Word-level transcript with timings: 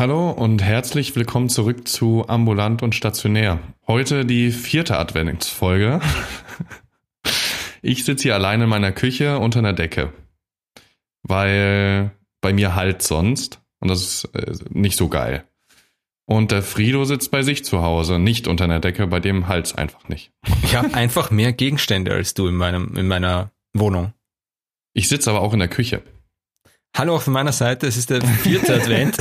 Hallo 0.00 0.30
und 0.30 0.62
herzlich 0.62 1.14
willkommen 1.14 1.50
zurück 1.50 1.86
zu 1.86 2.26
Ambulant 2.26 2.82
und 2.82 2.94
Stationär. 2.94 3.58
Heute 3.86 4.24
die 4.24 4.50
vierte 4.50 4.96
Adventsfolge. 4.98 6.00
Ich 7.82 8.06
sitze 8.06 8.22
hier 8.22 8.34
alleine 8.34 8.64
in 8.64 8.70
meiner 8.70 8.92
Küche 8.92 9.38
unter 9.38 9.58
einer 9.58 9.74
Decke, 9.74 10.14
weil 11.22 12.12
bei 12.40 12.54
mir 12.54 12.74
halt 12.74 13.02
sonst 13.02 13.60
und 13.80 13.88
das 13.88 14.00
ist 14.00 14.24
äh, 14.34 14.54
nicht 14.70 14.96
so 14.96 15.08
geil. 15.08 15.44
Und 16.24 16.50
der 16.50 16.62
Frido 16.62 17.04
sitzt 17.04 17.30
bei 17.30 17.42
sich 17.42 17.62
zu 17.62 17.82
Hause, 17.82 18.18
nicht 18.18 18.48
unter 18.48 18.64
einer 18.64 18.80
Decke, 18.80 19.06
bei 19.06 19.20
dem 19.20 19.48
halt's 19.48 19.74
einfach 19.74 20.08
nicht. 20.08 20.32
Ich 20.62 20.76
habe 20.76 20.94
einfach 20.94 21.30
mehr 21.30 21.52
Gegenstände 21.52 22.14
als 22.14 22.32
du 22.32 22.48
in 22.48 22.54
meinem 22.54 22.96
in 22.96 23.06
meiner 23.06 23.50
Wohnung. 23.74 24.14
Ich 24.94 25.08
sitze 25.08 25.28
aber 25.28 25.42
auch 25.42 25.52
in 25.52 25.58
der 25.58 25.68
Küche. 25.68 26.02
Hallo 26.96 27.16
auch 27.16 27.22
von 27.22 27.34
meiner 27.34 27.52
Seite, 27.52 27.86
es 27.86 27.98
ist 27.98 28.08
der 28.08 28.22
vierte 28.22 28.74
Advent. 28.80 29.18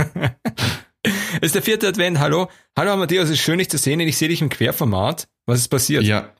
es 1.02 1.40
ist 1.40 1.54
der 1.54 1.62
vierte 1.62 1.88
Advent, 1.88 2.18
hallo. 2.18 2.48
Hallo 2.76 2.96
Matthäus, 2.96 3.24
es 3.24 3.32
ist 3.32 3.40
schön 3.40 3.58
dich 3.58 3.68
zu 3.68 3.78
sehen, 3.78 4.00
ich 4.00 4.16
sehe 4.16 4.28
dich 4.28 4.42
im 4.42 4.48
Querformat. 4.48 5.28
Was 5.46 5.60
ist 5.60 5.68
passiert? 5.68 6.04
Ja, 6.04 6.32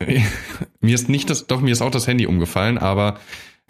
mir 0.80 0.94
ist 0.94 1.08
nicht 1.08 1.30
das, 1.30 1.46
doch 1.46 1.60
mir 1.60 1.72
ist 1.72 1.82
auch 1.82 1.90
das 1.90 2.06
Handy 2.06 2.26
umgefallen, 2.26 2.78
aber 2.78 3.18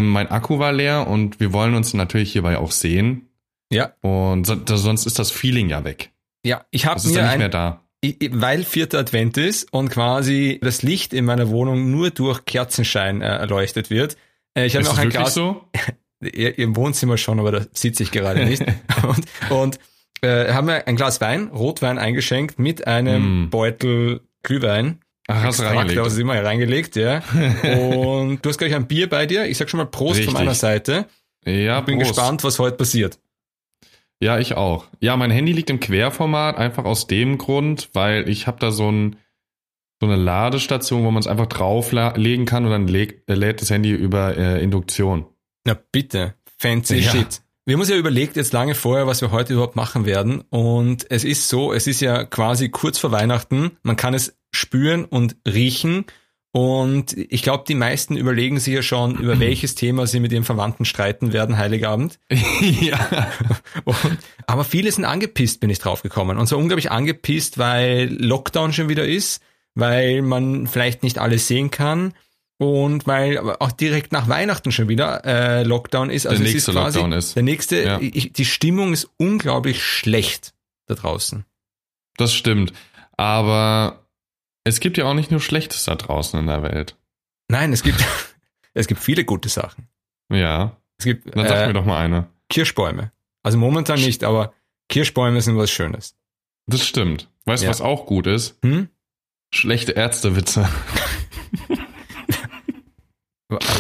mein 0.00 0.30
Akku 0.30 0.58
war 0.58 0.72
leer 0.72 1.06
und 1.08 1.40
wir 1.40 1.52
wollen 1.52 1.74
uns 1.74 1.94
natürlich 1.94 2.32
hierbei 2.32 2.58
auch 2.58 2.70
sehen. 2.70 3.28
Ja. 3.70 3.92
Und 4.00 4.46
so, 4.46 4.56
sonst 4.76 5.06
ist 5.06 5.18
das 5.18 5.30
Feeling 5.30 5.68
ja 5.68 5.84
weg. 5.84 6.10
Ja, 6.44 6.64
ich 6.70 6.86
habe 6.86 7.00
mir 7.06 7.14
ja 7.14 7.22
nicht 7.22 7.32
ein, 7.32 7.38
mehr 7.38 7.48
da. 7.48 7.84
weil 8.30 8.64
vierter 8.64 8.98
Advent 8.98 9.36
ist 9.36 9.72
und 9.72 9.90
quasi 9.90 10.58
das 10.62 10.82
Licht 10.82 11.12
in 11.12 11.24
meiner 11.24 11.48
Wohnung 11.48 11.90
nur 11.90 12.10
durch 12.10 12.44
Kerzenschein 12.44 13.20
äh, 13.20 13.26
erleuchtet 13.26 13.90
wird. 13.90 14.16
Äh, 14.54 14.66
ich 14.66 14.76
habe 14.76 14.88
auch 14.88 14.98
ein 14.98 15.10
Glas 15.10 15.34
so? 15.34 15.68
Im 16.20 16.74
Wohnzimmer 16.76 17.16
schon, 17.16 17.38
aber 17.38 17.52
da 17.52 17.66
sitze 17.72 18.02
ich 18.02 18.10
gerade 18.10 18.44
nicht. 18.44 18.62
und 19.02 19.50
und 19.50 19.78
äh, 20.20 20.52
haben 20.52 20.66
wir 20.66 20.88
ein 20.88 20.96
Glas 20.96 21.20
Wein, 21.20 21.48
Rotwein 21.48 21.98
eingeschenkt 21.98 22.58
mit 22.58 22.86
einem 22.86 23.44
Mm. 23.44 23.50
Beutel 23.50 24.20
Glühwein. 24.42 25.00
Ach, 25.28 25.44
hast 25.44 25.60
du 25.60 25.64
reingelegt. 25.64 26.00
Was 26.00 26.18
immer 26.18 26.42
reingelegt, 26.42 26.96
ja. 26.96 27.18
Und 27.62 28.42
du 28.44 28.48
hast 28.48 28.56
gleich 28.58 28.74
ein 28.74 28.86
Bier 28.86 29.08
bei 29.08 29.26
dir. 29.26 29.46
Ich 29.46 29.58
sag 29.58 29.68
schon 29.68 29.78
mal 29.78 29.84
Prost 29.84 30.18
Richtig. 30.18 30.26
von 30.26 30.34
meiner 30.34 30.54
Seite. 30.54 31.04
Ja, 31.44 31.80
Bin 31.82 31.98
Prost. 31.98 32.14
gespannt, 32.14 32.44
was 32.44 32.58
heute 32.58 32.76
passiert. 32.78 33.18
Ja, 34.20 34.38
ich 34.38 34.54
auch. 34.56 34.86
Ja, 35.00 35.16
mein 35.16 35.30
Handy 35.30 35.52
liegt 35.52 35.70
im 35.70 35.80
Querformat, 35.80 36.56
einfach 36.56 36.84
aus 36.84 37.06
dem 37.06 37.36
Grund, 37.38 37.90
weil 37.92 38.28
ich 38.28 38.46
habe 38.46 38.58
da 38.58 38.70
so, 38.72 38.90
ein, 38.90 39.16
so 40.00 40.06
eine 40.06 40.16
Ladestation, 40.16 41.04
wo 41.04 41.10
man 41.10 41.20
es 41.20 41.26
einfach 41.28 41.46
drauflegen 41.46 42.46
kann 42.46 42.64
und 42.64 42.70
dann 42.70 42.88
legt, 42.88 43.28
äh, 43.30 43.34
lädt 43.34 43.60
das 43.60 43.70
Handy 43.70 43.92
über 43.92 44.36
äh, 44.36 44.62
Induktion. 44.62 45.26
Na 45.64 45.78
bitte, 45.92 46.34
fancy 46.58 46.98
Ja. 46.98 47.10
shit. 47.10 47.42
Wir 47.64 47.74
haben 47.74 47.80
uns 47.80 47.90
ja 47.90 47.96
überlegt 47.96 48.36
jetzt 48.36 48.54
lange 48.54 48.74
vorher, 48.74 49.06
was 49.06 49.20
wir 49.20 49.30
heute 49.30 49.52
überhaupt 49.52 49.76
machen 49.76 50.06
werden. 50.06 50.40
Und 50.48 51.04
es 51.10 51.22
ist 51.22 51.50
so, 51.50 51.74
es 51.74 51.86
ist 51.86 52.00
ja 52.00 52.24
quasi 52.24 52.70
kurz 52.70 52.98
vor 52.98 53.12
Weihnachten. 53.12 53.72
Man 53.82 53.96
kann 53.96 54.14
es 54.14 54.38
spüren 54.52 55.04
und 55.04 55.36
riechen. 55.46 56.06
Und 56.50 57.14
ich 57.14 57.42
glaube, 57.42 57.64
die 57.68 57.74
meisten 57.74 58.16
überlegen 58.16 58.58
sich 58.58 58.72
ja 58.72 58.80
schon, 58.80 59.16
über 59.18 59.38
welches 59.40 59.74
Thema 59.74 60.06
sie 60.06 60.18
mit 60.18 60.32
ihren 60.32 60.44
Verwandten 60.44 60.86
streiten 60.86 61.34
werden, 61.34 61.58
Heiligabend. 61.58 62.18
ja. 62.80 63.30
Und, 63.84 63.98
aber 64.46 64.64
viele 64.64 64.90
sind 64.90 65.04
angepisst, 65.04 65.60
bin 65.60 65.68
ich 65.68 65.78
draufgekommen. 65.78 66.38
Und 66.38 66.46
zwar 66.46 66.58
unglaublich 66.58 66.90
angepisst, 66.90 67.58
weil 67.58 68.08
Lockdown 68.18 68.72
schon 68.72 68.88
wieder 68.88 69.06
ist, 69.06 69.42
weil 69.74 70.22
man 70.22 70.66
vielleicht 70.66 71.02
nicht 71.02 71.18
alles 71.18 71.46
sehen 71.46 71.70
kann 71.70 72.14
und 72.58 73.06
weil 73.06 73.38
auch 73.38 73.72
direkt 73.72 74.12
nach 74.12 74.28
Weihnachten 74.28 74.72
schon 74.72 74.88
wieder 74.88 75.24
äh, 75.24 75.62
Lockdown 75.62 76.10
ist. 76.10 76.26
Also 76.26 76.38
Der 76.38 76.46
es 76.48 76.52
nächste 76.54 76.70
ist 76.72 76.76
quasi, 76.76 76.98
Lockdown 76.98 77.12
ist. 77.12 77.36
Der 77.36 77.42
nächste, 77.42 77.82
Ja. 77.82 77.98
ich, 78.00 78.32
die 78.32 78.44
Stimmung 78.44 78.92
ist 78.92 79.08
unglaublich 79.16 79.82
schlecht 79.82 80.54
da 80.86 80.94
draußen. 80.94 81.44
Das 82.16 82.34
stimmt. 82.34 82.72
Aber 83.16 84.04
es 84.64 84.80
gibt 84.80 84.98
ja 84.98 85.04
auch 85.06 85.14
nicht 85.14 85.30
nur 85.30 85.40
Schlechtes 85.40 85.84
da 85.84 85.94
draußen 85.94 86.38
in 86.38 86.46
der 86.46 86.62
Welt. 86.62 86.96
Nein, 87.48 87.72
es 87.72 87.82
gibt, 87.82 88.04
es 88.74 88.86
gibt 88.88 89.00
viele 89.00 89.24
gute 89.24 89.48
Sachen. 89.48 89.88
Ja. 90.30 90.76
Es 90.98 91.04
gibt 91.04 91.34
Dann 91.36 91.46
sag 91.46 91.58
äh, 91.62 91.66
mir 91.68 91.72
doch 91.74 91.84
mal 91.84 91.98
eine. 91.98 92.28
Kirschbäume. 92.50 93.12
Also 93.44 93.56
momentan 93.56 94.00
nicht, 94.00 94.24
aber 94.24 94.52
Kirschbäume 94.88 95.40
sind 95.42 95.56
was 95.56 95.70
Schönes. 95.70 96.16
Das 96.66 96.84
stimmt. 96.84 97.28
Weißt 97.44 97.62
du, 97.62 97.66
Ja. 97.66 97.70
was 97.70 97.80
auch 97.80 98.04
gut 98.04 98.26
ist? 98.26 98.58
Hm? 98.62 98.88
Schlechte 99.54 99.92
Ärztewitze. 99.92 100.68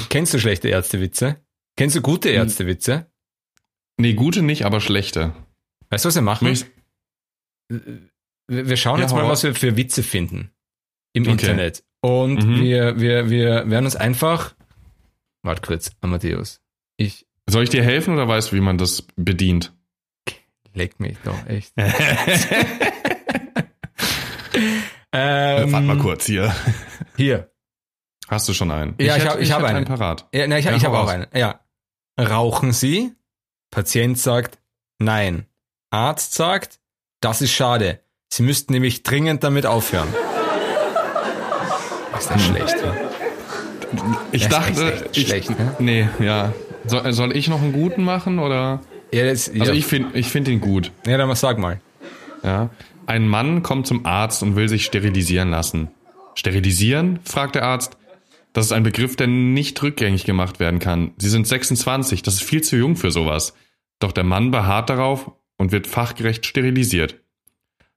Kennst 0.08 0.32
du 0.34 0.38
schlechte 0.38 0.68
Ärztewitze? 0.68 1.36
Kennst 1.76 1.94
du 1.96 2.00
gute 2.00 2.30
Ärztewitze? 2.30 3.10
Nee, 3.98 4.14
gute 4.14 4.42
nicht, 4.42 4.64
aber 4.64 4.80
schlechte. 4.80 5.34
Weißt 5.90 6.04
du, 6.04 6.08
was 6.08 6.14
wir 6.14 6.22
machen? 6.22 6.48
Möcht- 6.48 6.66
Wir 8.48 8.76
schauen 8.76 8.98
Ja, 8.98 9.04
jetzt 9.04 9.12
mal, 9.12 9.28
was 9.28 9.42
wir 9.42 9.54
für 9.54 9.76
Witze 9.76 10.02
finden 10.02 10.50
im 11.12 11.24
Okay. 11.24 11.32
Internet. 11.32 11.84
Und 12.00 12.44
Mhm. 12.46 12.60
wir, 12.62 13.00
wir, 13.00 13.28
wir 13.30 13.68
werden 13.70 13.84
uns 13.84 13.96
einfach. 13.96 14.54
Warte 15.42 15.62
kurz, 15.62 15.90
Amadeus. 16.00 16.60
Ich 16.96 17.26
Soll 17.50 17.64
ich 17.64 17.70
dir 17.70 17.82
helfen 17.82 18.14
oder 18.14 18.26
weißt 18.28 18.52
du, 18.52 18.56
wie 18.56 18.60
man 18.60 18.78
das 18.78 19.02
bedient? 19.16 19.72
leg 20.74 21.00
mich 21.00 21.16
doch 21.24 21.46
echt. 21.46 21.72
Äh, 21.76 21.90
ähm, 25.12 25.72
Warte 25.72 25.86
mal 25.86 25.98
kurz 25.98 26.26
hier. 26.26 26.54
Hier. 27.16 27.50
Hast 28.28 28.48
du 28.48 28.52
schon 28.52 28.70
einen? 28.70 28.94
Ja, 28.98 29.16
ich 29.16 29.22
hätte- 29.22 29.32
hab- 29.34 29.40
ich 29.40 29.52
hab 29.52 29.62
hätte 29.62 29.68
einen. 29.74 29.84
parat. 29.86 30.26
Ja, 30.32 30.46
nein, 30.46 30.58
ich, 30.58 30.64
Ja, 30.66 30.74
ich 30.76 30.84
habe 30.84 30.98
auch 30.98 31.08
einen. 31.08 31.26
Ja. 31.34 31.60
Rauchen 32.20 32.72
Sie? 32.72 33.12
Patient 33.70 34.18
sagt 34.18 34.58
nein. 34.98 35.46
Arzt 35.90 36.34
sagt, 36.34 36.78
das 37.20 37.40
ist 37.42 37.52
schade. 37.52 38.00
Sie 38.30 38.42
müssten 38.42 38.72
nämlich 38.74 39.02
dringend 39.02 39.42
damit 39.44 39.64
aufhören. 39.66 40.08
Ist 42.18 42.30
das 42.30 42.42
schlecht? 42.44 42.76
Ich 44.32 44.42
Das 44.42 44.50
dachte, 44.50 44.92
echt 44.92 45.16
ich, 45.16 45.26
schlecht, 45.28 45.50
ne? 45.50 45.74
nee, 45.78 46.08
ja. 46.20 46.52
Soll, 46.86 47.12
soll 47.12 47.36
ich 47.36 47.48
noch 47.48 47.62
einen 47.62 47.72
guten 47.72 48.02
machen 48.04 48.38
oder? 48.38 48.80
Ja, 49.12 49.24
das, 49.24 49.48
Also 49.48 49.64
ja. 49.64 49.72
ich 49.72 49.86
finde, 49.86 50.18
ich 50.18 50.28
finde 50.28 50.50
ihn 50.50 50.60
gut. 50.60 50.92
ja, 51.06 51.16
dann 51.16 51.34
sag 51.36 51.58
mal. 51.58 51.80
Ja. 52.42 52.68
Ein 53.06 53.26
Mann 53.26 53.62
kommt 53.62 53.86
zum 53.86 54.04
Arzt 54.04 54.42
und 54.42 54.56
will 54.56 54.68
sich 54.68 54.84
sterilisieren 54.84 55.50
lassen. 55.50 55.88
Sterilisieren? 56.34 57.20
fragt 57.24 57.54
der 57.54 57.62
Arzt. 57.64 57.96
Das 58.58 58.66
ist 58.66 58.72
ein 58.72 58.82
Begriff, 58.82 59.14
der 59.14 59.28
nicht 59.28 59.80
rückgängig 59.84 60.24
gemacht 60.24 60.58
werden 60.58 60.80
kann. 60.80 61.12
Sie 61.16 61.28
sind 61.28 61.46
26, 61.46 62.24
das 62.24 62.34
ist 62.34 62.42
viel 62.42 62.60
zu 62.60 62.74
jung 62.74 62.96
für 62.96 63.12
sowas. 63.12 63.54
Doch 64.00 64.10
der 64.10 64.24
Mann 64.24 64.50
beharrt 64.50 64.90
darauf 64.90 65.30
und 65.58 65.70
wird 65.70 65.86
fachgerecht 65.86 66.44
sterilisiert. 66.44 67.20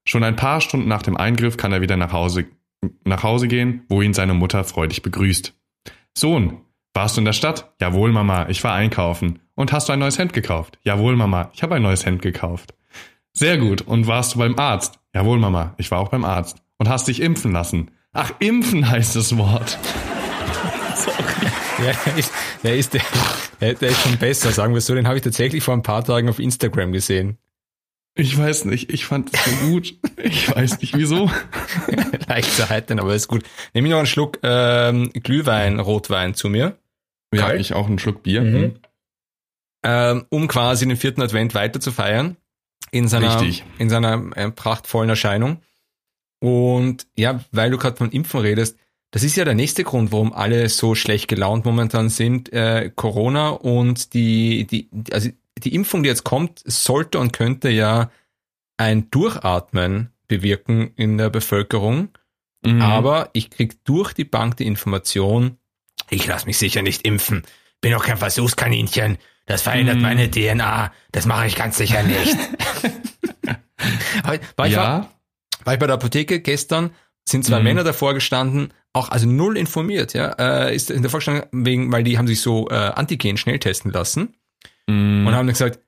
Schon 0.06 0.24
ein 0.24 0.36
paar 0.36 0.62
Stunden 0.62 0.88
nach 0.88 1.02
dem 1.02 1.18
Eingriff 1.18 1.58
kann 1.58 1.72
er 1.74 1.82
wieder 1.82 1.98
nach 1.98 2.14
Hause, 2.14 2.46
nach 3.04 3.24
Hause 3.24 3.48
gehen, 3.48 3.86
wo 3.90 4.04
ihn 4.04 4.14
seine 4.14 4.36
Mutter 4.36 4.64
freudig 4.64 5.02
begrüßt. 5.02 5.56
Sohn, 6.16 6.62
warst 6.94 7.18
du 7.18 7.22
in 7.22 7.26
der 7.26 7.34
Stadt? 7.34 7.74
Jawohl, 7.82 8.12
Mama, 8.12 8.48
ich 8.48 8.64
war 8.64 8.76
einkaufen. 8.76 9.40
Und 9.56 9.72
hast 9.72 9.90
du 9.90 9.94
ein 9.94 10.00
neues 10.00 10.20
Hemd 10.20 10.32
gekauft? 10.32 10.78
Jawohl, 10.84 11.16
Mama, 11.16 11.50
ich 11.56 11.64
habe 11.64 11.74
ein 11.74 11.82
neues 11.82 12.06
Hemd 12.06 12.22
gekauft. 12.22 12.76
Sehr 13.34 13.58
gut. 13.58 13.82
Und 13.82 14.06
warst 14.06 14.36
du 14.36 14.38
beim 14.38 14.60
Arzt? 14.60 15.00
Jawohl, 15.12 15.40
Mama, 15.40 15.74
ich 15.80 15.90
war 15.90 15.98
auch 15.98 16.10
beim 16.10 16.24
Arzt. 16.24 16.62
Und 16.78 16.88
hast 16.88 17.08
dich 17.08 17.20
impfen 17.20 17.52
lassen? 17.52 17.90
Ach, 18.14 18.32
impfen 18.38 18.88
heißt 18.92 19.16
das 19.16 19.36
Wort. 19.40 19.80
Ja, 21.08 21.94
der 22.06 22.18
ist, 22.18 22.32
der 22.64 22.78
ist, 22.78 22.94
der, 22.94 23.74
der 23.74 23.90
ist 23.90 24.02
schon 24.02 24.18
besser, 24.18 24.52
sagen 24.52 24.74
wir 24.74 24.82
so. 24.82 24.94
Den 24.94 25.08
habe 25.08 25.18
ich 25.18 25.24
tatsächlich 25.24 25.64
vor 25.64 25.74
ein 25.74 25.84
paar 25.84 26.04
Tagen 26.04 26.30
auf 26.30 26.40
Instagram 26.40 26.92
gesehen. 26.92 27.38
Ich 28.14 28.38
weiß 28.38 28.66
nicht, 28.66 28.92
ich 28.92 29.06
fand 29.06 29.34
es 29.34 29.44
so 29.46 29.52
gut. 29.68 29.96
Ich 30.22 30.54
weiß 30.54 30.82
nicht 30.82 30.96
wieso. 30.98 31.32
Leicht 32.28 32.52
zu 32.52 32.70
heitern, 32.70 33.00
aber 33.00 33.16
ist 33.16 33.28
gut. 33.30 33.44
Nehme 33.74 33.88
ich 33.88 33.92
noch 33.92 34.00
einen 34.00 34.08
Schluck 34.08 34.38
ähm, 34.44 35.10
Glühwein, 35.14 35.80
Rotwein 35.80 36.34
zu 36.36 36.50
mir, 36.50 36.78
Ja, 37.34 37.42
Kalt? 37.48 37.62
ich 37.62 37.74
auch 37.74 37.88
einen 37.88 38.00
Schluck 38.00 38.22
Bier. 38.24 38.42
Mhm. 38.42 38.76
ähm, 39.84 40.26
um 40.30 40.48
quasi 40.48 40.86
den 40.88 40.98
vierten 40.98 41.22
Advent 41.22 41.56
weiter 41.56 41.80
zu 41.80 41.92
feiern. 41.92 42.36
In 42.92 43.08
seiner, 43.08 43.40
Richtig. 43.42 43.64
in 43.80 43.90
seiner 43.90 44.36
äh, 44.36 44.52
prachtvollen 44.52 45.10
Erscheinung. 45.10 45.62
Und 46.40 47.08
ja, 47.16 47.40
weil 47.52 47.72
du 47.72 47.78
gerade 47.78 47.96
von 47.96 48.12
Impfen 48.12 48.42
redest, 48.42 48.78
das 49.12 49.24
ist 49.24 49.36
ja 49.36 49.46
der 49.46 49.54
nächste 49.56 49.84
Grund, 49.84 50.12
warum 50.12 50.34
alle 50.34 50.70
so 50.70 50.96
schlecht 50.96 51.28
gelaunt 51.28 51.66
momentan 51.66 52.10
sind. 52.10 52.52
Äh, 52.54 52.92
Corona 52.96 53.50
und 53.50 54.14
die, 54.14 54.66
die, 54.68 54.90
also 55.12 55.30
die 55.58 55.76
Impfung, 55.76 56.04
die 56.04 56.10
jetzt 56.10 56.24
kommt, 56.24 56.62
sollte 56.66 57.20
und 57.20 57.34
könnte 57.34 57.70
ja 57.70 58.10
ein 58.78 59.12
Durchatmen 59.12 60.12
bewirken 60.28 60.92
in 60.96 61.18
der 61.18 61.30
Bevölkerung. 61.30 62.10
Mhm. 62.66 62.82
Aber 62.82 63.30
ich 63.34 63.50
krieg 63.50 63.84
durch 63.84 64.14
die 64.14 64.24
Bank 64.26 64.58
die 64.58 64.66
Information, 64.66 65.58
ich 66.10 66.26
lasse 66.26 66.46
mich 66.46 66.58
sicher 66.58 66.82
nicht 66.82 67.06
impfen. 67.06 67.44
Bin 67.82 67.92
doch 67.92 68.06
kein 68.06 68.18
Versuchskaninchen. 68.18 69.18
Das 69.48 69.64
verändert 69.64 69.98
Mm. 69.98 70.02
meine 70.02 70.30
DNA. 70.32 70.92
Das 71.12 71.26
mache 71.26 71.48
ich 71.48 71.56
ganz 71.56 71.78
sicher 71.78 72.04
nicht. 72.04 72.38
war, 74.24 74.36
ich- 74.36 74.42
ich, 74.42 74.58
war, 74.58 74.68
ja, 74.68 75.10
war 75.64 75.74
ich 75.74 75.80
bei 75.80 75.88
der 75.88 75.96
Apotheke 75.96 76.40
gestern, 76.42 76.92
sind 77.28 77.46
zwei 77.46 77.60
Mhm. 77.60 77.64
Männer 77.66 77.84
davor 77.84 78.14
gestanden, 78.14 78.74
auch 78.94 79.10
also 79.10 79.28
null 79.28 79.58
informiert, 79.58 80.14
ja, 80.14 80.32
äh, 80.40 80.76
ist 80.76 80.92
in 80.92 81.02
der 81.02 81.12
Vorstellung 81.12 81.44
wegen, 81.52 81.92
weil 81.92 82.04
die 82.04 82.18
haben 82.18 82.28
sich 82.28 82.42
so 82.42 82.68
äh, 82.70 82.74
Antigen 82.74 83.38
schnell 83.38 83.60
testen 83.60 83.92
lassen 83.92 84.36
Mhm. 84.88 85.26
und 85.28 85.34
haben 85.34 85.48
dann 85.48 85.54
gesagt, 85.54 85.80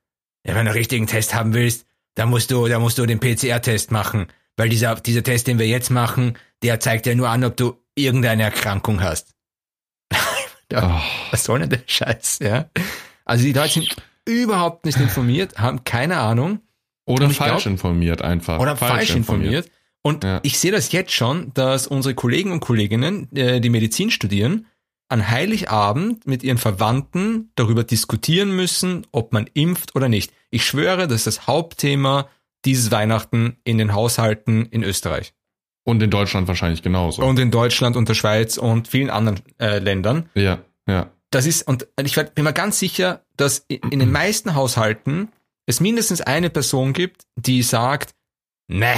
ja, 0.45 0.55
wenn 0.55 0.65
du 0.65 0.71
einen 0.71 0.77
richtigen 0.77 1.07
Test 1.07 1.33
haben 1.33 1.53
willst, 1.53 1.85
da 2.15 2.25
musst 2.25 2.51
du, 2.51 2.67
da 2.67 2.79
musst 2.79 2.97
du 2.97 3.05
den 3.05 3.19
PCR-Test 3.19 3.91
machen, 3.91 4.27
weil 4.57 4.69
dieser, 4.69 4.95
dieser 4.95 5.23
Test, 5.23 5.47
den 5.47 5.57
wir 5.59 5.67
jetzt 5.67 5.89
machen, 5.89 6.37
der 6.61 6.79
zeigt 6.79 7.05
ja 7.07 7.15
nur 7.15 7.29
an, 7.29 7.43
ob 7.43 7.57
du 7.57 7.75
irgendeine 7.95 8.43
Erkrankung 8.43 9.01
hast. 9.01 9.33
oh. 10.73 10.99
Was 11.31 11.43
soll 11.43 11.59
denn 11.59 11.69
der 11.69 11.81
Scheiß, 11.85 12.39
ja? 12.41 12.69
Also 13.25 13.43
die 13.45 13.53
Leute 13.53 13.73
sind 13.73 13.95
überhaupt 14.25 14.85
nicht 14.85 14.99
informiert, 14.99 15.57
haben 15.57 15.83
keine 15.83 16.17
Ahnung. 16.17 16.59
Oder 17.05 17.29
falsch 17.29 17.63
glaub, 17.63 17.73
informiert 17.73 18.21
einfach. 18.21 18.59
Oder 18.59 18.77
falsch, 18.77 18.91
falsch 18.93 19.15
informiert. 19.15 19.65
informiert. 19.65 19.71
Und 20.03 20.23
ja. 20.23 20.39
ich 20.43 20.59
sehe 20.59 20.71
das 20.71 20.91
jetzt 20.91 21.11
schon, 21.11 21.51
dass 21.53 21.87
unsere 21.87 22.13
Kollegen 22.13 22.51
und 22.51 22.59
Kolleginnen, 22.59 23.33
äh, 23.35 23.61
die 23.61 23.69
Medizin 23.69 24.11
studieren, 24.11 24.67
an 25.09 25.29
Heiligabend 25.29 26.27
mit 26.27 26.43
ihren 26.43 26.57
Verwandten 26.57 27.51
darüber 27.55 27.83
diskutieren 27.83 28.55
müssen, 28.55 29.07
ob 29.11 29.31
man 29.31 29.49
impft 29.53 29.95
oder 29.95 30.09
nicht. 30.09 30.33
Ich 30.49 30.65
schwöre, 30.65 31.07
das 31.07 31.25
ist 31.25 31.27
das 31.27 31.47
Hauptthema 31.47 32.27
dieses 32.65 32.91
Weihnachten 32.91 33.57
in 33.63 33.77
den 33.77 33.93
Haushalten 33.93 34.65
in 34.67 34.83
Österreich. 34.83 35.33
Und 35.85 36.01
in 36.01 36.09
Deutschland 36.09 36.47
wahrscheinlich 36.47 36.81
genauso. 36.81 37.23
Und 37.23 37.39
in 37.39 37.51
Deutschland 37.51 37.95
und 37.95 38.07
der 38.07 38.13
Schweiz 38.13 38.57
und 38.57 38.87
vielen 38.87 39.09
anderen 39.09 39.41
äh, 39.59 39.79
Ländern. 39.79 40.29
Ja, 40.33 40.59
ja. 40.87 41.11
Das 41.29 41.45
ist, 41.45 41.67
und 41.67 41.87
ich 42.01 42.15
bin 42.15 42.43
mir 42.43 42.53
ganz 42.53 42.79
sicher, 42.79 43.23
dass 43.37 43.65
in 43.67 43.99
den 43.99 44.11
meisten 44.11 44.55
Haushalten 44.55 45.29
es 45.65 45.79
mindestens 45.79 46.21
eine 46.21 46.49
Person 46.49 46.93
gibt, 46.93 47.25
die 47.35 47.63
sagt, 47.63 48.13
ne, 48.67 48.93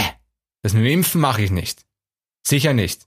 das 0.66 0.74
mit 0.74 0.84
dem 0.84 0.92
Impfen 0.92 1.22
mache 1.22 1.44
ich 1.44 1.52
nicht. 1.52 1.86
Sicher 2.42 2.74
nicht. 2.74 3.06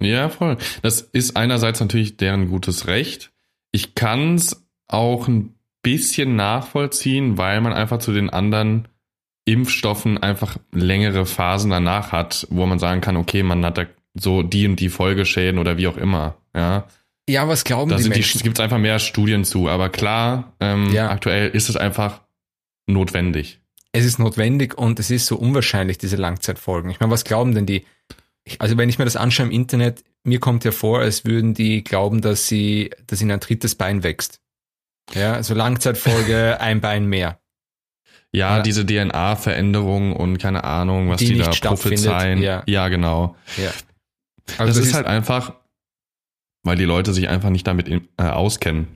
Ja, 0.00 0.28
voll. 0.28 0.56
Das 0.82 1.00
ist 1.00 1.36
einerseits 1.36 1.78
natürlich 1.78 2.16
deren 2.16 2.50
gutes 2.50 2.88
Recht. 2.88 3.30
Ich 3.70 3.94
kann 3.94 4.34
es 4.34 4.66
auch 4.88 5.28
ein 5.28 5.54
bisschen 5.82 6.34
nachvollziehen, 6.34 7.38
weil 7.38 7.60
man 7.60 7.72
einfach 7.72 8.00
zu 8.00 8.12
den 8.12 8.28
anderen 8.28 8.88
Impfstoffen 9.44 10.18
einfach 10.18 10.56
längere 10.72 11.26
Phasen 11.26 11.70
danach 11.70 12.10
hat, 12.10 12.48
wo 12.50 12.66
man 12.66 12.80
sagen 12.80 13.02
kann, 13.02 13.16
okay, 13.16 13.44
man 13.44 13.64
hat 13.64 13.78
da 13.78 13.86
so 14.14 14.42
die 14.42 14.66
und 14.66 14.80
die 14.80 14.88
Folgeschäden 14.88 15.60
oder 15.60 15.76
wie 15.76 15.86
auch 15.86 15.98
immer. 15.98 16.36
Ja. 16.56 16.88
Ja, 17.28 17.46
was 17.46 17.62
glauben 17.62 17.92
da 17.92 17.98
die 17.98 18.08
Menschen? 18.08 18.38
Es 18.38 18.42
gibt 18.42 18.58
einfach 18.58 18.78
mehr 18.78 18.98
Studien 18.98 19.44
zu, 19.44 19.68
aber 19.68 19.90
klar, 19.90 20.54
ähm, 20.58 20.92
ja. 20.92 21.08
aktuell 21.08 21.50
ist 21.50 21.68
es 21.68 21.76
einfach 21.76 22.22
notwendig. 22.88 23.60
Es 23.96 24.04
ist 24.04 24.18
notwendig 24.18 24.76
und 24.76 25.00
es 25.00 25.10
ist 25.10 25.26
so 25.26 25.36
unwahrscheinlich, 25.36 25.96
diese 25.96 26.16
Langzeitfolgen. 26.16 26.90
Ich 26.90 27.00
meine, 27.00 27.12
was 27.12 27.24
glauben 27.24 27.54
denn 27.54 27.64
die? 27.64 27.86
Also 28.58 28.76
wenn 28.76 28.88
ich 28.88 28.98
mir 28.98 29.06
das 29.06 29.16
anschaue 29.16 29.46
im 29.46 29.52
Internet, 29.52 30.04
mir 30.22 30.38
kommt 30.38 30.64
ja 30.64 30.70
vor, 30.70 31.00
als 31.00 31.24
würden 31.24 31.54
die 31.54 31.82
glauben, 31.82 32.20
dass 32.20 32.46
sie, 32.46 32.90
dass 33.06 33.22
ihnen 33.22 33.32
ein 33.32 33.40
drittes 33.40 33.74
Bein 33.74 34.02
wächst. 34.02 34.40
Ja, 35.14 35.32
also 35.34 35.54
Langzeitfolge, 35.54 36.56
ein 36.60 36.80
Bein 36.80 37.06
mehr. 37.06 37.40
Ja, 38.32 38.58
ja. 38.58 38.62
diese 38.62 38.84
DNA-Veränderung 38.84 40.14
und 40.14 40.38
keine 40.38 40.64
Ahnung, 40.64 41.08
was 41.08 41.20
die, 41.20 41.32
die 41.32 41.38
da 41.38 41.50
prophezeien. 41.50 42.42
Ja. 42.42 42.62
ja, 42.66 42.88
genau. 42.88 43.34
Ja. 43.56 43.70
Also 44.58 44.66
das, 44.66 44.66
das 44.66 44.76
ist, 44.76 44.86
ist 44.88 44.94
halt 44.94 45.06
einfach, 45.06 45.54
weil 46.62 46.76
die 46.76 46.84
Leute 46.84 47.14
sich 47.14 47.28
einfach 47.28 47.50
nicht 47.50 47.66
damit 47.66 47.88
in, 47.88 48.08
äh, 48.18 48.24
auskennen. 48.24 48.95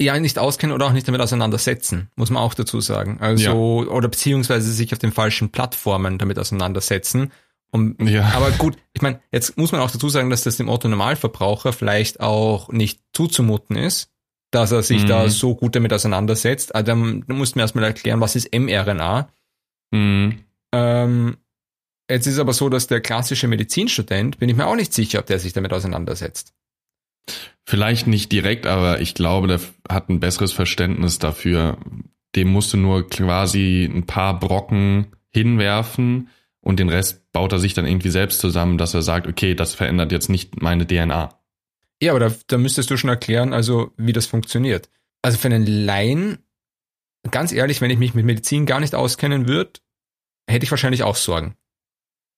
Ja, 0.00 0.18
nicht 0.18 0.38
auskennen 0.38 0.74
oder 0.74 0.86
auch 0.86 0.92
nicht 0.92 1.06
damit 1.06 1.20
auseinandersetzen, 1.20 2.10
muss 2.16 2.30
man 2.30 2.42
auch 2.42 2.54
dazu 2.54 2.80
sagen. 2.80 3.18
Also, 3.20 3.84
ja. 3.84 3.88
oder 3.90 4.08
beziehungsweise 4.08 4.72
sich 4.72 4.92
auf 4.92 4.98
den 4.98 5.12
falschen 5.12 5.50
Plattformen 5.50 6.18
damit 6.18 6.38
auseinandersetzen. 6.38 7.32
Um, 7.70 7.96
ja. 8.00 8.24
Aber 8.34 8.50
gut, 8.52 8.76
ich 8.92 9.02
meine, 9.02 9.20
jetzt 9.30 9.56
muss 9.56 9.72
man 9.72 9.80
auch 9.80 9.90
dazu 9.90 10.08
sagen, 10.08 10.30
dass 10.30 10.42
das 10.42 10.56
dem 10.56 10.68
Otto 10.68 10.88
Normalverbraucher 10.88 11.72
vielleicht 11.72 12.20
auch 12.20 12.68
nicht 12.70 13.00
zuzumuten 13.12 13.76
ist, 13.76 14.10
dass 14.50 14.72
er 14.72 14.82
sich 14.82 15.04
mhm. 15.04 15.08
da 15.08 15.28
so 15.28 15.54
gut 15.54 15.76
damit 15.76 15.92
auseinandersetzt. 15.92 16.74
Also 16.74 16.86
dann, 16.86 17.24
musst 17.28 17.54
du 17.54 17.58
mir 17.58 17.62
erstmal 17.62 17.84
erklären, 17.84 18.20
was 18.20 18.36
ist 18.36 18.52
mRNA? 18.52 19.28
Mhm. 19.90 20.40
Ähm, 20.72 21.36
jetzt 22.10 22.26
ist 22.26 22.38
aber 22.38 22.52
so, 22.52 22.68
dass 22.68 22.86
der 22.86 23.00
klassische 23.00 23.48
Medizinstudent, 23.48 24.38
bin 24.38 24.48
ich 24.48 24.56
mir 24.56 24.66
auch 24.66 24.76
nicht 24.76 24.92
sicher, 24.92 25.18
ob 25.20 25.26
der 25.26 25.38
sich 25.38 25.52
damit 25.52 25.72
auseinandersetzt. 25.72 26.54
Vielleicht 27.64 28.06
nicht 28.06 28.32
direkt, 28.32 28.66
aber 28.66 29.00
ich 29.00 29.14
glaube, 29.14 29.46
der 29.46 29.60
hat 29.88 30.08
ein 30.08 30.20
besseres 30.20 30.52
Verständnis 30.52 31.18
dafür. 31.18 31.78
Dem 32.34 32.48
musst 32.48 32.72
du 32.72 32.76
nur 32.76 33.08
quasi 33.08 33.84
ein 33.84 34.06
paar 34.06 34.38
Brocken 34.38 35.08
hinwerfen 35.30 36.28
und 36.60 36.80
den 36.80 36.88
Rest 36.88 37.30
baut 37.32 37.52
er 37.52 37.58
sich 37.58 37.74
dann 37.74 37.86
irgendwie 37.86 38.10
selbst 38.10 38.40
zusammen, 38.40 38.78
dass 38.78 38.94
er 38.94 39.02
sagt, 39.02 39.26
okay, 39.26 39.54
das 39.54 39.74
verändert 39.74 40.12
jetzt 40.12 40.28
nicht 40.28 40.60
meine 40.60 40.86
DNA. 40.86 41.38
Ja, 42.02 42.12
aber 42.12 42.20
da, 42.20 42.34
da 42.46 42.58
müsstest 42.58 42.90
du 42.90 42.96
schon 42.96 43.10
erklären, 43.10 43.52
also 43.52 43.92
wie 43.96 44.12
das 44.12 44.26
funktioniert. 44.26 44.90
Also 45.22 45.38
für 45.38 45.48
einen 45.48 45.66
Laien, 45.66 46.38
ganz 47.30 47.52
ehrlich, 47.52 47.80
wenn 47.80 47.90
ich 47.90 47.98
mich 47.98 48.14
mit 48.14 48.24
Medizin 48.24 48.66
gar 48.66 48.80
nicht 48.80 48.94
auskennen 48.94 49.48
würde, 49.48 49.80
hätte 50.48 50.64
ich 50.64 50.70
wahrscheinlich 50.70 51.02
auch 51.02 51.16
Sorgen. 51.16 51.56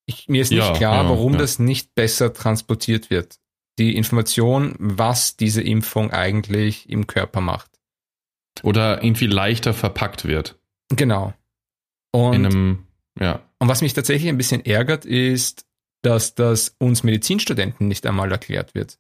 Ich, 0.07 0.29
mir 0.29 0.43
ist 0.43 0.51
nicht 0.51 0.61
ja, 0.61 0.73
klar, 0.73 1.05
ja, 1.05 1.11
warum 1.11 1.33
ja. 1.33 1.39
das 1.39 1.59
nicht 1.59 1.95
besser 1.95 2.33
transportiert 2.33 3.11
wird. 3.11 3.40
Die 3.81 3.97
Information, 3.97 4.75
was 4.79 5.37
diese 5.37 5.63
Impfung 5.63 6.11
eigentlich 6.11 6.89
im 6.89 7.07
Körper 7.07 7.41
macht. 7.41 7.71
Oder 8.63 9.03
irgendwie 9.03 9.27
leichter 9.27 9.73
verpackt 9.73 10.27
wird. 10.27 10.59
Genau. 10.91 11.33
Und, 12.13 12.35
In 12.35 12.47
einem, 12.47 12.87
ja. 13.19 13.41
und 13.59 13.69
was 13.69 13.81
mich 13.81 13.95
tatsächlich 13.95 14.29
ein 14.29 14.37
bisschen 14.37 14.65
ärgert, 14.65 15.07
ist, 15.07 15.65
dass 16.03 16.35
das 16.35 16.75
uns 16.79 17.03
Medizinstudenten 17.03 17.89
nicht 17.89 18.07
einmal 18.07 18.31
erklärt 18.31 18.75
wird. 18.75 18.99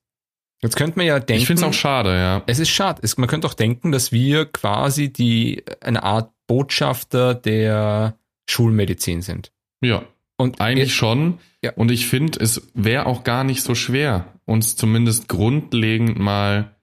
Jetzt 0.62 0.76
könnte 0.76 0.98
man 0.98 1.06
ja 1.06 1.18
denken. 1.18 1.40
Ich 1.40 1.46
finde 1.46 1.62
es 1.62 1.68
auch 1.68 1.74
schade, 1.74 2.10
ja. 2.10 2.42
Es 2.46 2.58
ist 2.58 2.70
schade. 2.70 3.00
Es, 3.02 3.16
man 3.16 3.28
könnte 3.28 3.46
auch 3.46 3.54
denken, 3.54 3.92
dass 3.92 4.12
wir 4.12 4.46
quasi 4.46 5.12
die 5.12 5.64
eine 5.80 6.02
Art 6.02 6.32
Botschafter 6.46 7.34
der 7.34 8.18
Schulmedizin 8.48 9.22
sind. 9.22 9.52
Ja. 9.82 10.04
Und 10.36 10.60
eigentlich 10.60 10.88
jetzt, 10.88 10.96
schon. 10.96 11.38
Ja. 11.62 11.72
Und 11.74 11.90
ich 11.90 12.06
finde, 12.06 12.40
es 12.40 12.62
wäre 12.74 13.06
auch 13.06 13.24
gar 13.24 13.44
nicht 13.44 13.62
so 13.62 13.74
schwer, 13.74 14.32
uns 14.50 14.76
zumindest 14.76 15.28
grundlegend 15.28 16.18
mal 16.18 16.76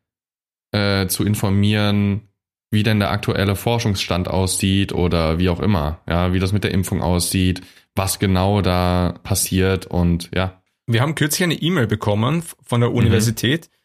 äh, 0.71 1.07
zu 1.07 1.23
informieren, 1.23 2.29
wie 2.71 2.83
denn 2.83 2.99
der 2.99 3.11
aktuelle 3.11 3.55
Forschungsstand 3.55 4.27
aussieht 4.27 4.93
oder 4.93 5.37
wie 5.37 5.49
auch 5.49 5.59
immer. 5.59 6.01
Ja, 6.07 6.33
wie 6.33 6.39
das 6.39 6.53
mit 6.53 6.63
der 6.63 6.71
Impfung 6.71 7.01
aussieht, 7.01 7.61
was 7.95 8.19
genau 8.19 8.61
da 8.61 9.19
passiert 9.23 9.85
und 9.85 10.29
ja. 10.33 10.61
Wir 10.85 11.01
haben 11.01 11.15
kürzlich 11.15 11.43
eine 11.43 11.61
E-Mail 11.61 11.87
bekommen 11.87 12.43
von 12.63 12.81
der 12.81 12.89
mhm. 12.89 12.97
Universität. 12.97 13.65
Mhm. 13.65 13.77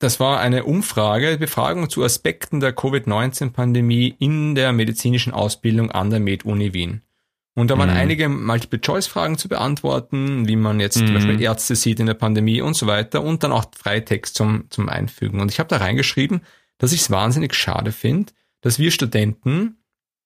Das 0.00 0.18
war 0.18 0.40
eine 0.40 0.64
Umfrage, 0.64 1.36
Befragung 1.38 1.90
zu 1.90 2.02
Aspekten 2.02 2.60
der 2.60 2.72
Covid-19-Pandemie 2.72 4.14
in 4.18 4.54
der 4.54 4.72
medizinischen 4.72 5.32
Ausbildung 5.32 5.90
an 5.90 6.08
der 6.08 6.20
Med-Uni 6.20 6.72
Wien. 6.72 7.02
Und 7.60 7.70
da 7.70 7.78
waren 7.78 7.90
mhm. 7.90 7.96
einige 7.96 8.28
Multiple-Choice-Fragen 8.28 9.38
zu 9.38 9.48
beantworten, 9.48 10.48
wie 10.48 10.56
man 10.56 10.80
jetzt 10.80 11.00
mhm. 11.00 11.06
zum 11.06 11.14
Beispiel 11.14 11.40
Ärzte 11.40 11.76
sieht 11.76 12.00
in 12.00 12.06
der 12.06 12.14
Pandemie 12.14 12.60
und 12.60 12.74
so 12.74 12.86
weiter 12.86 13.22
und 13.22 13.42
dann 13.42 13.52
auch 13.52 13.66
Freitext 13.76 14.34
zum, 14.34 14.64
zum 14.70 14.88
Einfügen. 14.88 15.40
Und 15.40 15.50
ich 15.50 15.58
habe 15.58 15.68
da 15.68 15.76
reingeschrieben, 15.76 16.40
dass 16.78 16.92
ich 16.92 17.02
es 17.02 17.10
wahnsinnig 17.10 17.54
schade 17.54 17.92
finde, 17.92 18.32
dass 18.62 18.78
wir 18.78 18.90
Studenten 18.90 19.76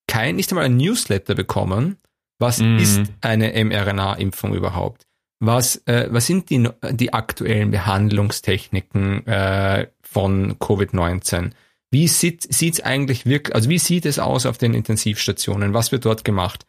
kein, 0.06 0.36
nicht 0.36 0.50
einmal 0.50 0.66
ein 0.66 0.76
Newsletter 0.76 1.34
bekommen, 1.34 1.96
was 2.38 2.58
mhm. 2.58 2.78
ist 2.78 3.02
eine 3.20 3.52
mRNA-Impfung 3.64 4.54
überhaupt? 4.54 5.06
was, 5.46 5.76
äh, 5.86 6.08
was 6.10 6.26
sind 6.26 6.50
die, 6.50 6.68
die 6.90 7.12
aktuellen 7.12 7.70
Behandlungstechniken 7.70 9.26
äh, 9.26 9.88
von 10.02 10.58
Covid-19? 10.58 11.50
Wie 11.90 12.08
sieht 12.08 12.46
es 12.50 12.80
eigentlich 12.80 13.26
wirklich, 13.26 13.54
also 13.54 13.70
wie 13.70 13.78
sieht 13.78 14.06
es 14.06 14.18
aus 14.18 14.46
auf 14.46 14.58
den 14.58 14.74
Intensivstationen? 14.74 15.74
Was 15.74 15.92
wird 15.92 16.04
dort 16.04 16.24
gemacht? 16.24 16.66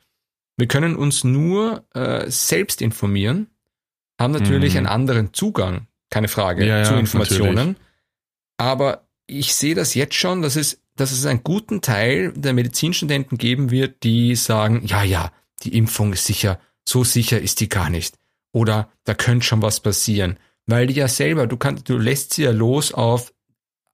Wir 0.57 0.67
können 0.67 0.95
uns 0.95 1.23
nur 1.23 1.85
äh, 1.93 2.29
selbst 2.29 2.81
informieren, 2.81 3.47
haben 4.19 4.31
natürlich 4.31 4.73
mhm. 4.73 4.79
einen 4.79 4.87
anderen 4.87 5.33
Zugang, 5.33 5.87
keine 6.09 6.27
Frage, 6.27 6.65
ja, 6.65 6.83
zu 6.83 6.95
Informationen. 6.95 7.55
Natürlich. 7.55 7.77
Aber 8.57 9.07
ich 9.27 9.53
sehe 9.55 9.75
das 9.75 9.95
jetzt 9.95 10.15
schon, 10.15 10.41
dass 10.41 10.55
es, 10.55 10.81
dass 10.95 11.11
es 11.11 11.25
einen 11.25 11.43
guten 11.43 11.81
Teil 11.81 12.31
der 12.33 12.53
Medizinstudenten 12.53 13.37
geben 13.37 13.69
wird, 13.71 14.03
die 14.03 14.35
sagen, 14.35 14.85
ja, 14.85 15.03
ja, 15.03 15.31
die 15.63 15.77
Impfung 15.77 16.13
ist 16.13 16.25
sicher, 16.25 16.59
so 16.87 17.03
sicher 17.03 17.41
ist 17.41 17.59
die 17.59 17.67
gar 17.67 17.89
nicht 17.89 18.15
oder 18.55 18.89
da 19.03 19.13
könnte 19.13 19.45
schon 19.45 19.61
was 19.61 19.81
passieren. 19.81 20.39
Weil 20.65 20.87
die 20.87 20.93
ja 20.93 21.09
selber, 21.09 21.45
du 21.45 21.57
kannst, 21.57 21.89
du 21.89 21.97
lässt 21.97 22.33
sie 22.33 22.43
ja 22.43 22.51
los 22.51 22.93
auf 22.93 23.33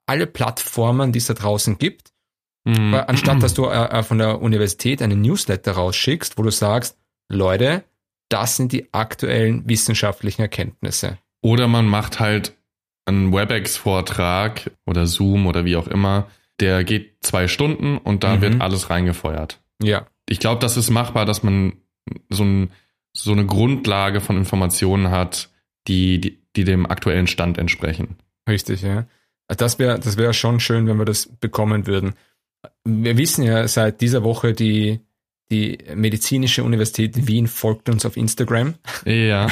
alle 0.06 0.27
Plattformen, 0.27 1.12
die 1.12 1.18
es 1.18 1.25
da 1.25 1.34
draußen 1.34 1.80
gibt. 1.80 2.11
Mhm. 2.63 2.94
Anstatt 2.94 3.41
dass 3.41 3.53
du 3.53 3.65
äh, 3.65 3.86
äh, 3.86 4.03
von 4.03 4.18
der 4.18 4.41
Universität 4.41 5.01
einen 5.01 5.22
Newsletter 5.22 5.72
rausschickst, 5.74 6.38
wo 6.38 6.44
du 6.44 6.51
sagst, 6.51 6.98
Leute, 7.27 7.84
das 8.30 8.56
sind 8.56 8.72
die 8.72 8.94
aktuellen 8.94 9.68
wissenschaftlichen 9.68 10.41
Erkenntnisse. 10.41 11.18
Oder 11.41 11.68
man 11.68 11.88
macht 11.88 12.20
halt 12.20 12.56
einen 13.06 13.34
WebEx-Vortrag 13.34 14.72
oder 14.86 15.08
Zoom 15.08 15.48
oder 15.48 15.65
wie 15.65 15.75
auch 15.75 15.88
immer, 15.88 16.27
der 16.60 16.84
geht 16.84 17.15
zwei 17.22 17.48
Stunden 17.48 17.98
und 17.98 18.24
da 18.24 18.36
mhm. 18.36 18.41
wird 18.41 18.62
alles 18.62 18.89
reingefeuert. 18.89 19.60
Ja. 19.82 20.06
Ich 20.30 20.39
glaube, 20.39 20.62
das 20.62 20.77
ist 20.77 20.91
machbar, 20.91 21.25
dass 21.25 21.41
man 21.41 21.74
so 22.30 22.44
ein 22.44 22.72
so 23.13 23.32
eine 23.32 23.46
Grundlage 23.46 24.22
von 24.22 24.38
Informationen 24.38 25.12
hat, 25.12 25.50
die, 25.88 26.22
die, 26.22 26.41
die 26.56 26.63
dem 26.63 26.86
aktuellen 26.86 27.27
Stand 27.27 27.58
entsprechen. 27.58 28.15
Richtig, 28.48 28.82
ja. 28.82 29.06
Das 29.48 29.80
wäre 29.80 30.00
das 30.00 30.15
wäre 30.15 30.34
schon 30.34 30.60
schön, 30.60 30.88
wenn 30.88 30.98
wir 30.98 31.06
das 31.06 31.27
bekommen 31.27 31.88
würden. 31.88 32.13
Wir 32.84 33.18
wissen 33.18 33.44
ja 33.44 33.68
seit 33.68 34.01
dieser 34.01 34.24
Woche 34.24 34.53
die, 34.53 35.01
die 35.51 35.77
Medizinische 35.96 36.63
Universität 36.63 37.27
Wien 37.27 37.48
folgt 37.48 37.89
uns 37.89 38.06
auf 38.06 38.18
Instagram. 38.18 38.75
Ja. 39.06 39.48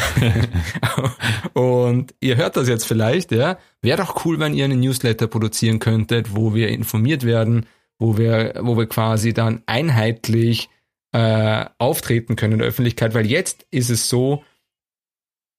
Und 1.54 2.16
ihr 2.20 2.38
hört 2.38 2.56
das 2.56 2.68
jetzt 2.68 2.86
vielleicht, 2.86 3.32
ja. 3.32 3.58
Wäre 3.82 3.98
doch 3.98 4.26
cool, 4.26 4.40
wenn 4.40 4.54
ihr 4.54 4.66
einen 4.66 4.80
Newsletter 4.80 5.28
produzieren 5.28 5.80
könntet, 5.80 6.36
wo 6.36 6.54
wir 6.54 6.70
informiert 6.70 7.26
werden, 7.26 7.66
wo 7.98 8.18
wir, 8.18 8.56
wo 8.62 8.78
wir 8.78 8.88
quasi 8.88 9.34
dann 9.34 9.62
einheitlich 9.66 10.70
äh, 11.12 11.66
auftreten 11.78 12.36
können 12.36 12.54
in 12.54 12.60
der 12.60 12.68
Öffentlichkeit, 12.68 13.14
weil 13.14 13.26
jetzt 13.26 13.66
ist 13.72 13.90
es 13.90 14.10
so, 14.10 14.44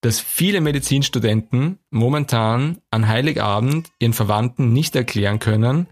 dass 0.00 0.21
viele 0.21 0.61
Medizinstudenten 0.61 1.78
momentan 1.90 2.78
an 2.90 3.09
Heiligabend 3.09 3.90
ihren 3.99 4.14
Verwandten 4.14 4.73
nicht 4.73 4.97
erklären 4.97 5.38
können, 5.38 5.88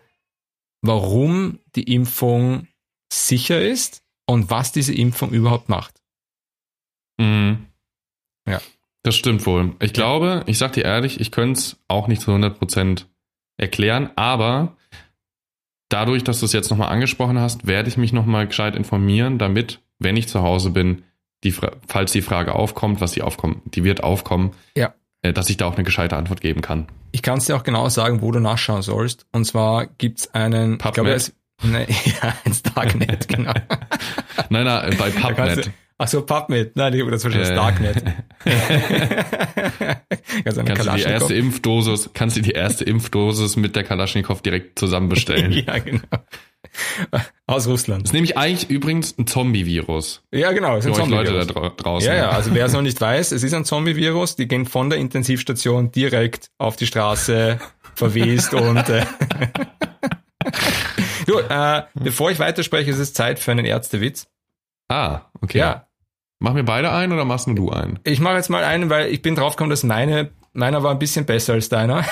warum 0.82 1.58
die 1.74 1.94
Impfung 1.94 2.68
sicher 3.12 3.60
ist 3.60 4.02
und 4.26 4.50
was 4.50 4.72
diese 4.72 4.94
Impfung 4.94 5.30
überhaupt 5.30 5.68
macht. 5.68 6.02
Mhm. 7.18 7.66
Ja. 8.46 8.60
Das 9.02 9.16
stimmt 9.16 9.46
wohl. 9.46 9.74
Ich 9.80 9.92
glaube, 9.92 10.42
ich 10.46 10.58
sag 10.58 10.72
dir 10.72 10.84
ehrlich, 10.84 11.20
ich 11.20 11.30
könnte 11.30 11.58
es 11.58 11.76
auch 11.88 12.08
nicht 12.08 12.20
zu 12.20 12.30
100% 12.32 13.04
erklären, 13.56 14.10
aber 14.16 14.76
dadurch, 15.88 16.24
dass 16.24 16.40
du 16.40 16.46
es 16.46 16.52
jetzt 16.52 16.70
nochmal 16.70 16.90
angesprochen 16.90 17.38
hast, 17.38 17.66
werde 17.66 17.88
ich 17.88 17.96
mich 17.96 18.12
nochmal 18.12 18.46
gescheit 18.46 18.76
informieren, 18.76 19.38
damit, 19.38 19.80
wenn 19.98 20.16
ich 20.16 20.28
zu 20.28 20.42
Hause 20.42 20.70
bin, 20.70 21.04
die, 21.44 21.52
falls 21.52 22.12
die 22.12 22.22
Frage 22.22 22.54
aufkommt, 22.54 23.00
was 23.00 23.12
die 23.12 23.22
aufkommt, 23.22 23.74
die 23.74 23.84
wird 23.84 24.02
aufkommen, 24.02 24.52
Ja. 24.76 24.94
Äh, 25.22 25.32
dass 25.32 25.50
ich 25.50 25.56
da 25.56 25.66
auch 25.66 25.74
eine 25.74 25.84
gescheite 25.84 26.16
Antwort 26.16 26.40
geben 26.40 26.60
kann. 26.60 26.86
Ich 27.12 27.22
kann 27.22 27.38
es 27.38 27.46
dir 27.46 27.56
auch 27.56 27.64
genau 27.64 27.88
sagen, 27.88 28.22
wo 28.22 28.32
du 28.32 28.40
nachschauen 28.40 28.82
sollst. 28.82 29.26
Und 29.32 29.44
zwar 29.44 29.86
gibt's 29.86 30.32
einen, 30.34 30.74
ich 30.74 30.78
PubMed. 30.78 30.94
glaube, 30.94 31.10
es, 31.12 31.32
ne, 31.62 31.86
ja, 31.88 32.34
ins 32.44 32.62
Darknet, 32.62 33.28
genau. 33.28 33.54
Nein, 34.50 34.64
nein, 34.64 34.96
bei 34.98 35.10
kannst 35.10 35.36
PubMed. 35.36 35.70
Ach 36.00 36.06
so, 36.06 36.22
PubMed, 36.22 36.76
nein, 36.76 36.92
das 37.10 37.24
war 37.24 37.32
schon 37.32 37.40
das 37.40 37.50
Äh. 37.50 37.54
Darknet. 37.56 38.04
Ganz 40.44 40.58
eine 40.58 40.72
Kannst 40.72 40.86
du 40.86 40.94
die 40.94 41.02
erste 41.02 41.34
Impfdosis, 41.34 42.10
kannst 42.14 42.36
du 42.36 42.40
die 42.40 42.52
erste 42.52 42.84
Impfdosis 42.84 43.56
mit 43.56 43.74
der 43.74 43.82
Kalaschnikow 43.82 44.40
direkt 44.40 44.78
zusammen 44.78 45.08
bestellen. 45.08 45.50
ja, 45.66 45.78
genau. 45.78 46.02
Aus 47.46 47.66
Russland. 47.66 48.02
Das 48.02 48.10
ist 48.10 48.14
nämlich 48.14 48.36
eigentlich 48.36 48.70
übrigens 48.70 49.16
ein 49.18 49.26
Zombie-Virus. 49.26 50.22
Ja, 50.32 50.52
genau, 50.52 50.76
es 50.76 50.84
ist 50.84 50.96
ein 50.98 51.02
euch 51.02 51.28
Leute 51.28 51.46
da 51.46 51.68
draußen. 51.70 52.08
Ja, 52.08 52.14
ja, 52.14 52.30
also 52.30 52.54
wer 52.54 52.66
es 52.66 52.72
noch 52.72 52.82
nicht 52.82 53.00
weiß, 53.00 53.32
es 53.32 53.42
ist 53.42 53.54
ein 53.54 53.64
Zombie-Virus, 53.64 54.36
die 54.36 54.48
gehen 54.48 54.66
von 54.66 54.90
der 54.90 54.98
Intensivstation 54.98 55.90
direkt 55.90 56.50
auf 56.58 56.76
die 56.76 56.86
Straße, 56.86 57.58
verwest 57.94 58.54
und 58.54 58.88
äh, 58.88 59.04
du, 61.26 61.38
äh, 61.38 61.82
bevor 61.94 62.30
ich 62.30 62.38
weiterspreche, 62.38 62.90
ist 62.90 62.98
es 62.98 63.12
Zeit 63.12 63.38
für 63.38 63.50
einen 63.50 63.64
Ärztewitz. 63.64 64.28
Ah, 64.88 65.22
okay. 65.40 65.58
Ja, 65.58 65.88
Mach 66.40 66.52
mir 66.52 66.62
beide 66.62 66.92
ein 66.92 67.12
oder 67.12 67.24
machst 67.24 67.48
nur 67.48 67.56
du 67.56 67.70
ein? 67.70 67.98
ich 68.04 68.20
mache 68.20 68.36
jetzt 68.36 68.48
mal 68.48 68.62
einen, 68.62 68.90
weil 68.90 69.08
ich 69.12 69.22
bin 69.22 69.34
draufgekommen, 69.34 69.70
dass 69.70 69.82
meine, 69.82 70.30
meiner 70.52 70.84
war 70.84 70.92
ein 70.92 70.98
bisschen 71.00 71.26
besser 71.26 71.54
als 71.54 71.68
deiner. 71.68 72.04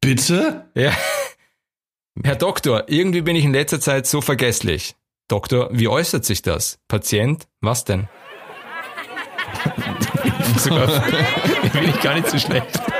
Bitte? 0.00 0.66
Ja. 0.74 0.92
Herr 2.24 2.36
Doktor, 2.36 2.84
irgendwie 2.88 3.22
bin 3.22 3.36
ich 3.36 3.44
in 3.44 3.52
letzter 3.52 3.80
Zeit 3.80 4.06
so 4.06 4.20
vergesslich. 4.20 4.94
Doktor, 5.28 5.68
wie 5.72 5.88
äußert 5.88 6.24
sich 6.24 6.42
das? 6.42 6.78
Patient, 6.88 7.46
was 7.60 7.84
denn? 7.84 8.08
Sogar, 10.58 10.86
bin 11.72 11.88
ich 11.88 12.00
gar 12.00 12.14
nicht 12.14 12.28
so 12.28 12.38
schlecht. 12.38 12.80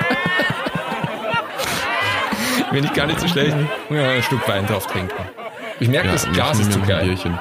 Bin 2.70 2.84
ich 2.84 2.92
gar 2.92 3.06
nicht 3.06 3.18
so 3.18 3.26
schlecht. 3.26 3.56
Ja, 3.88 4.10
ein 4.10 4.22
Stück 4.22 4.46
Wein 4.46 4.66
drauf 4.66 4.86
trinken. 4.86 5.14
Ich 5.80 5.88
merke, 5.88 6.08
das 6.08 6.24
ich 6.26 6.32
Glas 6.34 6.60
ist 6.60 6.70
zu 6.70 6.80
geil. 6.82 7.06
Bierchen. 7.06 7.38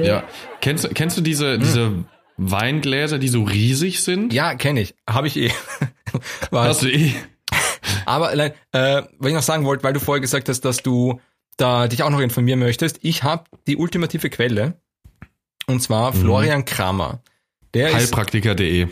Ja. 0.00 0.22
Kennst, 0.60 0.84
du- 0.84 0.90
kennst 0.90 1.16
du 1.16 1.22
diese, 1.22 1.58
diese 1.58 2.04
Weingläser, 2.36 3.18
die 3.18 3.26
so 3.26 3.42
riesig 3.42 4.00
sind? 4.04 4.32
Ja, 4.32 4.54
kenne 4.54 4.80
ich. 4.80 4.94
Habe 5.10 5.26
ich 5.26 5.36
eh. 5.36 5.50
War, 6.52 6.68
Hast 6.68 6.82
du 6.82 6.88
eh? 6.88 7.12
Aber 8.06 8.28
allein, 8.28 8.52
äh, 8.72 9.02
was 9.18 9.28
ich 9.28 9.34
noch 9.34 9.42
sagen 9.42 9.64
wollte, 9.64 9.84
weil 9.84 9.92
du 9.92 10.00
vorher 10.00 10.20
gesagt 10.20 10.48
hast, 10.48 10.60
dass 10.62 10.78
du 10.78 11.20
da 11.56 11.88
dich 11.88 12.02
auch 12.02 12.10
noch 12.10 12.20
informieren 12.20 12.60
möchtest, 12.60 12.98
ich 13.02 13.22
habe 13.22 13.44
die 13.66 13.76
ultimative 13.76 14.30
Quelle 14.30 14.80
und 15.66 15.80
zwar 15.80 16.12
Florian 16.12 16.64
Kramer. 16.64 17.22
Der 17.74 17.94
Heilpraktiker.de. 17.94 18.88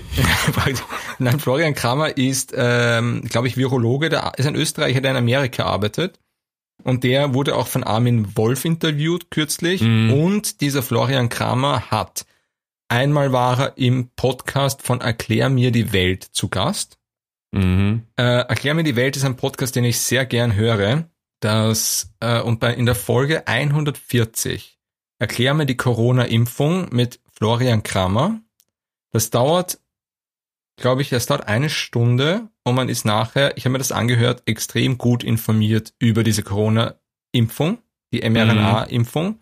nein, 1.18 1.38
Florian 1.38 1.74
Kramer 1.74 2.16
ist, 2.16 2.54
ähm, 2.56 3.22
glaube 3.28 3.46
ich, 3.46 3.58
Virologe, 3.58 4.08
der 4.08 4.32
ist 4.38 4.46
ein 4.46 4.54
Österreicher, 4.54 5.02
der 5.02 5.10
in 5.10 5.16
Amerika 5.18 5.64
arbeitet. 5.64 6.18
Und 6.82 7.04
der 7.04 7.34
wurde 7.34 7.56
auch 7.56 7.66
von 7.66 7.84
Armin 7.84 8.36
Wolf 8.36 8.64
interviewt 8.64 9.30
kürzlich. 9.30 9.82
Mhm. 9.82 10.14
Und 10.14 10.62
dieser 10.62 10.82
Florian 10.82 11.28
Kramer 11.28 11.90
hat 11.90 12.24
einmal 12.88 13.32
war 13.32 13.60
er 13.60 13.78
im 13.78 14.08
Podcast 14.16 14.82
von 14.82 15.02
Erklär 15.02 15.50
mir 15.50 15.72
die 15.72 15.92
Welt 15.92 16.24
zu 16.24 16.48
Gast. 16.48 16.96
Mhm. 17.52 18.06
Äh, 18.16 18.22
Erklär 18.22 18.74
mir 18.74 18.84
die 18.84 18.96
Welt 18.96 19.16
ist 19.16 19.24
ein 19.24 19.36
Podcast, 19.36 19.76
den 19.76 19.84
ich 19.84 19.98
sehr 19.98 20.26
gern 20.26 20.54
höre. 20.54 21.08
Das, 21.40 22.14
äh, 22.20 22.40
und 22.40 22.60
bei, 22.60 22.74
in 22.74 22.86
der 22.86 22.94
Folge 22.94 23.46
140 23.46 24.80
Erklär 25.20 25.52
mir 25.52 25.66
die 25.66 25.76
Corona-Impfung 25.76 26.88
mit 26.92 27.20
Florian 27.30 27.82
Kramer. 27.82 28.40
Das 29.12 29.28
dauert, 29.28 29.78
glaube 30.76 31.02
ich, 31.02 31.10
das 31.10 31.26
dauert 31.26 31.46
eine 31.46 31.68
Stunde 31.68 32.48
und 32.64 32.74
man 32.74 32.88
ist 32.88 33.04
nachher, 33.04 33.54
ich 33.58 33.66
habe 33.66 33.72
mir 33.72 33.78
das 33.78 33.92
angehört, 33.92 34.42
extrem 34.46 34.96
gut 34.96 35.22
informiert 35.22 35.92
über 35.98 36.24
diese 36.24 36.42
Corona-Impfung, 36.42 37.78
die 38.14 38.22
mRNA-Impfung. 38.28 39.40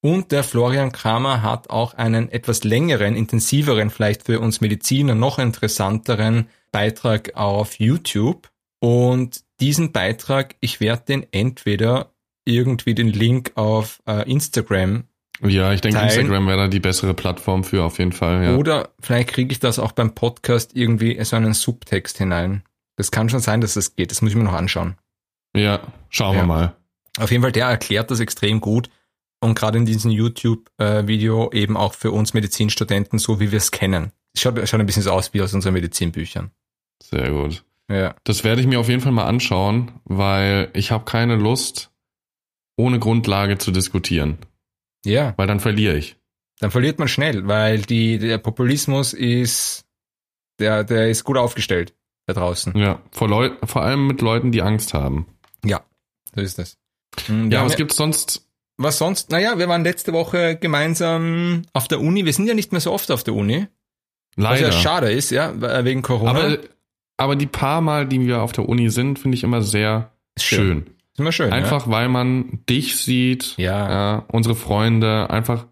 Und 0.00 0.32
der 0.32 0.42
Florian 0.42 0.90
Kramer 0.90 1.42
hat 1.42 1.68
auch 1.68 1.92
einen 1.92 2.30
etwas 2.30 2.64
längeren, 2.64 3.14
intensiveren, 3.14 3.90
vielleicht 3.90 4.24
für 4.24 4.40
uns 4.40 4.62
Mediziner 4.62 5.14
noch 5.14 5.38
interessanteren 5.38 6.48
Beitrag 6.72 7.34
auf 7.36 7.78
YouTube. 7.78 8.50
Und 8.80 9.42
diesen 9.60 9.92
Beitrag, 9.92 10.56
ich 10.60 10.80
werde 10.80 11.02
den 11.06 11.26
entweder 11.32 12.12
irgendwie 12.46 12.94
den 12.94 13.08
Link 13.08 13.52
auf 13.56 14.00
äh, 14.06 14.28
Instagram 14.30 15.04
Ja, 15.42 15.72
ich 15.74 15.82
denke, 15.82 15.98
Teilen. 15.98 16.10
Instagram 16.20 16.46
wäre 16.46 16.56
da 16.58 16.68
die 16.68 16.80
bessere 16.80 17.12
Plattform 17.14 17.62
für 17.64 17.84
auf 17.84 17.98
jeden 17.98 18.12
Fall. 18.12 18.42
Ja. 18.44 18.56
oder 18.56 18.88
vielleicht 19.00 19.28
kriege 19.28 19.52
ich 19.52 19.58
das 19.60 19.78
auch 19.78 19.92
beim 19.92 20.14
Podcast 20.14 20.74
irgendwie 20.74 21.22
so 21.24 21.36
einen 21.36 21.52
Subtext 21.52 22.16
hinein. 22.18 22.62
Das 22.96 23.10
kann 23.10 23.28
schon 23.28 23.40
sein, 23.40 23.60
dass 23.60 23.74
das 23.74 23.94
geht. 23.96 24.10
Das 24.10 24.22
muss 24.22 24.30
ich 24.30 24.36
mir 24.36 24.44
noch 24.44 24.52
anschauen. 24.54 24.96
ja, 25.54 25.80
schauen 26.08 26.36
Ja. 26.36 26.42
wir 26.42 26.46
mal. 26.46 26.76
Auf 27.18 27.30
jeden 27.30 27.42
Fall, 27.42 27.52
der 27.52 27.66
erklärt 27.66 28.10
das 28.10 28.20
extrem 28.20 28.60
gut. 28.60 28.88
Und 29.42 29.54
gerade 29.54 29.78
in 29.78 29.86
diesem 29.86 30.10
YouTube-Video 30.10 31.50
eben 31.52 31.76
auch 31.76 31.94
für 31.94 32.12
uns 32.12 32.34
Medizinstudenten, 32.34 33.18
so 33.18 33.40
wie 33.40 33.50
wir 33.52 33.56
es 33.58 33.70
kennen. 33.70 34.12
Schaut, 34.36 34.56
schaut 34.68 34.80
ein 34.80 34.86
bisschen 34.86 35.02
so 35.02 35.10
aus 35.10 35.32
wie 35.34 35.42
aus 35.42 35.52
unseren 35.54 35.72
Medizinbüchern. 35.74 36.50
Sehr 37.02 37.30
gut. 37.30 37.64
Ja. 37.88 38.14
Das 38.24 38.44
werde 38.44 38.60
ich 38.60 38.66
mir 38.66 38.78
auf 38.80 38.88
jeden 38.88 39.00
Fall 39.00 39.12
mal 39.12 39.26
anschauen, 39.26 40.00
weil 40.04 40.70
ich 40.74 40.90
habe 40.92 41.04
keine 41.04 41.36
Lust, 41.36 41.90
ohne 42.76 42.98
Grundlage 42.98 43.58
zu 43.58 43.72
diskutieren. 43.72 44.38
Ja, 45.04 45.32
Weil 45.36 45.46
dann 45.46 45.60
verliere 45.60 45.96
ich. 45.96 46.16
dann 46.60 46.70
verliert 46.70 46.98
man 46.98 47.08
schnell, 47.08 47.48
weil 47.48 47.80
die, 47.82 48.18
der 48.18 48.36
Populismus 48.38 49.12
ist, 49.14 49.86
der, 50.58 50.84
der 50.84 51.08
ist 51.08 51.24
gut 51.24 51.38
aufgestellt 51.38 51.94
da 52.26 52.34
draußen. 52.34 52.76
Ja, 52.76 53.00
vor, 53.10 53.28
Leu 53.28 53.50
vor 53.64 53.82
allem 53.82 54.06
mit 54.06 54.20
Leuten, 54.20 54.52
die 54.52 54.60
Angst 54.62 54.92
haben. 54.94 55.26
Ja, 55.64 55.82
so 56.34 56.42
ist 56.42 56.58
das. 56.58 56.76
Wir 57.26 57.48
Ja, 57.58 57.64
was 57.64 57.76
gibt's 57.76 57.96
sonst? 57.96 58.46
was 58.76 58.98
sonst? 58.98 59.30
Naja, 59.30 59.58
wir 59.58 59.68
waren 59.68 59.84
letzte 59.84 60.12
Woche 60.12 60.56
gemeinsam 60.56 61.62
auf 61.72 61.88
der 61.88 62.00
Uni. 62.00 62.24
Wir 62.24 62.32
sind 62.32 62.46
ja 62.46 62.54
nicht 62.54 62.72
mehr 62.72 62.80
so 62.80 62.92
oft 62.92 63.10
auf 63.10 63.24
der 63.24 63.34
Uni. 63.34 63.66
Was 64.36 64.44
Leider. 64.60 64.66
ja 64.68 64.72
schade 64.72 65.12
ist, 65.12 65.30
ja, 65.30 65.84
wegen 65.84 66.02
Corona. 66.02 66.30
aber, 66.30 66.58
aber 67.20 67.36
die 67.36 67.46
paar 67.46 67.80
Mal, 67.80 68.06
die 68.06 68.26
wir 68.26 68.42
auf 68.42 68.52
der 68.52 68.68
Uni 68.68 68.90
sind, 68.90 69.18
finde 69.18 69.36
ich 69.36 69.44
immer 69.44 69.62
sehr 69.62 70.10
Ist 70.36 70.44
schön. 70.46 70.86
Ist 71.12 71.20
immer 71.20 71.32
schön. 71.32 71.52
Einfach, 71.52 71.88
weil 71.88 72.08
man 72.08 72.60
dich 72.68 72.96
sieht, 72.96 73.54
Ja. 73.56 73.90
ja, 73.90 74.24
unsere 74.28 74.54
Freunde, 74.54 75.30
einfach, 75.30 75.66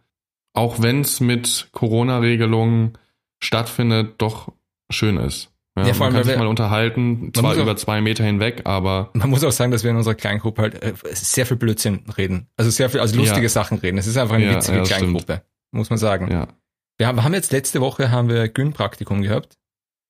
auch 0.54 0.80
wenn 0.82 1.00
es 1.02 1.20
mit 1.20 1.68
Corona-Regelungen 1.72 2.98
stattfindet, 3.42 4.14
doch 4.18 4.52
schön 4.90 5.16
ist. 5.16 5.50
Ja, 5.76 5.86
Ja, 5.86 5.94
vor 5.94 6.06
allem, 6.06 6.14
man 6.14 6.22
kann 6.22 6.28
sich 6.30 6.38
mal 6.38 6.46
unterhalten, 6.48 7.30
zwar 7.32 7.44
muss 7.50 7.56
auch- 7.58 7.62
über 7.62 7.76
zwei 7.76 8.00
Meter 8.00 8.24
hinweg, 8.24 8.62
aber 8.64 9.10
Ja. 9.14 9.20
Man 9.20 9.30
muss 9.30 9.44
auch 9.44 9.52
sagen, 9.52 9.70
dass 9.70 9.84
wir 9.84 9.90
in 9.92 9.96
unserer 9.96 10.16
Kleingruppe 10.16 10.62
halt 10.62 10.82
äh, 10.82 10.92
sehr 11.12 11.46
viel 11.46 11.56
Blödsinn 11.56 12.00
reden. 12.16 12.48
Also 12.56 12.70
sehr 12.70 12.90
viel, 12.90 12.98
also 13.00 13.16
lustige 13.16 13.42
Ja. 13.42 13.48
Sachen 13.48 13.78
reden. 13.78 13.96
Es 13.98 14.06
ist 14.08 14.16
einfach 14.16 14.34
eine 14.34 14.46
Ja, 14.46 14.56
witzige 14.56 14.78
ja, 14.78 14.82
Kleingruppe. 14.84 15.42
Muss 15.70 15.88
man 15.90 15.98
sagen. 15.98 16.30
ja. 16.32 16.48
Wir 16.96 17.06
haben, 17.06 17.22
haben 17.22 17.32
jetzt 17.34 17.52
letzte 17.52 17.80
Woche 17.80 18.10
haben 18.10 18.28
wir 18.28 18.48
Gyn-Praktikum 18.48 19.22
gehabt. 19.22 19.56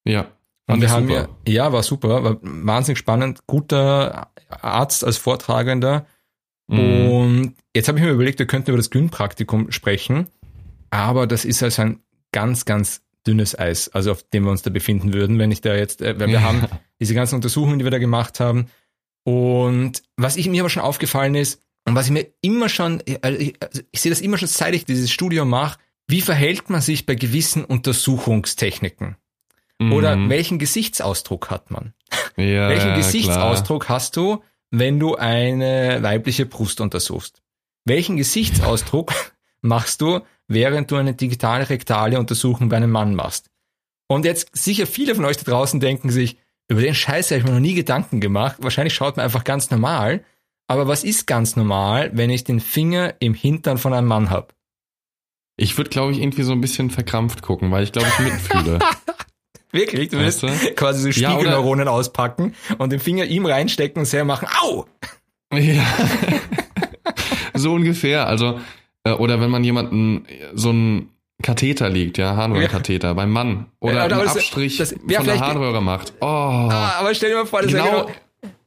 Ja. 0.04 0.26
Und 0.68 0.80
wir 0.80 0.90
haben 0.90 1.08
ja, 1.08 1.28
ja, 1.46 1.72
war 1.72 1.82
super, 1.82 2.22
war 2.22 2.36
wahnsinnig 2.42 2.98
spannend, 2.98 3.40
guter 3.46 4.30
Arzt 4.48 5.02
als 5.02 5.16
Vortragender. 5.16 6.06
Mhm. 6.68 7.08
Und 7.08 7.54
jetzt 7.74 7.88
habe 7.88 7.98
ich 7.98 8.04
mir 8.04 8.10
überlegt, 8.10 8.38
wir 8.38 8.46
könnten 8.46 8.70
über 8.70 8.76
das 8.76 8.90
Gyn-Praktikum 8.90 9.72
sprechen, 9.72 10.28
aber 10.90 11.26
das 11.26 11.44
ist 11.44 11.62
also 11.62 11.82
ein 11.82 12.00
ganz, 12.32 12.66
ganz 12.66 13.02
dünnes 13.26 13.58
Eis, 13.58 13.88
also 13.88 14.12
auf 14.12 14.22
dem 14.22 14.44
wir 14.44 14.50
uns 14.50 14.62
da 14.62 14.70
befinden 14.70 15.12
würden, 15.14 15.38
wenn 15.38 15.50
ich 15.50 15.60
da 15.60 15.74
jetzt, 15.74 16.02
äh, 16.02 16.18
weil 16.20 16.28
wir 16.28 16.42
haben 16.42 16.66
diese 17.00 17.14
ganzen 17.14 17.34
Untersuchungen, 17.34 17.78
die 17.78 17.84
wir 17.84 17.90
da 17.90 17.98
gemacht 17.98 18.38
haben. 18.38 18.66
Und 19.24 20.02
was 20.16 20.36
ich 20.36 20.48
mir 20.48 20.62
aber 20.62 20.70
schon 20.70 20.82
aufgefallen 20.82 21.34
ist, 21.34 21.60
Und 21.88 21.94
was 21.94 22.06
ich 22.06 22.12
mir 22.12 22.26
immer 22.42 22.68
schon, 22.68 23.02
also 23.22 23.38
ich, 23.38 23.54
also 23.62 23.80
ich 23.90 24.00
sehe 24.00 24.10
das 24.10 24.20
immer 24.20 24.36
schon, 24.36 24.48
seit 24.48 24.74
ich 24.74 24.84
dieses 24.84 25.10
Studium 25.10 25.48
mache, 25.48 25.78
wie 26.06 26.20
verhält 26.20 26.68
man 26.68 26.82
sich 26.82 27.06
bei 27.06 27.14
gewissen 27.14 27.64
Untersuchungstechniken? 27.64 29.16
Oder 29.80 30.16
Mhm. 30.16 30.28
welchen 30.28 30.58
Gesichtsausdruck 30.58 31.50
hat 31.50 31.70
man? 31.70 31.94
ja, 32.36 32.68
welchen 32.68 32.88
ja, 32.90 32.96
Gesichtsausdruck 32.96 33.88
hast 33.88 34.16
du, 34.16 34.42
wenn 34.70 34.98
du 34.98 35.14
eine 35.16 36.02
weibliche 36.02 36.46
Brust 36.46 36.80
untersuchst? 36.80 37.42
Welchen 37.84 38.16
Gesichtsausdruck 38.16 39.12
machst 39.60 40.00
du, 40.00 40.20
während 40.48 40.90
du 40.90 40.96
eine 40.96 41.14
digitale 41.14 41.68
rektale 41.70 42.18
Untersuchung 42.18 42.68
bei 42.68 42.76
einem 42.76 42.90
Mann 42.90 43.14
machst? 43.14 43.50
Und 44.08 44.24
jetzt 44.24 44.48
sicher 44.56 44.86
viele 44.86 45.14
von 45.14 45.24
euch 45.24 45.36
da 45.36 45.44
draußen 45.50 45.80
denken 45.80 46.10
sich, 46.10 46.38
über 46.68 46.80
den 46.80 46.94
Scheiß 46.94 47.30
habe 47.30 47.38
ich 47.38 47.44
mir 47.46 47.52
noch 47.52 47.60
nie 47.60 47.74
Gedanken 47.74 48.20
gemacht. 48.20 48.56
Wahrscheinlich 48.60 48.94
schaut 48.94 49.16
man 49.16 49.24
einfach 49.24 49.44
ganz 49.44 49.70
normal. 49.70 50.24
Aber 50.66 50.86
was 50.86 51.02
ist 51.04 51.26
ganz 51.26 51.56
normal, 51.56 52.10
wenn 52.14 52.28
ich 52.30 52.44
den 52.44 52.60
Finger 52.60 53.14
im 53.20 53.32
Hintern 53.32 53.78
von 53.78 53.94
einem 53.94 54.06
Mann 54.08 54.28
habe? 54.28 54.48
Ich 55.56 55.76
würde, 55.78 55.88
glaube 55.90 56.12
ich, 56.12 56.18
irgendwie 56.18 56.42
so 56.42 56.52
ein 56.52 56.60
bisschen 56.60 56.90
verkrampft 56.90 57.40
gucken, 57.42 57.70
weil 57.70 57.84
ich 57.84 57.92
glaube, 57.92 58.08
ich 58.08 58.18
mitfühle. 58.18 58.78
Wirklich? 59.72 60.08
Du 60.10 60.18
willst 60.18 60.42
Weißt 60.42 60.64
du? 60.70 60.74
quasi 60.74 61.12
so 61.12 61.20
Ja, 61.20 61.30
Spiegelneuronen 61.32 61.88
auspacken 61.88 62.54
und 62.78 62.90
den 62.90 63.00
Finger 63.00 63.24
ihm 63.24 63.44
reinstecken 63.46 64.00
und 64.00 64.06
selber 64.06 64.26
machen, 64.26 64.48
au! 64.62 64.86
ja. 65.54 65.84
so 67.54 67.72
ungefähr. 67.74 68.26
Also, 68.26 68.60
äh, 69.04 69.10
oder 69.12 69.40
wenn 69.40 69.50
man 69.50 69.64
jemanden 69.64 70.26
so 70.54 70.70
einen 70.70 71.10
Katheter 71.42 71.88
liegt, 71.88 72.18
ja, 72.18 72.34
Harnröhrenkatheter 72.36 73.14
beim 73.14 73.30
Mann. 73.30 73.66
Oder 73.80 73.94
Ja, 73.94 74.02
einen 74.04 74.18
das- 74.18 74.36
Abstrich 74.36 74.78
das- 74.78 74.94
ja, 75.08 75.18
von 75.18 75.26
der 75.26 75.40
Harnröhre 75.40 75.80
macht. 75.82 76.12
Oh. 76.20 76.24
Ah, 76.26 76.94
aber 76.98 77.14
stell 77.14 77.30
dir 77.30 77.36
mal 77.36 77.46
vor, 77.46 77.62
das 77.62 77.72
wäre 77.72 77.84
genau. 77.86 78.04
genau, 78.06 78.14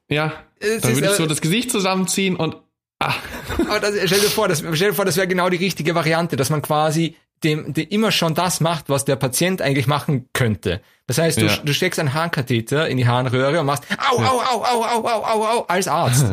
Ja. 0.09 0.33
Es 0.59 0.81
Dann 0.81 0.91
ist, 0.91 0.97
würde 0.97 1.07
ich 1.07 1.13
äh, 1.13 1.17
so 1.17 1.25
das 1.25 1.41
Gesicht 1.41 1.71
zusammenziehen 1.71 2.35
und 2.35 2.55
ah. 2.99 3.13
Aber 3.67 3.79
das, 3.79 3.95
stell 4.05 4.19
dir 4.19 4.29
vor, 4.29 4.47
das, 4.47 4.59
stell 4.73 4.89
dir 4.89 4.93
vor, 4.93 5.05
das 5.05 5.17
wäre 5.17 5.27
genau 5.27 5.49
die 5.49 5.57
richtige 5.57 5.95
Variante, 5.95 6.35
dass 6.35 6.49
man 6.51 6.61
quasi 6.61 7.15
dem, 7.43 7.73
dem 7.73 7.87
immer 7.89 8.11
schon 8.11 8.33
das 8.35 8.59
macht, 8.61 8.89
was 8.89 9.05
der 9.05 9.15
Patient 9.15 9.61
eigentlich 9.61 9.87
machen 9.87 10.27
könnte. 10.33 10.81
Das 11.07 11.17
heißt, 11.17 11.41
du, 11.41 11.45
Ja. 11.47 11.57
du 11.57 11.73
steckst 11.73 11.99
einen 11.99 12.13
Harnkatheter 12.13 12.87
in 12.87 12.97
die 12.97 13.07
Harnröhre 13.07 13.59
und 13.59 13.65
machst 13.65 13.83
au, 14.11 14.17
au, 14.17 14.41
au, 14.41 14.63
au, 14.63 14.83
au, 14.83 15.05
au, 15.07 15.23
au, 15.23 15.45
au, 15.59 15.65
als 15.67 15.87
Arzt. 15.87 16.25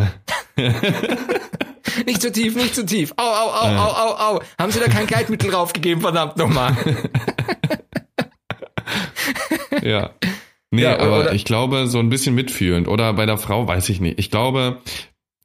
nicht 2.06 2.20
zu 2.22 2.30
tief, 2.30 2.54
nicht 2.54 2.74
zu 2.74 2.84
tief. 2.84 3.12
Au, 3.16 3.22
au, 3.22 3.50
au, 3.50 3.76
au, 3.76 3.90
au, 3.90 4.36
au. 4.36 4.40
Haben 4.58 4.70
Sie 4.72 4.78
da 4.80 4.86
kein 4.88 5.06
Gleitmittel 5.06 5.50
draufgegeben, 5.50 6.00
verdammt 6.02 6.36
nochmal. 6.36 6.76
Ja. 9.82 10.10
Nee, 10.70 10.82
Ja, 10.82 10.98
aber 10.98 11.20
oder- 11.20 11.32
ich 11.32 11.44
glaube, 11.44 11.86
so 11.86 11.98
ein 11.98 12.08
bisschen 12.08 12.34
mitfühlend. 12.34 12.88
Oder 12.88 13.12
bei 13.14 13.26
der 13.26 13.38
Frau 13.38 13.66
weiß 13.66 13.88
ich 13.88 14.00
nicht. 14.00 14.18
Ich 14.18 14.30
glaube, 14.30 14.78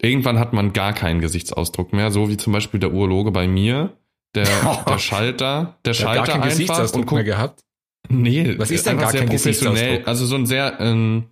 irgendwann 0.01 0.39
hat 0.39 0.53
man 0.53 0.73
gar 0.73 0.93
keinen 0.93 1.21
Gesichtsausdruck 1.21 1.93
mehr, 1.93 2.11
so 2.11 2.29
wie 2.29 2.37
zum 2.37 2.51
Beispiel 2.53 2.79
der 2.79 2.93
Urologe 2.93 3.31
bei 3.31 3.47
mir. 3.47 3.91
Der, 4.35 4.45
der 4.87 4.99
Schalter, 4.99 5.77
der 5.85 5.93
hab 5.93 6.03
gar 6.03 6.15
Schalter 6.25 6.31
keinen 6.39 6.43
einfach 6.43 6.83
und 6.93 7.01
guckt, 7.01 7.11
mehr 7.13 7.23
gehabt. 7.23 7.61
Nee, 8.09 8.55
Was 8.57 8.71
ist 8.71 8.85
denn 8.85 8.97
gar 8.97 9.11
kein 9.11 9.27
professionell. 9.29 10.03
Also 10.05 10.25
so 10.25 10.35
ein 10.35 10.45
sehr 10.45 10.79
ähm, 10.79 11.25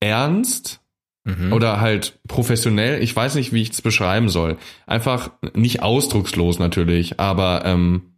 ernst 0.00 0.78
Mhm. 1.24 1.52
oder 1.52 1.80
halt 1.80 2.18
professionell. 2.26 3.00
Ich 3.00 3.14
weiß 3.14 3.36
nicht, 3.36 3.52
wie 3.52 3.62
ich 3.62 3.70
es 3.70 3.80
beschreiben 3.80 4.28
soll. 4.28 4.58
Einfach 4.86 5.30
nicht 5.54 5.80
ausdruckslos 5.80 6.58
natürlich, 6.58 7.20
aber 7.20 7.62
ähm, 7.64 8.16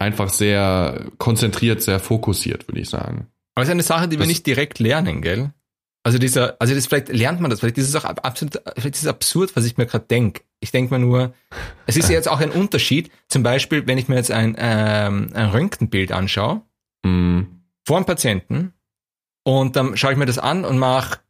einfach 0.00 0.30
sehr 0.30 1.06
konzentriert, 1.18 1.80
sehr 1.80 2.00
fokussiert, 2.00 2.66
würde 2.66 2.80
ich 2.80 2.88
sagen. 2.88 3.28
Aber 3.54 3.62
es 3.62 3.68
ist 3.68 3.72
eine 3.72 3.82
Sache, 3.84 4.08
die 4.08 4.16
wir 4.16 4.20
Das- 4.20 4.26
nicht 4.26 4.46
direkt 4.48 4.80
lernen, 4.80 5.22
gell? 5.22 5.52
Also 6.02 6.18
dieser, 6.18 6.56
also 6.60 6.74
das 6.74 6.86
vielleicht 6.88 7.10
lernt 7.10 7.40
man 7.40 7.50
das, 7.50 7.60
vielleicht 7.60 7.78
ist 7.78 7.88
es 7.88 7.94
auch 7.94 8.04
ab- 8.04 8.26
absolut, 8.26 8.60
vielleicht 8.76 8.96
ist 8.96 9.02
es 9.02 9.06
absurd, 9.08 9.54
was 9.54 9.64
ich 9.64 9.76
mir 9.76 9.86
gerade 9.86 10.06
denke. 10.06 10.40
Ich 10.60 10.72
denke 10.72 10.92
mir 10.92 11.00
nur, 11.00 11.34
es 11.86 11.96
ist 11.96 12.08
ja 12.08 12.14
jetzt 12.14 12.28
auch 12.28 12.40
ein 12.40 12.50
Unterschied. 12.50 13.10
Zum 13.28 13.42
Beispiel, 13.42 13.86
wenn 13.86 13.98
ich 13.98 14.08
mir 14.08 14.16
jetzt 14.16 14.30
ein, 14.30 14.54
ähm, 14.58 15.30
ein 15.34 15.48
Röntgenbild 15.50 16.12
anschaue 16.12 16.62
Mm, 17.02 17.42
vor 17.86 17.96
einem 17.96 18.06
Patienten 18.06 18.74
und 19.42 19.76
dann 19.76 19.96
schaue 19.96 20.12
ich 20.12 20.18
mir 20.18 20.26
das 20.26 20.38
an 20.38 20.64
und 20.64 20.78
mache, 20.78 21.20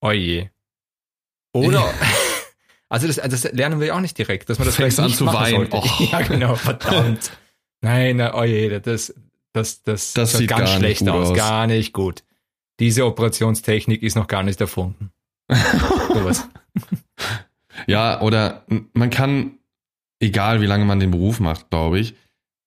oje. 0.00 0.50
Oder, 1.52 1.92
also 2.88 3.06
das, 3.06 3.16
das 3.16 3.52
lernen 3.52 3.80
wir 3.80 3.88
ja 3.88 3.94
auch 3.96 4.00
nicht 4.00 4.16
direkt, 4.16 4.48
dass 4.48 4.58
man 4.58 4.66
das 4.66 4.76
Fängst 4.76 4.96
vielleicht 4.96 5.00
an 5.00 5.06
nicht 5.06 5.18
zu 5.18 5.24
machen 5.24 5.40
weinen. 5.40 5.68
Oh. 5.70 6.04
Ja, 6.10 6.22
genau, 6.22 6.54
verdammt. 6.54 7.32
Nein, 7.80 8.16
na, 8.16 8.34
oje, 8.34 8.80
das, 8.80 9.14
das, 9.52 9.82
das, 9.82 10.14
Das 10.14 10.32
schaut 10.32 10.38
sieht 10.40 10.50
ganz 10.50 10.60
gar 10.60 10.68
nicht 10.68 10.78
schlecht 10.78 11.00
gut 11.00 11.08
aus, 11.10 11.30
aus. 11.30 11.36
gar 11.36 11.66
nicht 11.66 11.92
gut. 11.92 12.24
Diese 12.80 13.04
Operationstechnik 13.06 14.02
ist 14.02 14.14
noch 14.14 14.28
gar 14.28 14.42
nicht 14.42 14.60
erfunden. 14.60 15.12
Sowas. 15.48 16.48
Ja, 17.86 18.20
oder 18.20 18.64
man 18.92 19.10
kann, 19.10 19.58
egal 20.20 20.60
wie 20.60 20.66
lange 20.66 20.84
man 20.84 21.00
den 21.00 21.10
Beruf 21.10 21.40
macht, 21.40 21.70
glaube 21.70 21.98
ich, 22.00 22.14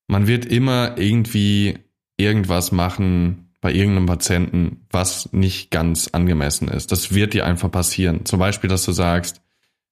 man 0.07 0.27
wird 0.27 0.45
immer 0.45 0.97
irgendwie 0.97 1.79
irgendwas 2.17 2.71
machen 2.71 3.51
bei 3.61 3.71
irgendeinem 3.71 4.07
Patienten, 4.07 4.85
was 4.89 5.31
nicht 5.33 5.69
ganz 5.71 6.07
angemessen 6.09 6.67
ist. 6.67 6.91
Das 6.91 7.13
wird 7.13 7.33
dir 7.33 7.45
einfach 7.45 7.69
passieren. 7.71 8.25
Zum 8.25 8.39
Beispiel, 8.39 8.69
dass 8.69 8.85
du 8.85 8.91
sagst, 8.91 9.41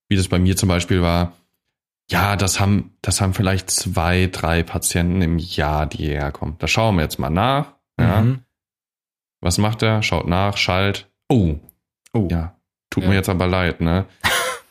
wie 0.09 0.15
das 0.15 0.27
bei 0.27 0.39
mir 0.39 0.57
zum 0.57 0.69
Beispiel 0.69 1.01
war, 1.01 1.33
ja, 2.09 2.35
das 2.35 2.59
haben, 2.59 2.95
das 3.03 3.21
haben 3.21 3.35
vielleicht 3.35 3.69
zwei, 3.69 4.25
drei 4.31 4.63
Patienten 4.63 5.21
im 5.21 5.37
Jahr, 5.37 5.85
die 5.85 5.97
hierher 5.97 6.31
kommen. 6.31 6.55
Da 6.57 6.67
schauen 6.67 6.95
wir 6.95 7.03
jetzt 7.03 7.19
mal 7.19 7.29
nach. 7.29 7.73
Ja. 7.99 8.21
Mhm. 8.21 8.39
Was 9.41 9.59
macht 9.59 9.83
er? 9.83 10.01
Schaut 10.01 10.27
nach, 10.27 10.57
schalt. 10.57 11.07
Oh, 11.29 11.55
Oh. 12.11 12.27
ja, 12.31 12.55
tut 12.89 13.03
Ja. 13.03 13.09
mir 13.09 13.15
jetzt 13.15 13.29
aber 13.29 13.45
leid, 13.45 13.81
ne? 13.81 14.05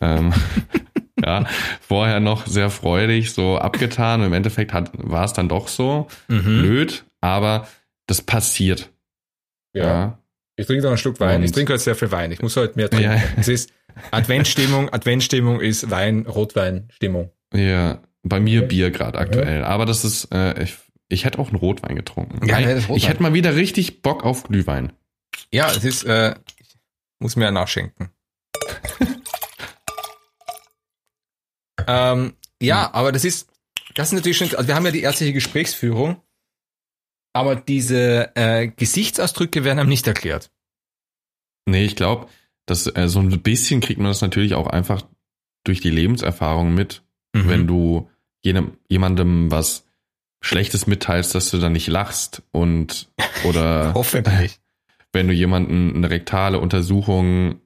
Ähm, 0.01 0.33
ja, 1.25 1.45
vorher 1.81 2.21
noch 2.21 2.47
sehr 2.47 2.71
freudig, 2.71 3.33
so 3.33 3.59
abgetan. 3.59 4.23
Im 4.23 4.33
Endeffekt 4.33 4.73
hat, 4.73 4.91
war 4.95 5.25
es 5.25 5.33
dann 5.33 5.49
doch 5.49 5.69
so 5.69 6.09
Mhm. 6.29 6.43
blöd, 6.63 7.05
aber 7.21 7.67
das 8.07 8.23
passiert. 8.23 8.91
Ja. 9.75 10.19
Ich 10.57 10.67
trinke 10.67 10.83
noch 10.83 10.91
einen 10.91 10.99
Schluck 10.99 11.21
Wein. 11.21 11.37
Und- 11.37 11.45
ich 11.45 11.53
trinke 11.53 11.73
heute 11.73 11.83
sehr 11.83 11.95
viel 11.95 12.11
Wein. 12.11 12.33
Ich 12.33 12.43
muss 12.43 12.57
heute 12.57 12.75
mehr 12.77 12.91
trinken. 12.91 13.13
Ja. 13.13 13.23
Es 13.37 13.47
ist 13.49 13.71
Adventstimmung. 14.11 14.93
Adventstimmung 14.93 15.61
ist 15.61 15.91
Wein, 15.91 16.27
Rotweinstimmung. 16.27 17.31
Ja, 17.55 18.01
bei 18.23 18.41
mir. 18.41 18.63
Bier 18.67 18.91
gerade 18.91 19.19
aktuell. 19.19 19.63
Aber 19.65 19.87
das 19.87 20.05
ist, 20.05 20.33
äh, 20.35 20.63
ich, 20.63 20.77
ich 21.09 21.25
hätte 21.25 21.39
auch 21.39 21.49
einen 21.49 21.57
Rotwein 21.59 21.95
getrunken. 21.97 22.47
Ja, 22.47 22.61
das 22.61 22.85
Rotwein. 22.85 22.97
ich 22.97 23.09
hätte 23.09 23.23
mal 23.23 23.35
wieder 23.35 23.55
richtig 23.55 24.03
Bock 24.03 24.25
auf 24.25 24.45
Glühwein. 24.45 24.93
Ja, 25.53 25.71
es 25.71 25.85
ist, 25.85 26.05
äh, 26.05 26.35
ich 26.59 26.77
muss 27.21 27.37
mir 27.37 27.45
ja 27.45 27.51
nachschenken. 27.53 28.11
ähm, 31.89 32.35
ja, 32.63 32.93
aber 32.95 33.11
das 33.11 33.25
ist, 33.25 33.51
das 33.95 34.09
ist 34.09 34.15
natürlich 34.15 34.37
schon, 34.37 34.55
also 34.55 34.69
wir 34.69 34.75
haben 34.75 34.85
ja 34.85 34.93
die 34.93 35.03
ärztliche 35.03 35.33
Gesprächsführung, 35.33 36.23
aber 37.33 37.57
diese 37.57 38.31
äh, 38.37 38.69
Gesichtsausdrücke 38.69 39.65
werden 39.65 39.81
einem 39.81 39.89
nicht 39.89 40.07
erklärt. 40.07 40.51
Nee, 41.67 41.85
ich 41.85 41.97
glaube, 41.97 42.29
dass 42.67 42.87
äh, 42.95 43.09
so 43.09 43.21
ein 43.21 43.43
bisschen 43.43 43.81
kriegt 43.81 43.99
man 43.99 44.09
das 44.09 44.21
natürlich 44.21 44.55
auch 44.55 44.69
einfach 44.69 45.03
durch 45.65 45.81
die 45.81 45.91
Lebenserfahrung 45.91 46.75
mit. 46.75 47.03
Mhm. 47.35 47.49
wenn 47.49 47.67
du 47.67 48.11
jenem, 48.43 48.79
jemandem 48.89 49.51
was 49.51 49.85
Schlechtes 50.41 50.87
mitteilst, 50.87 51.35
dass 51.35 51.51
du 51.51 51.59
dann 51.59 51.73
nicht 51.73 51.89
lachst 51.89 52.43
und 52.53 53.09
oder 53.45 53.93
Hoffentlich. 53.95 54.61
wenn 55.13 55.29
du 55.29 55.35
jemanden 55.35 55.97
eine 55.97 56.11
rektale 56.11 56.61
Untersuchung 56.61 57.61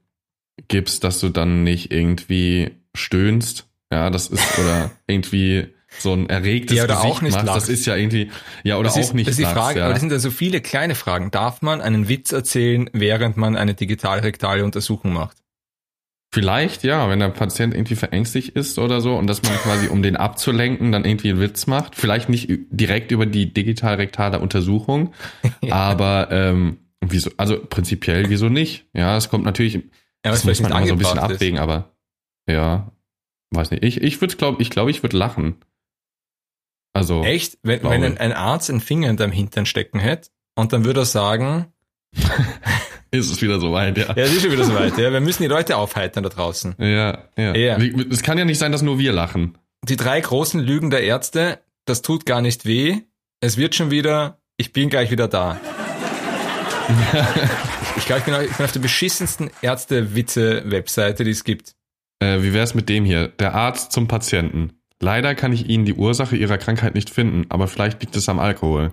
gibst, 0.69 1.05
dass 1.05 1.21
du 1.21 1.29
dann 1.29 1.65
nicht 1.65 1.93
irgendwie 1.93 2.73
stöhnst, 2.95 3.69
ja, 3.93 4.11
das 4.11 4.27
ist 4.29 4.59
oder 4.59 4.91
irgendwie 5.07 5.69
so 5.99 6.15
ein 6.15 6.29
erregtes 6.31 6.77
Ja, 6.77 6.85
oder 6.85 6.95
Gesicht 6.97 7.13
auch 7.15 7.23
nicht 7.23 7.33
machst, 7.35 7.47
das 7.49 7.55
lachst. 7.57 7.69
ist 7.69 7.87
ja 7.87 7.95
irgendwie 7.97 8.31
ja 8.65 8.77
oder 8.79 8.85
das 8.89 8.95
auch 8.97 9.01
ist, 9.01 9.15
nicht 9.15 9.27
das 9.29 9.33
ist 9.35 9.39
die 9.39 9.43
lachst, 9.45 9.57
Frage, 9.57 9.79
ja. 9.81 9.85
aber 9.85 9.93
das 9.93 10.01
sind 10.01 10.11
ja 10.11 10.19
so 10.19 10.31
viele 10.31 10.61
kleine 10.63 10.95
Fragen. 10.95 11.31
Darf 11.31 11.61
man 11.63 11.81
einen 11.83 12.09
Witz 12.09 12.33
erzählen, 12.33 12.89
während 12.95 13.37
man 13.37 13.57
eine 13.57 13.75
digital-rektale 13.75 14.65
Untersuchung 14.65 15.13
macht? 15.13 15.37
Vielleicht, 16.35 16.83
ja, 16.83 17.11
wenn 17.11 17.19
der 17.19 17.29
Patient 17.29 17.75
irgendwie 17.75 17.95
verängstigt 17.95 18.57
ist 18.57 18.79
oder 18.79 19.03
so 19.03 19.17
und 19.17 19.27
dass 19.27 19.43
man 19.43 19.53
quasi, 19.59 19.89
um 19.89 20.03
den 20.03 20.17
abzulenken, 20.17 20.91
dann 20.91 21.05
irgendwie 21.05 21.29
einen 21.31 21.41
Witz 21.41 21.67
macht. 21.67 21.95
Vielleicht 21.95 22.31
nicht 22.31 22.49
direkt 22.71 23.13
über 23.13 23.27
die 23.27 23.53
digital-rektale 23.53 24.39
Untersuchung, 24.41 25.13
Ja. 25.63 25.75
aber 25.75 26.29
ähm, 26.31 26.79
wieso, 27.03 27.31
also 27.37 27.59
prinzipiell 27.63 28.31
wieso 28.31 28.49
nicht? 28.49 28.87
Ja, 28.95 29.15
es 29.19 29.29
kommt 29.29 29.45
natürlich, 29.45 29.75
Ja, 29.75 29.83
das 30.25 30.45
muss 30.45 30.63
man 30.63 30.73
immer 30.73 30.87
so 30.87 30.93
ein 30.95 30.99
bisschen 30.99 31.19
ist. 31.19 31.23
abwägen, 31.25 31.59
aber 31.59 31.93
ja, 32.49 32.91
weiß 33.55 33.71
nicht. 33.71 33.83
Ich, 33.85 34.01
ich 34.03 34.21
würde 34.21 34.37
glaube, 34.37 34.61
ich 34.63 34.71
glaube, 34.71 34.91
ich 34.91 35.03
würde 35.03 35.17
lachen. 35.17 35.57
Also, 36.95 37.23
Echt? 37.25 37.59
Wenn, 37.63 37.81
Glaube 37.81 37.95
wenn 37.97 38.05
ein, 38.05 38.19
ein 38.19 38.33
Arzt 38.33 38.69
einen 38.71 38.81
Finger 38.81 39.09
in 39.09 39.17
deinem 39.17 39.33
Hintern 39.33 39.65
stecken 39.67 39.99
hätte 39.99 40.31
und 40.57 40.73
dann 40.73 40.85
würde 40.85 41.01
er 41.01 41.07
sagen, 41.07 41.67
ist 43.11 43.31
es 43.31 43.41
wieder 43.41 43.59
soweit, 43.61 43.97
ja. 43.97 44.07
ja, 44.09 44.15
es 44.25 44.33
ist 44.35 44.43
schon 44.43 44.53
wieder 44.53 44.65
soweit, 44.65 44.99
ja, 44.99 45.11
wir 45.13 45.21
müssen 45.21 45.43
die 45.43 45.49
Leute 45.49 45.77
aufheitern 45.77 46.23
da 46.23 46.29
draußen. 46.29 46.75
Ja, 46.79 47.25
ja. 47.37 47.55
Ja. 47.55 47.79
Es 48.11 48.23
kann 48.23 48.37
ja 48.39 48.45
nicht 48.45 48.59
sein, 48.59 48.73
dass 48.73 48.83
nur 48.83 48.99
wir 48.99 49.13
lachen. 49.13 49.57
Die 49.85 49.97
drei 49.97 50.21
großen 50.21 50.61
Lügen 50.61 50.91
der 50.91 51.03
Ärzte, 51.03 51.61
das 51.87 52.03
tut 52.03 52.27
gar 52.27 52.43
nicht 52.43 52.67
weh, 52.67 53.01
es 53.41 53.57
wird 53.57 53.75
schon 53.75 53.91
wieder, 53.91 54.39
ich 54.59 54.73
bin 54.73 54.91
gleich 54.91 55.11
wieder 55.11 55.29
da. 55.29 55.59
ich 57.97 58.05
glaube, 58.07 58.19
ich 58.21 58.25
bin, 58.25 58.35
auf- 58.35 58.43
ich 58.43 58.57
bin 58.57 58.65
auf 58.65 58.73
der 58.73 58.81
beschissensten 58.81 59.51
Ärzte-Witze-Webseite, 59.63 61.25
die 61.25 61.31
es 61.31 61.45
gibt. 61.45 61.75
Äh, 62.23 62.43
wie 62.45 62.53
wär's 62.53 62.75
mit 62.75 62.89
dem 62.89 63.05
hier? 63.05 63.27
Der 63.27 63.55
Arzt 63.55 63.91
zum 63.91 64.07
Patienten. 64.07 64.75
Leider 65.01 65.35
kann 65.35 65.53
ich 65.53 65.69
Ihnen 65.69 65.85
die 65.85 65.95
Ursache 65.95 66.37
Ihrer 66.37 66.57
Krankheit 66.57 66.95
nicht 66.95 67.11
finden, 67.11 67.47
aber 67.49 67.67
vielleicht 67.67 68.01
liegt 68.01 68.15
es 68.15 68.29
am 68.29 68.39
Alkohol. 68.39 68.93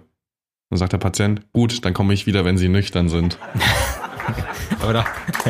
Dann 0.72 0.80
sagt 0.80 0.94
der 0.94 0.98
Patient, 0.98 1.54
gut, 1.54 1.86
dann 1.86 1.94
komme 1.94 2.16
ich 2.16 2.26
wieder, 2.26 2.44
wenn 2.44 2.58
Sie 2.58 2.70
nüchtern 2.70 3.08
sind. 3.08 3.38
Da. 4.82 5.06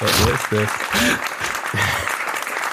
Wer 0.00 0.34
ist 0.34 0.52
das? 0.52 0.70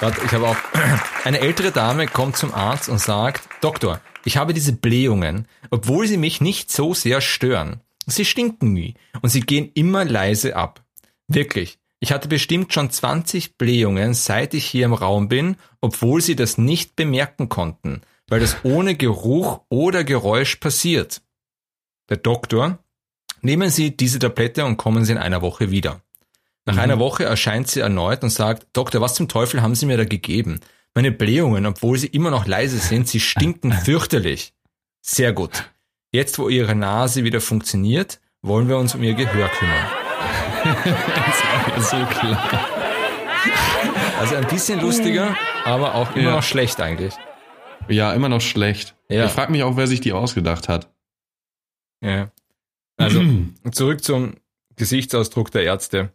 Warte, 0.00 0.20
ich 0.24 0.32
habe 0.32 0.46
auch. 0.46 0.56
Eine 1.24 1.40
ältere 1.40 1.72
Dame 1.72 2.06
kommt 2.06 2.36
zum 2.36 2.54
Arzt 2.54 2.88
und 2.88 3.00
sagt, 3.00 3.48
Doktor, 3.62 4.00
ich 4.24 4.36
habe 4.36 4.54
diese 4.54 4.72
Blähungen, 4.72 5.48
obwohl 5.70 6.06
sie 6.06 6.16
mich 6.16 6.40
nicht 6.40 6.70
so 6.70 6.94
sehr 6.94 7.20
stören. 7.20 7.80
Sie 8.06 8.24
stinken 8.24 8.72
nie 8.72 8.94
und 9.20 9.30
sie 9.30 9.40
gehen 9.40 9.70
immer 9.74 10.04
leise 10.04 10.56
ab. 10.56 10.82
Wirklich. 11.26 11.78
Ich 12.00 12.12
hatte 12.12 12.28
bestimmt 12.28 12.72
schon 12.72 12.90
20 12.90 13.58
Blähungen, 13.58 14.14
seit 14.14 14.54
ich 14.54 14.64
hier 14.66 14.84
im 14.84 14.92
Raum 14.94 15.28
bin, 15.28 15.56
obwohl 15.80 16.20
sie 16.20 16.36
das 16.36 16.56
nicht 16.58 16.94
bemerken 16.96 17.48
konnten, 17.48 18.02
weil 18.28 18.40
das 18.40 18.56
ohne 18.62 18.94
Geruch 18.94 19.62
oder 19.68 20.04
Geräusch 20.04 20.56
passiert. 20.56 21.22
Der 22.08 22.16
Doktor, 22.18 22.78
nehmen 23.42 23.70
Sie 23.70 23.96
diese 23.96 24.18
Tablette 24.18 24.64
und 24.64 24.76
kommen 24.76 25.04
Sie 25.04 25.12
in 25.12 25.18
einer 25.18 25.42
Woche 25.42 25.70
wieder. 25.70 26.00
Nach 26.66 26.74
Mhm. 26.74 26.80
einer 26.80 26.98
Woche 26.98 27.24
erscheint 27.24 27.68
sie 27.68 27.80
erneut 27.80 28.22
und 28.22 28.30
sagt, 28.30 28.66
Doktor, 28.74 29.00
was 29.00 29.14
zum 29.14 29.28
Teufel 29.28 29.60
haben 29.62 29.74
Sie 29.74 29.86
mir 29.86 29.96
da 29.96 30.04
gegeben? 30.04 30.60
Meine 30.94 31.12
Blähungen, 31.12 31.66
obwohl 31.66 31.98
sie 31.98 32.06
immer 32.08 32.30
noch 32.30 32.46
leise 32.46 32.78
sind, 32.78 33.08
sie 33.08 33.20
stinken 33.20 33.72
fürchterlich. 33.84 34.52
Sehr 35.02 35.32
gut. 35.32 35.64
Jetzt, 36.12 36.38
wo 36.38 36.48
Ihre 36.48 36.74
Nase 36.74 37.24
wieder 37.24 37.40
funktioniert, 37.40 38.20
wollen 38.42 38.68
wir 38.68 38.78
uns 38.78 38.94
um 38.94 39.02
Ihr 39.02 39.14
Gehör 39.14 39.48
kümmern. 39.48 39.86
so 41.78 41.96
klar. 42.06 42.66
Also 44.18 44.34
ein 44.36 44.46
bisschen 44.48 44.80
lustiger, 44.80 45.36
aber 45.64 45.94
auch 45.94 46.14
immer 46.16 46.30
Ja. 46.30 46.36
noch 46.36 46.42
schlecht 46.42 46.80
eigentlich. 46.80 47.14
Ja, 47.88 48.12
immer 48.12 48.28
noch 48.28 48.40
schlecht. 48.40 48.94
Ja. 49.08 49.26
Ich 49.26 49.30
frage 49.32 49.52
mich 49.52 49.62
auch, 49.62 49.76
wer 49.76 49.86
sich 49.86 50.00
die 50.00 50.12
ausgedacht 50.12 50.68
hat. 50.68 50.90
Ja. 52.02 52.30
Also 52.96 53.22
zurück 53.72 54.02
zum 54.02 54.34
Gesichtsausdruck 54.76 55.50
der 55.50 55.62
Ärzte. 55.64 56.12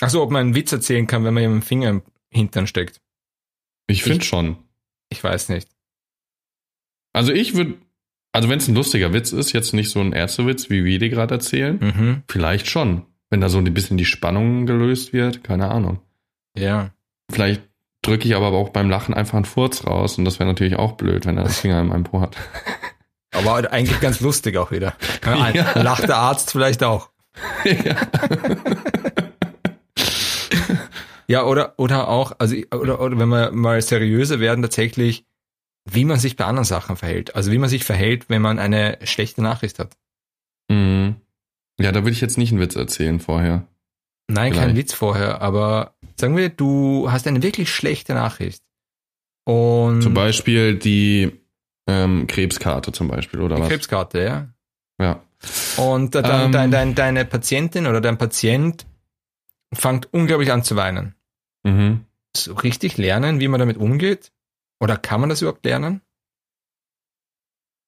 Achso, 0.00 0.22
ob 0.22 0.30
man 0.30 0.40
einen 0.42 0.54
Witz 0.54 0.70
erzählen 0.72 1.06
kann, 1.06 1.24
wenn 1.24 1.34
man 1.34 1.42
ihm 1.42 1.50
einen 1.52 1.62
Finger 1.62 1.88
im 1.90 2.02
Hintern 2.30 2.66
steckt. 2.66 3.00
Ich 3.88 4.02
finde 4.04 4.24
schon. 4.24 4.58
Ich 5.08 5.24
weiß 5.24 5.48
nicht. 5.48 5.68
Also 7.14 7.32
ich 7.32 7.54
würde, 7.54 7.74
also 8.32 8.48
wenn 8.48 8.58
es 8.58 8.68
ein 8.68 8.74
lustiger 8.76 9.12
Witz 9.12 9.32
ist, 9.32 9.52
jetzt 9.52 9.72
nicht 9.72 9.90
so 9.90 10.00
ein 10.00 10.12
Ärztewitz, 10.12 10.70
wie 10.70 10.84
wir 10.84 10.98
die 10.98 11.08
gerade 11.08 11.34
erzählen, 11.34 11.78
Mhm. 11.80 12.22
vielleicht 12.28 12.68
schon. 12.68 13.06
Wenn 13.30 13.40
da 13.40 13.48
so 13.48 13.58
ein 13.58 13.74
bisschen 13.74 13.98
die 13.98 14.04
Spannung 14.04 14.66
gelöst 14.66 15.12
wird, 15.12 15.44
keine 15.44 15.70
Ahnung. 15.70 16.00
Ja. 16.56 16.90
Vielleicht 17.30 17.62
drücke 18.02 18.26
ich 18.26 18.34
aber 18.34 18.52
auch 18.52 18.70
beim 18.70 18.88
Lachen 18.88 19.14
einfach 19.14 19.36
einen 19.36 19.44
Furz 19.44 19.86
raus 19.86 20.18
und 20.18 20.24
das 20.24 20.38
wäre 20.38 20.48
natürlich 20.48 20.76
auch 20.76 20.92
blöd, 20.92 21.26
wenn 21.26 21.36
er 21.36 21.44
das 21.44 21.60
Finger 21.60 21.80
in 21.80 21.88
meinem 21.88 22.04
Po 22.04 22.20
hat. 22.20 22.36
Aber 23.30 23.70
eigentlich 23.70 24.00
ganz 24.00 24.20
lustig 24.20 24.56
auch 24.56 24.70
wieder. 24.70 24.94
Ja. 25.22 25.50
Ja. 25.50 25.82
Lacht 25.82 26.08
der 26.08 26.16
Arzt 26.16 26.50
vielleicht 26.50 26.82
auch. 26.82 27.10
Ja, 31.28 31.44
oder, 31.44 31.74
oder 31.76 32.08
auch, 32.08 32.32
also, 32.38 32.56
oder, 32.74 33.00
oder 33.00 33.18
wenn 33.18 33.28
wir 33.28 33.52
mal 33.52 33.80
seriöser 33.82 34.40
werden, 34.40 34.62
tatsächlich, 34.62 35.26
wie 35.84 36.06
man 36.06 36.18
sich 36.18 36.36
bei 36.36 36.46
anderen 36.46 36.64
Sachen 36.64 36.96
verhält. 36.96 37.36
Also 37.36 37.52
wie 37.52 37.58
man 37.58 37.68
sich 37.68 37.84
verhält, 37.84 38.30
wenn 38.30 38.40
man 38.40 38.58
eine 38.58 38.98
schlechte 39.04 39.42
Nachricht 39.42 39.78
hat. 39.78 39.96
Mhm. 40.68 41.07
Ja, 41.80 41.92
da 41.92 42.00
würde 42.00 42.10
ich 42.12 42.20
jetzt 42.20 42.38
nicht 42.38 42.50
einen 42.52 42.60
Witz 42.60 42.76
erzählen 42.76 43.20
vorher. 43.20 43.66
Nein, 44.30 44.52
kein 44.52 44.62
Vielleicht. 44.62 44.76
Witz 44.76 44.92
vorher, 44.92 45.40
aber 45.40 45.94
sagen 46.16 46.36
wir, 46.36 46.48
du 46.48 47.10
hast 47.10 47.26
eine 47.26 47.42
wirklich 47.42 47.70
schlechte 47.70 48.14
Nachricht. 48.14 48.62
Und 49.44 50.02
Zum 50.02 50.12
Beispiel 50.12 50.74
die 50.78 51.40
ähm, 51.86 52.26
Krebskarte 52.26 52.92
zum 52.92 53.08
Beispiel, 53.08 53.40
oder 53.40 53.56
die 53.56 53.62
was? 53.62 53.68
Krebskarte, 53.68 54.22
ja. 54.22 54.48
Ja. 55.00 55.22
Und 55.82 56.14
dann 56.14 56.46
Ähm. 56.46 56.52
dein, 56.52 56.70
dein, 56.70 56.94
deine 56.94 57.24
Patientin 57.24 57.86
oder 57.86 58.00
dein 58.00 58.18
Patient 58.18 58.84
fängt 59.72 60.12
unglaublich 60.12 60.52
an 60.52 60.64
zu 60.64 60.76
weinen. 60.76 61.14
Mhm. 61.62 62.04
So 62.36 62.54
richtig 62.54 62.98
lernen, 62.98 63.40
wie 63.40 63.48
man 63.48 63.60
damit 63.60 63.78
umgeht? 63.78 64.32
Oder 64.80 64.96
kann 64.96 65.20
man 65.20 65.30
das 65.30 65.40
überhaupt 65.40 65.64
lernen? 65.64 66.02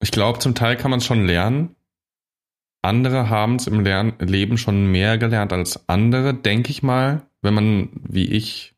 Ich 0.02 0.10
glaube, 0.12 0.38
zum 0.38 0.54
Teil 0.54 0.76
kann 0.76 0.90
man 0.90 1.00
es 1.00 1.06
schon 1.06 1.26
lernen. 1.26 1.76
Andere 2.82 3.28
haben 3.28 3.56
es 3.56 3.66
im 3.66 3.80
Lern 3.80 4.14
Leben 4.18 4.56
schon 4.56 4.90
mehr 4.90 5.18
gelernt 5.18 5.52
als 5.52 5.88
andere, 5.88 6.34
denke 6.34 6.70
ich 6.70 6.82
mal, 6.82 7.22
wenn 7.42 7.54
man, 7.54 7.88
wie 8.08 8.26
ich, 8.26 8.74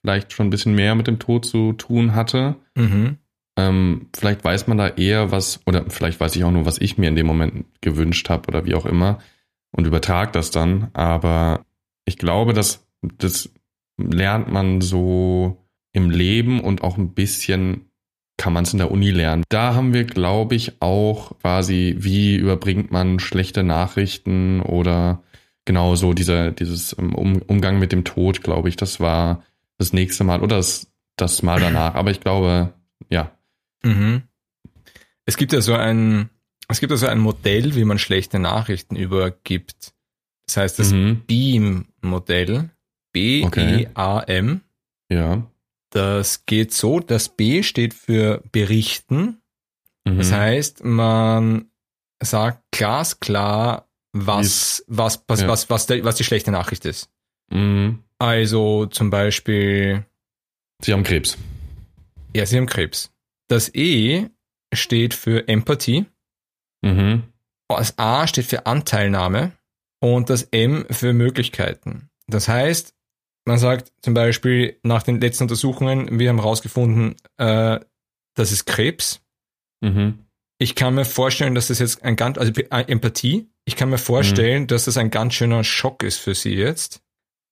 vielleicht 0.00 0.32
schon 0.32 0.48
ein 0.48 0.50
bisschen 0.50 0.74
mehr 0.74 0.94
mit 0.94 1.06
dem 1.06 1.18
Tod 1.18 1.44
zu 1.44 1.72
tun 1.72 2.14
hatte. 2.14 2.56
Mhm. 2.74 3.18
Ähm, 3.56 4.08
vielleicht 4.14 4.44
weiß 4.44 4.66
man 4.66 4.78
da 4.78 4.88
eher 4.88 5.30
was, 5.30 5.60
oder 5.66 5.88
vielleicht 5.90 6.20
weiß 6.20 6.34
ich 6.36 6.44
auch 6.44 6.50
nur, 6.50 6.66
was 6.66 6.78
ich 6.78 6.98
mir 6.98 7.08
in 7.08 7.16
dem 7.16 7.26
Moment 7.26 7.66
gewünscht 7.80 8.28
habe 8.30 8.48
oder 8.48 8.64
wie 8.64 8.74
auch 8.74 8.86
immer 8.86 9.18
und 9.70 9.86
übertrage 9.86 10.32
das 10.32 10.50
dann. 10.50 10.90
Aber 10.92 11.64
ich 12.04 12.18
glaube, 12.18 12.52
dass 12.52 12.86
das 13.02 13.52
lernt 13.96 14.50
man 14.50 14.80
so 14.80 15.64
im 15.92 16.10
Leben 16.10 16.60
und 16.60 16.82
auch 16.82 16.96
ein 16.96 17.14
bisschen 17.14 17.91
kann 18.36 18.52
man 18.52 18.64
es 18.64 18.72
in 18.72 18.78
der 18.78 18.90
Uni 18.90 19.10
lernen. 19.10 19.44
Da 19.48 19.74
haben 19.74 19.92
wir, 19.94 20.04
glaube 20.04 20.54
ich, 20.54 20.80
auch 20.80 21.38
quasi, 21.40 21.96
wie 21.98 22.36
überbringt 22.36 22.90
man 22.90 23.18
schlechte 23.20 23.62
Nachrichten 23.62 24.60
oder 24.60 25.22
genau 25.64 25.94
so 25.94 26.12
dieser, 26.12 26.50
dieses 26.50 26.96
ähm, 26.98 27.14
um, 27.14 27.42
Umgang 27.42 27.78
mit 27.78 27.92
dem 27.92 28.04
Tod, 28.04 28.42
glaube 28.42 28.68
ich, 28.68 28.76
das 28.76 28.98
war 29.00 29.44
das 29.78 29.92
nächste 29.92 30.24
Mal 30.24 30.40
oder 30.42 30.56
das, 30.56 30.92
das 31.16 31.42
Mal 31.42 31.60
danach. 31.60 31.94
Aber 31.94 32.10
ich 32.10 32.20
glaube, 32.20 32.72
ja, 33.10 33.32
Mhm. 33.84 34.22
Es 35.24 35.36
gibt 35.36 35.52
ja 35.52 35.60
so 35.60 35.74
ein, 35.74 36.30
es 36.68 36.80
gibt 36.80 36.90
ja 36.90 36.96
so 36.96 37.06
ein 37.06 37.18
Modell, 37.18 37.74
wie 37.74 37.84
man 37.84 37.98
schlechte 37.98 38.38
Nachrichten 38.38 38.96
übergibt. 38.96 39.92
Das 40.46 40.56
heißt 40.56 40.78
das 40.78 40.92
Mhm. 40.92 41.22
BEAM-Modell. 41.26 42.70
B-E-A-M. 43.12 44.60
Ja. 45.10 45.46
Das 45.92 46.46
geht 46.46 46.72
so, 46.72 47.00
das 47.00 47.28
B 47.28 47.62
steht 47.62 47.92
für 47.94 48.42
berichten. 48.50 49.42
Mhm. 50.04 50.16
Das 50.18 50.32
heißt, 50.32 50.84
man 50.84 51.70
sagt 52.22 52.62
glasklar, 52.70 53.88
was, 54.12 54.84
was, 54.88 55.22
was, 55.28 55.42
Ja. 55.42 55.48
was, 55.48 55.68
was, 55.70 55.86
der, 55.86 56.02
was 56.04 56.16
die 56.16 56.24
schlechte 56.24 56.50
Nachricht 56.50 56.84
ist. 56.86 57.10
Mhm. 57.50 58.02
Also 58.18 58.86
zum 58.86 59.10
Beispiel, 59.10 60.04
Sie 60.82 60.92
haben 60.92 61.02
Krebs. 61.04 61.36
ja, 62.34 62.46
Sie 62.46 62.56
haben 62.56 62.66
Krebs. 62.66 63.12
Das 63.48 63.74
E 63.74 64.28
steht 64.72 65.12
für 65.14 65.46
Empathie. 65.48 66.06
Mhm. 66.80 67.24
Das 67.68 67.98
A 67.98 68.26
steht 68.26 68.46
für 68.46 68.64
Anteilnahme 68.66 69.52
und 70.00 70.30
das 70.30 70.44
M 70.44 70.86
für 70.90 71.12
Möglichkeiten. 71.12 72.08
Das 72.28 72.48
heißt, 72.48 72.94
man 73.44 73.58
sagt 73.58 73.92
zum 74.02 74.14
Beispiel 74.14 74.78
nach 74.82 75.02
den 75.02 75.20
letzten 75.20 75.44
Untersuchungen, 75.44 76.18
wir 76.18 76.28
haben 76.28 76.38
herausgefunden, 76.40 77.16
äh, 77.38 77.80
das 78.34 78.52
ist 78.52 78.66
Krebs. 78.66 79.20
Mhm. 79.80 80.18
Ich 80.58 80.74
kann 80.74 80.94
mir 80.94 81.04
vorstellen, 81.04 81.54
dass 81.54 81.68
das 81.68 81.80
jetzt 81.80 82.04
ein 82.04 82.16
ganz, 82.16 82.38
also 82.38 82.52
äh, 82.52 82.84
Empathie, 82.86 83.48
ich 83.64 83.76
kann 83.76 83.90
mir 83.90 83.98
vorstellen, 83.98 84.66
dass 84.66 84.84
das 84.84 84.96
ein 84.96 85.10
ganz 85.10 85.34
schöner 85.34 85.64
Schock 85.64 86.02
ist 86.02 86.18
für 86.18 86.34
Sie 86.34 86.54
jetzt. 86.54 87.02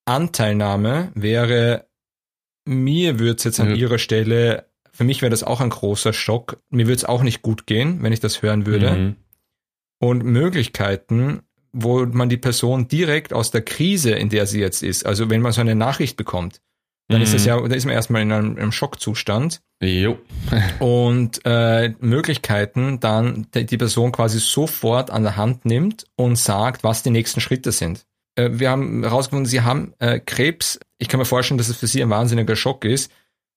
Anteilnahme 0.07 1.13
wäre, 1.15 1.89
mir 2.65 3.19
würde 3.19 3.37
es 3.37 3.45
jetzt 3.45 3.61
an 3.61 3.71
Ja. 3.71 3.77
Ihrer 3.77 3.99
Stelle, 3.99 4.67
für 4.93 5.05
mich 5.05 5.23
wäre 5.23 5.31
das 5.31 5.43
auch 5.43 5.61
ein 5.61 5.71
großer 5.71 6.13
Schock. 6.13 6.61
Mir 6.71 6.87
würde 6.87 6.97
es 6.97 7.05
auch 7.05 7.23
nicht 7.23 7.43
gut 7.43 7.67
gehen, 7.67 8.03
wenn 8.03 8.13
ich 8.13 8.21
das 8.21 8.43
hören 8.43 8.67
würde. 8.67 8.91
Mhm. 8.93 9.17
und 10.03 10.25
Möglichkeiten, 10.25 11.43
wo 11.73 12.05
man 12.07 12.29
die 12.29 12.37
Person 12.37 12.89
direkt 12.89 13.33
aus 13.33 13.51
der 13.51 13.63
Krise, 13.63 14.13
in 14.13 14.29
der 14.29 14.47
sie 14.47 14.61
jetzt 14.61 14.83
ist, 14.83 15.07
also 15.07 15.31
wenn 15.31 15.41
man 15.41 15.53
so 15.53 15.61
eine 15.61 15.75
Nachricht 15.75 16.17
bekommt, 16.17 16.61
dann 17.09 17.23
ist 17.23 17.35
das 17.35 17.43
Mhm. 17.43 17.49
ja, 17.49 17.69
da 17.69 17.75
ist 17.75 17.87
man 17.87 17.95
erstmal 17.95 18.23
in 18.23 18.31
einem, 18.31 18.57
einem 18.57 18.73
Schockzustand 18.73 19.61
Jo. 19.83 20.19
und 20.79 21.41
äh, 21.45 21.93
Möglichkeiten 21.99 23.01
dann 23.01 23.49
die 23.53 23.67
die 23.67 23.79
Person 23.79 24.13
quasi 24.13 24.39
sofort 24.39 25.11
an 25.11 25.25
der 25.25 25.37
Hand 25.37 25.65
nimmt 25.65 26.05
und 26.15 26.37
sagt, 26.37 26.85
was 26.85 27.03
die 27.03 27.11
nächsten 27.11 27.41
Schritte 27.41 27.73
sind. 27.73 28.07
Äh, 28.37 28.51
wir 28.53 28.71
haben 28.71 29.03
herausgefunden, 29.03 29.47
sie 29.47 29.63
haben 29.63 29.93
äh, 29.99 30.21
Krebs. 30.21 30.79
Ich 30.99 31.09
kann 31.09 31.19
mir 31.19 31.27
vorstellen, 31.27 31.59
dass 31.59 31.69
es 31.69 31.77
für 31.77 31.89
sie 31.89 32.01
ein 32.01 32.11
wahnsinniger 32.11 32.55
Schock 32.55 32.85
ist. 32.85 33.11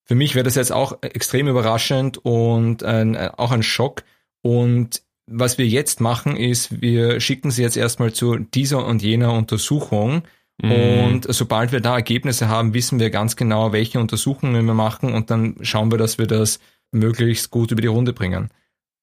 Für 0.03 0.15
mich 0.15 0.33
wäre 0.33 0.43
das 0.43 0.55
jetzt 0.55 0.71
auch 0.71 0.97
extrem 1.01 1.47
überraschend 1.47 2.17
und 2.25 2.83
ein, 2.83 3.13
äh, 3.13 3.29
auch 3.37 3.51
ein 3.51 3.63
Schock. 3.63 4.03
Und 4.41 5.02
was 5.27 5.57
wir 5.57 5.67
jetzt 5.67 6.01
machen, 6.01 6.35
ist, 6.35 6.81
wir 6.81 7.19
schicken 7.19 7.51
sie 7.51 7.61
jetzt 7.61 7.77
erstmal 7.77 8.13
zu 8.13 8.37
dieser 8.37 8.85
und 8.85 9.01
jener 9.01 9.33
Untersuchung. 9.33 10.23
Mhm. 10.61 10.71
Und 10.71 11.33
sobald 11.33 11.71
wir 11.71 11.79
da 11.81 11.95
Ergebnisse 11.95 12.47
haben, 12.47 12.73
wissen 12.73 12.99
wir 12.99 13.09
ganz 13.09 13.35
genau, 13.35 13.71
welche 13.71 13.99
Untersuchungen 13.99 14.65
wir 14.65 14.73
machen 14.73 15.13
und 15.13 15.29
dann 15.31 15.55
schauen 15.61 15.91
wir, 15.91 15.97
dass 15.97 16.17
wir 16.17 16.27
das 16.27 16.59
möglichst 16.91 17.49
gut 17.51 17.71
über 17.71 17.81
die 17.81 17.87
Runde 17.87 18.13
bringen. 18.13 18.49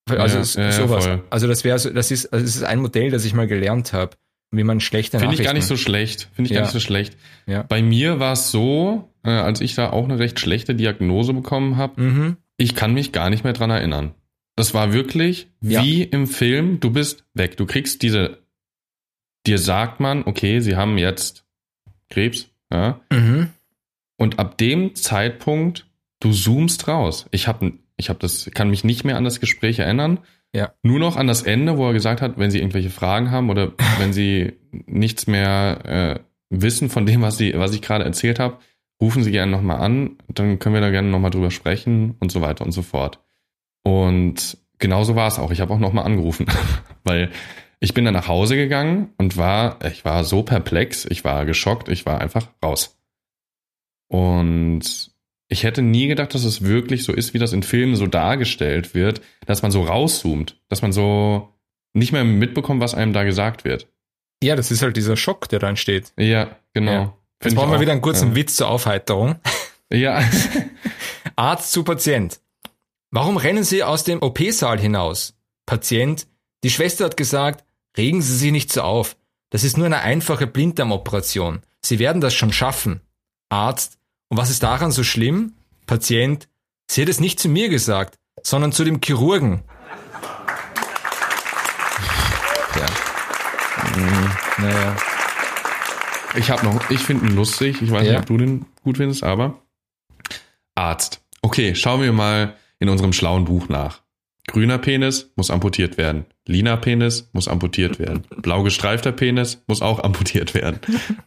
Also 0.08 0.38
Ja, 0.60 0.64
ja, 0.66 0.70
ja, 0.70 0.72
sowas. 0.72 1.06
voll. 1.06 1.22
Also 1.30 1.46
das 1.46 1.64
wäre 1.64 1.78
so, 1.78 1.90
das 1.90 2.10
ist, 2.10 2.32
also 2.32 2.44
das 2.44 2.56
ist 2.56 2.62
ein 2.64 2.80
Modell, 2.80 3.10
das 3.10 3.24
ich 3.24 3.34
mal 3.34 3.46
gelernt 3.46 3.92
habe. 3.92 4.16
wie 4.52 4.64
man 4.64 4.80
schlechte 4.80 5.20
Finde 5.20 5.36
ich 5.36 5.44
gar 5.44 5.52
nicht 5.52 5.66
so 5.66 5.76
schlecht. 5.76 6.28
Finde 6.32 6.48
ich 6.48 6.54
Ja. 6.54 6.56
gar 6.56 6.62
nicht 6.66 6.72
so 6.72 6.80
schlecht. 6.80 7.16
Ja. 7.46 7.62
Bei 7.62 7.82
mir 7.82 8.18
war 8.18 8.32
es 8.32 8.50
so, 8.50 9.08
äh, 9.22 9.30
als 9.30 9.60
ich 9.60 9.76
da 9.76 9.90
auch 9.90 10.02
eine 10.04 10.18
recht 10.18 10.40
schlechte 10.40 10.74
Diagnose 10.74 11.32
bekommen 11.32 11.76
habe, 11.76 12.00
Mhm. 12.02 12.36
ich 12.56 12.74
kann 12.74 12.92
mich 12.92 13.12
gar 13.12 13.30
nicht 13.30 13.44
mehr 13.44 13.52
dran 13.52 13.70
erinnern. 13.70 14.12
Das 14.60 14.74
war 14.74 14.92
wirklich 14.92 15.48
Ja. 15.62 15.82
wie 15.82 16.02
im 16.02 16.26
Film, 16.26 16.80
du 16.80 16.90
bist 16.90 17.24
weg. 17.32 17.56
Du 17.56 17.64
kriegst 17.64 18.02
diese, 18.02 18.40
dir 19.46 19.56
sagt 19.56 20.00
man, 20.00 20.22
okay, 20.24 20.60
sie 20.60 20.76
haben 20.76 20.98
jetzt 20.98 21.46
Krebs, 22.10 22.50
ja. 22.70 23.00
Mhm. 23.10 23.48
Und 24.18 24.38
ab 24.38 24.58
dem 24.58 24.94
Zeitpunkt, 24.94 25.86
du 26.20 26.32
zoomst 26.32 26.88
raus. 26.88 27.24
Ich 27.30 27.48
habe 27.48 27.72
ich 27.96 28.10
hab 28.10 28.20
das, 28.20 28.50
kann 28.52 28.68
mich 28.68 28.84
nicht 28.84 29.02
mehr 29.02 29.16
an 29.16 29.24
das 29.24 29.40
Gespräch 29.40 29.78
erinnern. 29.78 30.18
Ja. 30.54 30.74
Nur 30.82 30.98
noch 30.98 31.16
an 31.16 31.26
das 31.26 31.40
Ende, 31.40 31.78
wo 31.78 31.86
er 31.86 31.94
gesagt 31.94 32.20
hat, 32.20 32.36
wenn 32.36 32.50
Sie 32.50 32.58
irgendwelche 32.58 32.90
Fragen 32.90 33.30
haben 33.30 33.48
oder 33.48 33.72
wenn 33.98 34.12
Sie 34.12 34.52
nichts 34.70 35.26
mehr 35.26 35.80
äh, 35.86 36.20
wissen 36.50 36.90
von 36.90 37.06
dem, 37.06 37.22
was, 37.22 37.38
Sie, 37.38 37.54
was 37.56 37.72
ich 37.74 37.80
gerade 37.80 38.04
erzählt 38.04 38.38
habe, 38.38 38.58
rufen 39.00 39.24
Sie 39.24 39.30
gerne 39.30 39.52
nochmal 39.52 39.78
an, 39.78 40.18
dann 40.28 40.58
können 40.58 40.74
wir 40.74 40.82
da 40.82 40.90
gerne 40.90 41.08
nochmal 41.08 41.30
drüber 41.30 41.50
sprechen 41.50 42.16
und 42.20 42.30
so 42.30 42.42
weiter 42.42 42.66
und 42.66 42.72
so 42.72 42.82
fort. 42.82 43.20
Und 43.82 44.58
genauso 44.78 45.16
war 45.16 45.28
es 45.28 45.38
auch. 45.38 45.50
Ich 45.50 45.60
habe 45.60 45.72
auch 45.72 45.78
nochmal 45.78 46.04
angerufen, 46.04 46.46
weil 47.04 47.30
ich 47.80 47.94
bin 47.94 48.04
dann 48.04 48.14
nach 48.14 48.28
Hause 48.28 48.56
gegangen 48.56 49.12
und 49.16 49.36
war, 49.36 49.78
ich 49.84 50.04
war 50.04 50.24
so 50.24 50.42
perplex, 50.42 51.06
ich 51.06 51.24
war 51.24 51.46
geschockt, 51.46 51.88
ich 51.88 52.04
war 52.04 52.20
einfach 52.20 52.48
raus. 52.62 52.98
Und 54.08 55.10
ich 55.48 55.64
hätte 55.64 55.82
nie 55.82 56.06
gedacht, 56.06 56.34
dass 56.34 56.44
es 56.44 56.62
wirklich 56.62 57.04
so 57.04 57.12
ist, 57.12 57.34
wie 57.34 57.38
das 57.38 57.52
in 57.52 57.62
Filmen 57.62 57.96
so 57.96 58.06
dargestellt 58.06 58.94
wird, 58.94 59.20
dass 59.46 59.62
man 59.62 59.70
so 59.70 59.82
rauszoomt, 59.82 60.60
dass 60.68 60.82
man 60.82 60.92
so 60.92 61.48
nicht 61.92 62.12
mehr 62.12 62.24
mitbekommt, 62.24 62.80
was 62.80 62.94
einem 62.94 63.12
da 63.12 63.24
gesagt 63.24 63.64
wird. 63.64 63.88
Ja, 64.42 64.56
das 64.56 64.70
ist 64.70 64.82
halt 64.82 64.96
dieser 64.96 65.16
Schock, 65.16 65.48
der 65.48 65.58
da 65.58 65.68
entsteht. 65.68 66.12
Ja, 66.16 66.56
genau. 66.72 66.92
Ja. 66.92 67.14
Jetzt 67.42 67.54
brauchen 67.56 67.72
wir 67.72 67.80
wieder 67.80 67.92
einen 67.92 68.00
kurzen 68.00 68.30
ja. 68.30 68.34
Witz 68.36 68.56
zur 68.56 68.68
Aufheiterung. 68.68 69.36
Ja, 69.92 70.22
Arzt 71.36 71.72
zu 71.72 71.82
Patient. 71.82 72.38
Warum 73.10 73.36
rennen 73.36 73.64
Sie 73.64 73.82
aus 73.82 74.04
dem 74.04 74.22
OP-Saal 74.22 74.78
hinaus? 74.78 75.34
Patient. 75.66 76.26
Die 76.62 76.70
Schwester 76.70 77.06
hat 77.06 77.16
gesagt, 77.16 77.64
regen 77.96 78.22
Sie 78.22 78.36
sich 78.36 78.52
nicht 78.52 78.72
so 78.72 78.82
auf. 78.82 79.16
Das 79.50 79.64
ist 79.64 79.76
nur 79.76 79.86
eine 79.86 80.00
einfache 80.00 80.46
Blinddarmoperation. 80.46 81.62
Sie 81.84 81.98
werden 81.98 82.20
das 82.20 82.34
schon 82.34 82.52
schaffen. 82.52 83.00
Arzt. 83.48 83.98
Und 84.28 84.36
was 84.38 84.50
ist 84.50 84.62
daran 84.62 84.92
so 84.92 85.02
schlimm? 85.02 85.54
Patient. 85.86 86.48
Sie 86.88 87.02
hat 87.02 87.08
es 87.08 87.18
nicht 87.18 87.40
zu 87.40 87.48
mir 87.48 87.68
gesagt, 87.68 88.16
sondern 88.42 88.70
zu 88.70 88.84
dem 88.84 89.00
Chirurgen. 89.02 89.64
Ja. 92.76 92.86
Mhm. 93.96 94.30
Naja. 94.58 94.96
ich 96.36 96.50
habe 96.50 96.64
noch, 96.64 96.90
ich 96.90 97.00
finde 97.00 97.26
ihn 97.26 97.34
lustig. 97.34 97.82
Ich 97.82 97.90
weiß 97.90 98.06
Ja. 98.06 98.12
nicht, 98.12 98.20
ob 98.20 98.26
du 98.26 98.36
den 98.38 98.66
gut 98.84 98.98
findest, 98.98 99.24
aber 99.24 99.60
Arzt. 100.76 101.20
Okay, 101.42 101.74
schauen 101.74 102.02
wir 102.02 102.12
mal 102.12 102.56
in 102.80 102.88
unserem 102.88 103.12
schlauen 103.12 103.44
Buch 103.44 103.68
nach. 103.68 104.00
Grüner 104.46 104.78
Penis 104.78 105.30
muss 105.36 105.50
amputiert 105.50 105.96
werden. 105.96 106.24
Lila 106.46 106.76
Penis 106.76 107.30
muss 107.32 107.46
amputiert 107.46 108.00
werden. 108.00 108.24
Blau 108.38 108.64
gestreifter 108.64 109.12
Penis 109.12 109.62
muss 109.68 109.82
auch 109.82 110.02
amputiert 110.02 110.54
werden. 110.54 110.80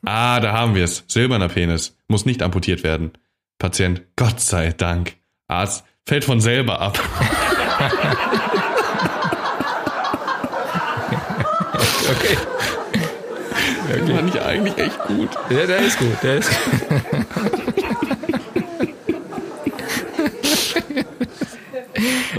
Ah, 0.04 0.42
da 0.42 0.52
haben 0.52 0.76
wir 0.76 0.84
es. 0.84 1.06
Silberner 1.08 1.48
Penis 1.48 1.96
muss 2.10 2.26
nicht 2.26 2.42
amputiert 2.42 2.84
werden. 2.84 3.14
Patient, 3.60 4.02
Gott 4.18 4.42
sei 4.42 4.74
Dank. 4.74 5.14
Arzt, 5.48 5.86
fällt 6.06 6.26
von 6.26 6.42
selber 6.42 6.82
ab. 6.82 7.00
Okay. 12.10 12.38
Den 13.96 14.16
fand 14.16 14.36
ich 14.36 14.42
eigentlich 14.42 14.78
echt 14.78 15.00
gut. 15.06 15.30
Ja, 15.50 15.66
der 15.66 15.80
ist 15.80 15.98
gut. 16.00 16.18
Der 16.24 16.38
ist 16.38 16.52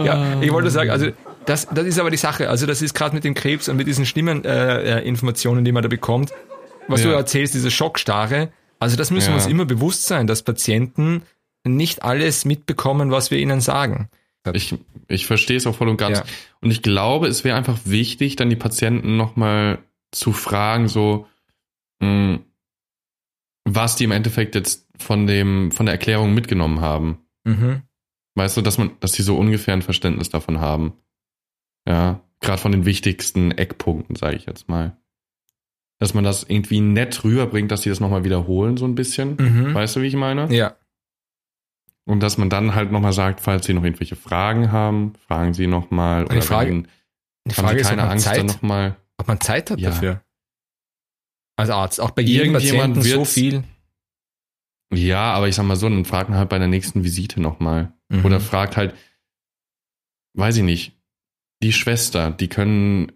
ja, 0.02 0.40
ich 0.40 0.52
wollte 0.52 0.70
sagen, 0.70 0.90
also 0.90 1.08
das, 1.46 1.66
das 1.72 1.86
ist 1.86 1.98
aber 1.98 2.10
die 2.10 2.16
Sache. 2.16 2.48
Also 2.48 2.66
das 2.66 2.80
ist 2.82 2.94
gerade 2.94 3.14
mit 3.14 3.24
dem 3.24 3.34
Krebs 3.34 3.68
und 3.68 3.76
mit 3.76 3.86
diesen 3.86 4.06
schlimmen 4.06 4.44
äh, 4.44 5.00
äh, 5.00 5.06
Informationen, 5.08 5.64
die 5.64 5.72
man 5.72 5.82
da 5.82 5.88
bekommt. 5.88 6.32
Was 6.88 7.02
du 7.02 7.08
Ja. 7.08 7.16
erzählst, 7.16 7.54
diese 7.54 7.70
Schockstarre. 7.70 8.50
Also 8.78 8.96
das 8.96 9.10
müssen 9.10 9.28
wir 9.28 9.36
Ja. 9.36 9.42
uns 9.42 9.50
immer 9.50 9.64
bewusst 9.64 10.06
sein, 10.06 10.26
dass 10.26 10.42
Patienten 10.42 11.22
nicht 11.66 12.02
alles 12.02 12.44
mitbekommen, 12.44 13.10
was 13.10 13.30
wir 13.30 13.38
ihnen 13.38 13.60
sagen. 13.60 14.08
Ich, 14.52 14.74
ich 15.08 15.26
verstehe 15.26 15.56
es 15.56 15.66
auch 15.66 15.74
voll 15.74 15.88
und 15.88 15.96
ganz. 15.96 16.18
Ja. 16.18 16.24
Und 16.60 16.70
ich 16.70 16.82
glaube, 16.82 17.28
es 17.28 17.44
wäre 17.44 17.56
einfach 17.56 17.78
wichtig, 17.86 18.36
dann 18.36 18.50
die 18.50 18.56
Patienten 18.56 19.16
nochmal 19.16 19.78
zu 20.12 20.32
fragen, 20.32 20.88
so, 20.88 21.26
mh, 22.00 22.40
was 23.64 23.96
die 23.96 24.04
im 24.04 24.10
Endeffekt 24.12 24.54
jetzt 24.54 24.86
von 24.98 25.26
dem, 25.26 25.70
von 25.72 25.86
der 25.86 25.94
Erklärung 25.94 26.34
mitgenommen 26.34 26.80
haben. 26.82 27.18
Mhm. 27.44 27.82
Weißt 28.36 28.56
du, 28.56 28.62
dass 28.62 28.78
man, 28.78 28.92
dass 29.00 29.12
sie 29.12 29.22
so 29.22 29.36
ungefähr 29.36 29.74
ein 29.74 29.82
Verständnis 29.82 30.28
davon 30.28 30.60
haben. 30.60 30.94
Ja, 31.86 32.20
gerade 32.40 32.60
von 32.60 32.72
den 32.72 32.84
wichtigsten 32.84 33.50
Eckpunkten, 33.52 34.16
sage 34.16 34.36
ich 34.36 34.46
jetzt 34.46 34.68
mal. 34.68 34.96
Dass 36.00 36.14
man 36.14 36.24
das 36.24 36.42
irgendwie 36.42 36.80
nett 36.80 37.22
rüberbringt, 37.24 37.70
dass 37.70 37.82
sie 37.82 37.90
das 37.90 38.00
nochmal 38.00 38.24
wiederholen, 38.24 38.76
so 38.76 38.84
ein 38.86 38.94
bisschen. 38.96 39.36
Mhm. 39.36 39.74
Weißt 39.74 39.96
du, 39.96 40.02
wie 40.02 40.06
ich 40.08 40.16
meine? 40.16 40.52
Ja. 40.54 40.76
Und 42.06 42.20
dass 42.20 42.36
man 42.36 42.50
dann 42.50 42.74
halt 42.74 42.90
nochmal 42.90 43.12
sagt, 43.12 43.40
falls 43.40 43.64
sie 43.66 43.72
noch 43.72 43.84
irgendwelche 43.84 44.16
Fragen 44.16 44.72
haben, 44.72 45.14
fragen 45.26 45.54
sie 45.54 45.66
nochmal. 45.66 46.26
die 46.26 46.40
Frage- 46.42 46.82
Die 47.46 47.52
haben 47.54 47.66
Frage 47.66 47.78
ist, 47.80 47.86
ob 47.86 47.90
keine 47.90 48.02
man, 48.02 48.10
Angst, 48.10 48.24
Zeit, 48.26 48.44
nochmal. 48.46 48.96
ob 49.18 49.28
man 49.28 49.40
Zeit 49.40 49.70
hat 49.70 49.78
Ja. 49.80 49.90
dafür. 49.90 50.22
Als 51.56 51.70
Arzt. 51.70 52.00
Auch 52.00 52.10
bei 52.10 52.22
jedem 52.22 52.52
Patienten 52.54 53.00
so 53.02 53.24
viel. 53.24 53.62
Ja, 54.92 55.32
aber 55.32 55.48
ich 55.48 55.54
sag 55.54 55.64
mal 55.64 55.76
so, 55.76 55.88
dann 55.88 56.04
fragt 56.04 56.28
man 56.28 56.38
halt 56.38 56.48
bei 56.48 56.58
der 56.58 56.68
nächsten 56.68 57.04
Visite 57.04 57.40
nochmal. 57.40 57.92
Mhm. 58.08 58.24
Oder 58.24 58.40
fragt 58.40 58.76
halt, 58.76 58.94
weiß 60.34 60.56
ich 60.58 60.62
nicht, 60.62 60.92
die 61.62 61.72
Schwester, 61.72 62.30
die 62.30 62.48
können 62.48 63.12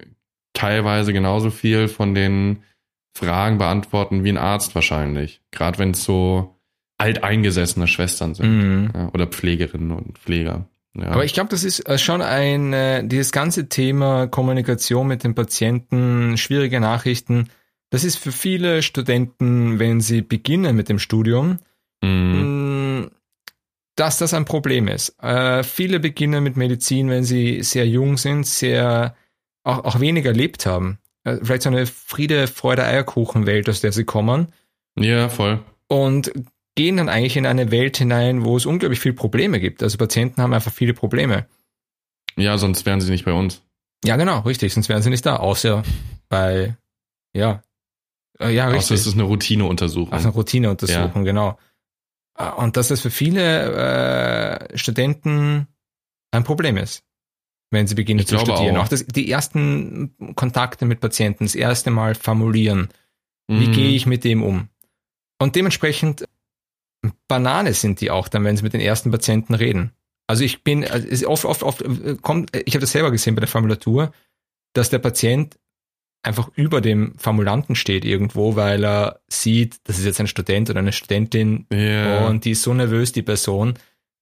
teilweise 0.52 1.12
genauso 1.12 1.50
viel 1.50 1.88
von 1.88 2.14
den 2.14 2.62
Fragen 3.14 3.58
beantworten 3.58 4.24
wie 4.24 4.30
ein 4.30 4.38
Arzt 4.38 4.74
wahrscheinlich. 4.74 5.40
Gerade 5.50 5.78
wenn 5.78 5.90
es 5.90 6.04
so 6.04 6.56
alteingesessene 6.98 7.86
Schwestern 7.86 8.34
sind. 8.34 8.50
Mhm. 8.50 8.90
Ja, 8.94 9.08
oder 9.12 9.26
Pflegerinnen 9.26 9.92
und 9.92 10.18
Pfleger. 10.18 10.68
Ja. 10.96 11.08
Aber 11.08 11.24
ich 11.24 11.32
glaube, 11.32 11.50
das 11.50 11.62
ist 11.62 11.88
äh, 11.88 11.98
schon 11.98 12.22
ein, 12.22 12.72
äh, 12.72 13.06
dieses 13.06 13.30
ganze 13.30 13.68
Thema 13.68 14.26
Kommunikation 14.26 15.06
mit 15.06 15.22
den 15.22 15.34
Patienten, 15.34 16.36
schwierige 16.36 16.80
Nachrichten, 16.80 17.50
das 17.90 18.04
ist 18.04 18.16
für 18.16 18.32
viele 18.32 18.82
Studenten, 18.82 19.78
wenn 19.78 20.00
sie 20.00 20.22
beginnen 20.22 20.76
mit 20.76 20.88
dem 20.88 20.98
Studium, 20.98 21.58
Mhm. 22.02 23.10
Dass 23.98 24.18
das 24.18 24.32
ein 24.34 24.44
Problem 24.44 24.88
ist. 24.88 25.20
Äh, 25.22 25.62
viele 25.64 26.00
beginnen 26.00 26.42
mit 26.44 26.56
Medizin, 26.56 27.10
wenn 27.10 27.24
sie 27.24 27.62
sehr 27.62 27.86
jung 27.86 28.16
sind, 28.16 28.46
sehr 28.46 29.14
auch, 29.64 29.84
auch 29.84 30.00
weniger 30.00 30.30
erlebt 30.30 30.66
haben. 30.66 30.98
Äh, 31.24 31.36
vielleicht 31.42 31.62
so 31.62 31.68
eine 31.70 31.86
Friede, 31.86 32.46
Freude, 32.46 32.84
Eierkuchenwelt, 32.84 33.68
aus 33.68 33.80
der 33.80 33.92
sie 33.92 34.04
kommen 34.04 34.48
Ja, 34.98 35.28
voll. 35.28 35.60
und 35.88 36.32
gehen 36.76 36.96
dann 36.96 37.08
eigentlich 37.08 37.36
in 37.36 37.44
eine 37.46 37.72
Welt 37.72 37.96
hinein, 37.96 38.44
wo 38.44 38.56
es 38.56 38.64
unglaublich 38.66 39.00
viele 39.00 39.14
Probleme 39.14 39.58
gibt. 39.58 39.82
Also 39.82 39.98
Patienten 39.98 40.40
haben 40.42 40.54
einfach 40.54 40.72
viele 40.72 40.94
Probleme. 40.94 41.46
Ja, 42.36 42.56
sonst 42.56 42.86
wären 42.86 43.00
sie 43.00 43.10
nicht 43.10 43.24
bei 43.24 43.32
uns. 43.32 43.62
Ja, 44.04 44.14
genau, 44.16 44.40
richtig, 44.40 44.72
sonst 44.74 44.88
wären 44.88 45.02
sie 45.02 45.10
nicht 45.10 45.26
da, 45.26 45.36
außer 45.36 45.82
bei, 46.28 46.76
ja, 47.34 47.62
äh, 48.38 48.50
ja, 48.54 48.66
Außer 48.68 48.76
richtig, 48.76 49.00
es 49.00 49.06
ist 49.08 49.14
eine 49.14 49.24
Routineuntersuchung. 49.24 50.12
auf 50.12 50.22
eine 50.22 50.32
Routineuntersuchung, 50.32 51.24
genau. 51.24 51.58
Äh, 52.38 52.50
Und 52.52 52.76
dass 52.76 52.88
das 52.88 53.00
für 53.00 53.10
viele 53.10 54.68
äh, 54.70 54.78
Studenten 54.78 55.66
ein 56.30 56.44
Problem 56.44 56.76
ist, 56.76 57.02
wenn 57.70 57.86
sie 57.86 57.94
beginnen 57.94 58.20
Ich 58.20 58.26
zu 58.26 58.38
studieren. 58.38 58.76
auch. 58.76 58.84
Auch 58.84 58.88
das, 58.88 59.04
die 59.06 59.30
ersten 59.30 60.14
Kontakte 60.36 60.86
mit 60.86 61.00
Patienten, 61.00 61.44
das 61.44 61.54
erste 61.54 61.90
Mal 61.90 62.14
formulieren, 62.14 62.88
wie 63.48 63.68
Mhm. 63.68 63.72
gehe 63.72 63.90
ich 63.96 64.06
mit 64.06 64.24
dem 64.24 64.42
um? 64.42 64.68
Und 65.40 65.56
dementsprechend 65.56 66.24
Banane 67.28 67.72
sind 67.74 68.00
die 68.00 68.10
auch 68.10 68.28
dann, 68.28 68.44
wenn 68.44 68.56
sie 68.56 68.62
mit 68.64 68.72
den 68.72 68.80
ersten 68.80 69.10
Patienten 69.10 69.54
reden. 69.54 69.92
Also 70.26 70.44
ich 70.44 70.64
bin, 70.64 70.84
also 70.84 71.28
oft, 71.28 71.44
oft, 71.44 71.62
oft 71.62 71.82
äh, 71.82 72.16
kommt, 72.20 72.54
ich 72.56 72.74
habe 72.74 72.80
das 72.80 72.92
selber 72.92 73.10
gesehen 73.10 73.34
bei 73.34 73.40
der 73.40 73.48
Formulatur, 73.48 74.12
dass 74.74 74.90
der 74.90 74.98
Patient 74.98 75.58
einfach 76.22 76.50
über 76.56 76.80
dem 76.80 77.14
Formulanten 77.18 77.74
steht 77.76 78.04
irgendwo, 78.04 78.56
weil 78.56 78.84
er 78.84 79.20
sieht, 79.28 79.76
das 79.84 79.98
ist 79.98 80.04
jetzt 80.04 80.20
ein 80.20 80.26
Student 80.26 80.68
oder 80.70 80.80
eine 80.80 80.92
Studentin 80.92 81.66
Ja. 81.72 82.26
und 82.26 82.44
die 82.44 82.50
ist 82.52 82.62
so 82.62 82.74
nervös, 82.74 83.12
die 83.12 83.22
Person. 83.22 83.74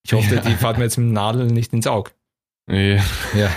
Ich 0.04 0.12
hoffe, 0.12 0.36
Ja. 0.36 0.40
die 0.40 0.54
fährt 0.54 0.78
mir 0.78 0.84
jetzt 0.84 0.98
mit 0.98 1.06
dem 1.08 1.12
Nadel 1.12 1.46
nicht 1.46 1.72
ins 1.72 1.86
Auge. 1.86 2.10
ja. 2.70 2.96
Ja, 3.36 3.50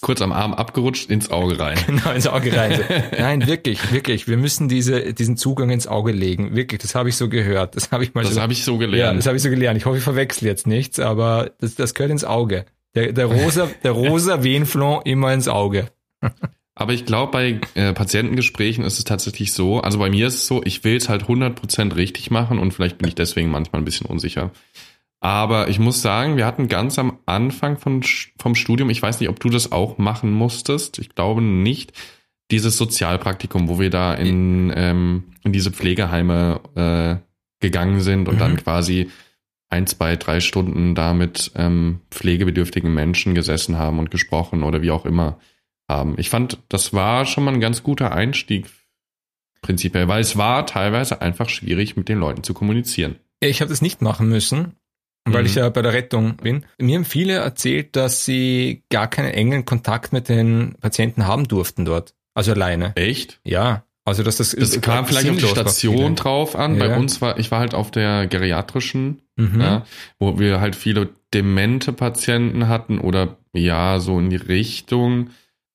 Kurz 0.00 0.20
am 0.22 0.32
Arm 0.32 0.54
abgerutscht, 0.54 1.10
ins 1.10 1.30
Auge 1.30 1.58
rein. 1.58 1.76
genau 1.86 2.10
ins 2.12 2.26
Auge 2.28 2.56
rein. 2.56 2.80
Nein, 3.18 3.46
wirklich, 3.46 3.92
wirklich. 3.92 4.28
Wir 4.28 4.36
müssen 4.36 4.68
diese, 4.68 5.12
diesen 5.12 5.36
Zugang 5.36 5.70
ins 5.70 5.86
Auge 5.88 6.12
legen. 6.12 6.54
Wirklich, 6.54 6.80
das 6.80 6.94
habe 6.94 7.08
ich 7.08 7.16
so 7.16 7.28
gehört. 7.28 7.74
Das 7.76 7.90
habe 7.90 8.04
ich 8.04 8.14
mal 8.14 8.22
Das 8.22 8.34
so 8.34 8.40
habe 8.40 8.52
ich 8.52 8.64
so 8.64 8.74
Ja, 8.74 8.78
gelernt. 8.78 9.18
das 9.18 9.26
habe 9.26 9.36
ich 9.36 9.42
so 9.42 9.50
gelernt. 9.50 9.76
Ich 9.78 9.86
hoffe, 9.86 9.98
ich 9.98 10.04
verwechsel 10.04 10.46
jetzt 10.46 10.66
nichts, 10.68 10.98
aber 11.00 11.50
das, 11.60 11.74
das 11.74 11.94
gehört 11.94 12.12
ins 12.12 12.24
Auge. 12.24 12.64
Der, 12.94 13.12
der 13.12 13.26
rosa, 13.26 13.68
der 13.82 13.92
rosa 13.92 14.42
Venflon 14.44 15.02
immer 15.04 15.32
ins 15.32 15.48
Auge. 15.48 15.88
Aber 16.74 16.94
ich 16.94 17.04
glaube, 17.04 17.32
bei 17.32 17.60
äh, 17.74 17.92
Patientengesprächen 17.92 18.84
ist 18.84 18.98
es 18.98 19.04
tatsächlich 19.04 19.52
so, 19.52 19.80
also 19.80 19.98
bei 19.98 20.08
mir 20.08 20.26
ist 20.26 20.34
es 20.36 20.46
so, 20.46 20.62
ich 20.64 20.84
will 20.84 20.96
es 20.96 21.08
halt 21.08 21.24
100% 21.24 21.96
richtig 21.96 22.30
machen 22.30 22.58
und 22.58 22.72
vielleicht 22.72 22.98
bin 22.98 23.08
ich 23.08 23.14
deswegen 23.14 23.50
manchmal 23.50 23.82
ein 23.82 23.84
bisschen 23.84 24.06
unsicher. 24.06 24.50
Aber 25.20 25.68
ich 25.68 25.78
muss 25.78 26.02
sagen, 26.02 26.36
wir 26.36 26.46
hatten 26.46 26.68
ganz 26.68 26.98
am 26.98 27.18
Anfang 27.26 27.78
von, 27.78 28.02
vom 28.02 28.54
Studium, 28.54 28.90
ich 28.90 29.02
weiß 29.02 29.20
nicht, 29.20 29.28
ob 29.28 29.38
du 29.38 29.50
das 29.50 29.70
auch 29.70 29.98
machen 29.98 30.32
musstest, 30.32 30.98
ich 30.98 31.14
glaube 31.14 31.42
nicht, 31.42 31.92
dieses 32.50 32.76
Sozialpraktikum, 32.76 33.68
wo 33.68 33.78
wir 33.78 33.90
da 33.90 34.14
in, 34.14 34.72
ähm, 34.74 35.24
in 35.44 35.52
diese 35.52 35.70
Pflegeheime 35.70 36.60
äh, 36.74 37.16
gegangen 37.60 38.00
sind 38.00 38.28
und 38.28 38.36
mhm. 38.36 38.40
dann 38.40 38.56
quasi 38.56 39.10
ein, 39.70 39.86
zwei, 39.86 40.16
drei 40.16 40.40
Stunden 40.40 40.94
da 40.94 41.14
mit 41.14 41.52
ähm, 41.54 42.00
pflegebedürftigen 42.10 42.92
Menschen 42.92 43.34
gesessen 43.34 43.78
haben 43.78 43.98
und 43.98 44.10
gesprochen 44.10 44.64
oder 44.64 44.82
wie 44.82 44.90
auch 44.90 45.06
immer 45.06 45.38
haben. 45.92 46.14
Ich 46.18 46.30
fand, 46.30 46.58
das 46.68 46.92
war 46.92 47.26
schon 47.26 47.44
mal 47.44 47.54
ein 47.54 47.60
ganz 47.60 47.82
guter 47.82 48.12
Einstieg 48.12 48.66
prinzipiell, 49.62 50.08
weil 50.08 50.20
es 50.20 50.36
war 50.36 50.66
teilweise 50.66 51.22
einfach 51.22 51.48
schwierig, 51.48 51.96
mit 51.96 52.08
den 52.08 52.18
Leuten 52.18 52.42
zu 52.42 52.54
kommunizieren. 52.54 53.16
Ich 53.40 53.60
habe 53.60 53.70
das 53.70 53.82
nicht 53.82 54.02
machen 54.02 54.28
müssen, 54.28 54.76
weil 55.24 55.42
mhm. 55.42 55.46
ich 55.46 55.54
ja 55.54 55.68
bei 55.68 55.82
der 55.82 55.92
Rettung 55.92 56.36
bin. 56.36 56.66
Mir 56.78 56.96
haben 56.96 57.04
viele 57.04 57.34
erzählt, 57.34 57.96
dass 57.96 58.24
sie 58.24 58.82
gar 58.90 59.08
keinen 59.08 59.32
engen 59.32 59.64
Kontakt 59.64 60.12
mit 60.12 60.28
den 60.28 60.74
Patienten 60.80 61.26
haben 61.26 61.46
durften 61.48 61.84
dort. 61.84 62.14
Also 62.34 62.52
alleine. 62.52 62.92
Echt? 62.96 63.40
Ja. 63.44 63.84
Also 64.04 64.24
dass 64.24 64.38
das, 64.38 64.50
das 64.50 64.80
kam 64.80 65.06
vielleicht 65.06 65.30
auf 65.30 65.36
die 65.36 65.46
Station 65.46 66.16
drauf 66.16 66.56
an. 66.56 66.76
Ja. 66.76 66.88
Bei 66.88 66.96
uns 66.96 67.20
war, 67.20 67.38
ich 67.38 67.52
war 67.52 67.60
halt 67.60 67.74
auf 67.74 67.92
der 67.92 68.26
geriatrischen, 68.26 69.22
mhm. 69.36 69.60
ja, 69.60 69.86
wo 70.18 70.40
wir 70.40 70.60
halt 70.60 70.74
viele 70.74 71.10
demente 71.32 71.92
Patienten 71.92 72.66
hatten 72.66 72.98
oder 72.98 73.36
ja, 73.52 74.00
so 74.00 74.18
in 74.18 74.28
die 74.30 74.36
Richtung. 74.36 75.30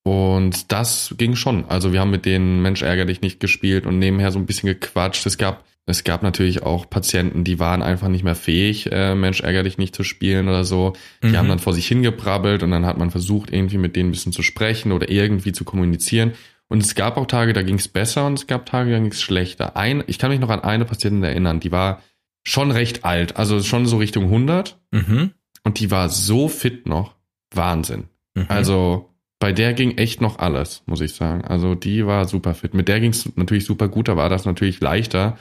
Und 0.08 0.72
das 0.72 1.14
ging 1.18 1.36
schon. 1.36 1.66
Also 1.68 1.92
wir 1.92 2.00
haben 2.00 2.10
mit 2.10 2.24
denen 2.24 2.62
Mensch 2.62 2.80
ärgerlich 2.80 3.20
nicht 3.20 3.40
gespielt 3.40 3.84
und 3.84 3.98
nebenher 3.98 4.32
so 4.32 4.38
ein 4.38 4.46
bisschen 4.46 4.66
gequatscht. 4.66 5.26
Es 5.26 5.36
gab, 5.36 5.64
es 5.84 6.02
gab 6.02 6.22
natürlich 6.22 6.62
auch 6.62 6.88
Patienten, 6.88 7.44
die 7.44 7.58
waren 7.58 7.82
einfach 7.82 8.08
nicht 8.08 8.24
mehr 8.24 8.34
fähig, 8.34 8.90
äh, 8.90 9.14
Mensch 9.14 9.40
ärgerlich 9.42 9.76
nicht 9.76 9.94
zu 9.94 10.04
spielen 10.04 10.48
oder 10.48 10.64
so. 10.64 10.94
Die 11.22 11.28
mhm. 11.28 11.36
haben 11.36 11.48
dann 11.50 11.58
vor 11.58 11.74
sich 11.74 11.86
hingebrabbelt 11.86 12.62
und 12.62 12.70
dann 12.70 12.86
hat 12.86 12.96
man 12.96 13.10
versucht, 13.10 13.52
irgendwie 13.52 13.76
mit 13.76 13.96
denen 13.96 14.08
ein 14.08 14.12
bisschen 14.12 14.32
zu 14.32 14.42
sprechen 14.42 14.92
oder 14.92 15.10
irgendwie 15.10 15.52
zu 15.52 15.64
kommunizieren. 15.64 16.32
Und 16.68 16.82
es 16.82 16.94
gab 16.94 17.18
auch 17.18 17.26
Tage, 17.26 17.52
da 17.52 17.60
ging 17.62 17.76
es 17.76 17.88
besser 17.88 18.24
und 18.26 18.38
es 18.38 18.46
gab 18.46 18.64
Tage, 18.64 18.90
da 18.92 18.98
ging 18.98 19.12
es 19.12 19.20
schlechter. 19.20 19.76
Ein, 19.76 20.04
ich 20.06 20.18
kann 20.18 20.30
mich 20.30 20.40
noch 20.40 20.50
an 20.50 20.60
eine 20.60 20.86
Patientin 20.86 21.22
erinnern, 21.22 21.60
die 21.60 21.70
war 21.70 22.02
schon 22.44 22.70
recht 22.70 23.04
alt, 23.04 23.36
also 23.36 23.62
schon 23.62 23.84
so 23.84 23.98
Richtung 23.98 24.24
100. 24.24 24.78
Mhm. 24.90 25.32
Und 25.64 25.80
die 25.80 25.90
war 25.90 26.08
so 26.08 26.48
fit 26.48 26.86
noch. 26.86 27.14
Wahnsinn. 27.52 28.04
Mhm. 28.34 28.46
Also 28.48 29.10
bei 29.38 29.52
der 29.52 29.72
ging 29.72 29.96
echt 29.96 30.20
noch 30.20 30.38
alles, 30.38 30.82
muss 30.86 31.00
ich 31.00 31.14
sagen. 31.14 31.44
Also 31.44 31.74
die 31.74 32.06
war 32.06 32.26
super 32.26 32.54
fit. 32.54 32.74
Mit 32.74 32.88
der 32.88 33.00
ging 33.00 33.12
es 33.12 33.36
natürlich 33.36 33.64
super 33.64 33.88
gut, 33.88 34.08
da 34.08 34.16
war 34.16 34.28
das 34.28 34.44
natürlich 34.44 34.80
leichter. 34.80 35.38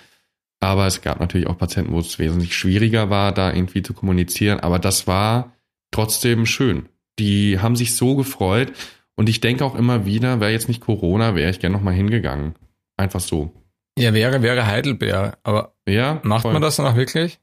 Aber 0.60 0.88
es 0.88 1.02
gab 1.02 1.20
natürlich 1.20 1.48
auch 1.48 1.58
Patienten, 1.58 1.94
wo 1.94 2.00
es 2.00 2.18
wesentlich 2.20 2.56
schwieriger 2.56 3.10
war, 3.10 3.32
da 3.32 3.54
irgendwie 3.54 3.84
zu 3.84 3.94
kommunizieren. 3.94 4.60
Aber 4.60 4.80
das 4.80 5.08
war 5.08 5.54
trotzdem 5.92 6.46
schön. 6.46 6.90
Die 7.20 7.60
haben 7.60 7.76
sich 7.76 7.96
so 7.96 8.16
gefreut. 8.16 8.72
Und 9.16 9.30
ich 9.30 9.40
denke 9.40 9.66
auch 9.66 9.76
immer 9.76 10.06
wieder, 10.06 10.40
wäre 10.40 10.52
jetzt 10.52 10.68
nicht 10.68 10.82
Corona, 10.82 11.36
wäre 11.36 11.50
ich 11.50 11.60
gerne 11.60 11.76
nochmal 11.76 11.96
hingegangen. 11.96 12.54
Einfach 12.98 13.20
so. 13.20 13.52
Ja, 13.98 14.14
wäre, 14.14 14.44
wäre 14.44 14.68
Heidelbeer. 14.68 15.38
Aber 15.44 15.74
ja, 15.88 16.20
macht 16.24 16.44
voll. 16.44 16.54
man 16.54 16.62
das 16.62 16.76
dann 16.76 16.86
auch 16.86 16.96
wirklich? 16.96 17.40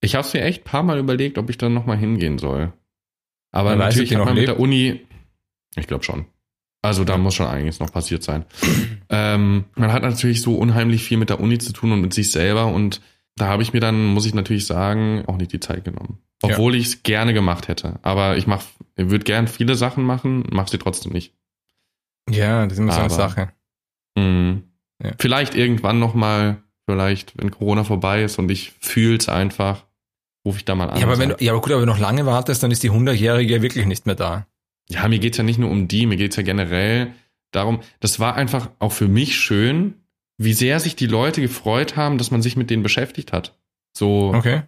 Ich 0.00 0.14
habe 0.14 0.26
es 0.26 0.32
mir 0.32 0.42
echt 0.42 0.62
ein 0.62 0.70
paar 0.70 0.84
Mal 0.84 0.98
überlegt, 0.98 1.38
ob 1.38 1.50
ich 1.50 1.58
dann 1.58 1.74
nochmal 1.74 1.96
hingehen 1.96 2.38
soll. 2.38 2.72
Aber 3.50 3.70
Man 3.70 3.78
natürlich 3.78 4.14
hat 4.14 4.24
man 4.24 4.34
mit 4.34 4.46
der 4.46 4.60
Uni, 4.60 5.00
ich 5.80 5.86
glaube 5.86 6.04
schon. 6.04 6.26
Also 6.82 7.04
da 7.04 7.18
muss 7.18 7.34
schon 7.34 7.46
einiges 7.46 7.80
noch 7.80 7.92
passiert 7.92 8.22
sein. 8.22 8.44
ähm, 9.10 9.64
man 9.74 9.92
hat 9.92 10.02
natürlich 10.02 10.42
so 10.42 10.56
unheimlich 10.56 11.02
viel 11.02 11.18
mit 11.18 11.30
der 11.30 11.40
Uni 11.40 11.58
zu 11.58 11.72
tun 11.72 11.92
und 11.92 12.00
mit 12.00 12.14
sich 12.14 12.30
selber 12.30 12.66
und 12.66 13.00
da 13.36 13.46
habe 13.46 13.62
ich 13.62 13.72
mir 13.72 13.80
dann, 13.80 14.06
muss 14.06 14.26
ich 14.26 14.34
natürlich 14.34 14.66
sagen, 14.66 15.24
auch 15.26 15.36
nicht 15.36 15.52
die 15.52 15.60
Zeit 15.60 15.84
genommen. 15.84 16.18
Obwohl 16.42 16.74
ja. 16.74 16.80
ich 16.80 16.86
es 16.88 17.02
gerne 17.02 17.34
gemacht 17.34 17.68
hätte. 17.68 17.98
Aber 18.02 18.36
ich 18.36 18.46
mach, 18.46 18.64
ich 18.96 19.10
würde 19.10 19.24
gern 19.24 19.48
viele 19.48 19.74
Sachen 19.74 20.04
machen, 20.04 20.44
mache 20.50 20.70
sie 20.70 20.78
trotzdem 20.78 21.12
nicht. 21.12 21.34
Ja, 22.28 22.64
das 22.64 22.74
ist 22.74 22.78
immer 22.80 22.92
so 22.92 23.00
eine 23.00 23.10
Sache. 23.10 23.52
Mh, 24.16 24.62
ja. 25.02 25.12
Vielleicht 25.18 25.54
irgendwann 25.54 25.98
nochmal, 25.98 26.62
vielleicht, 26.86 27.38
wenn 27.38 27.50
Corona 27.50 27.84
vorbei 27.84 28.24
ist 28.24 28.38
und 28.38 28.50
ich 28.50 28.72
fühl's 28.80 29.28
einfach, 29.28 29.84
rufe 30.44 30.58
ich 30.58 30.64
da 30.64 30.74
mal 30.74 30.90
an. 30.90 30.98
Ja, 30.98 31.06
aber 31.06 31.18
wenn 31.18 31.30
du, 31.30 31.36
ja, 31.38 31.52
aber 31.52 31.60
gut, 31.60 31.70
aber 31.70 31.80
wenn 31.80 31.86
du 31.86 31.92
noch 31.92 32.00
lange 32.00 32.26
wartest, 32.26 32.62
dann 32.62 32.70
ist 32.70 32.82
die 32.82 32.90
100-Jährige 32.90 33.62
wirklich 33.62 33.86
nicht 33.86 34.06
mehr 34.06 34.16
da. 34.16 34.46
Ja, 34.90 35.06
mir 35.08 35.18
geht's 35.18 35.36
ja 35.36 35.44
nicht 35.44 35.58
nur 35.58 35.70
um 35.70 35.88
die, 35.88 36.06
mir 36.06 36.16
geht's 36.16 36.36
ja 36.36 36.42
generell 36.42 37.12
darum, 37.50 37.80
das 38.00 38.20
war 38.20 38.34
einfach 38.34 38.70
auch 38.78 38.92
für 38.92 39.08
mich 39.08 39.36
schön, 39.36 39.94
wie 40.38 40.52
sehr 40.52 40.80
sich 40.80 40.96
die 40.96 41.06
Leute 41.06 41.40
gefreut 41.40 41.96
haben, 41.96 42.18
dass 42.18 42.30
man 42.30 42.42
sich 42.42 42.56
mit 42.56 42.70
denen 42.70 42.82
beschäftigt 42.82 43.32
hat. 43.32 43.58
So 43.96 44.32
okay. 44.34 44.62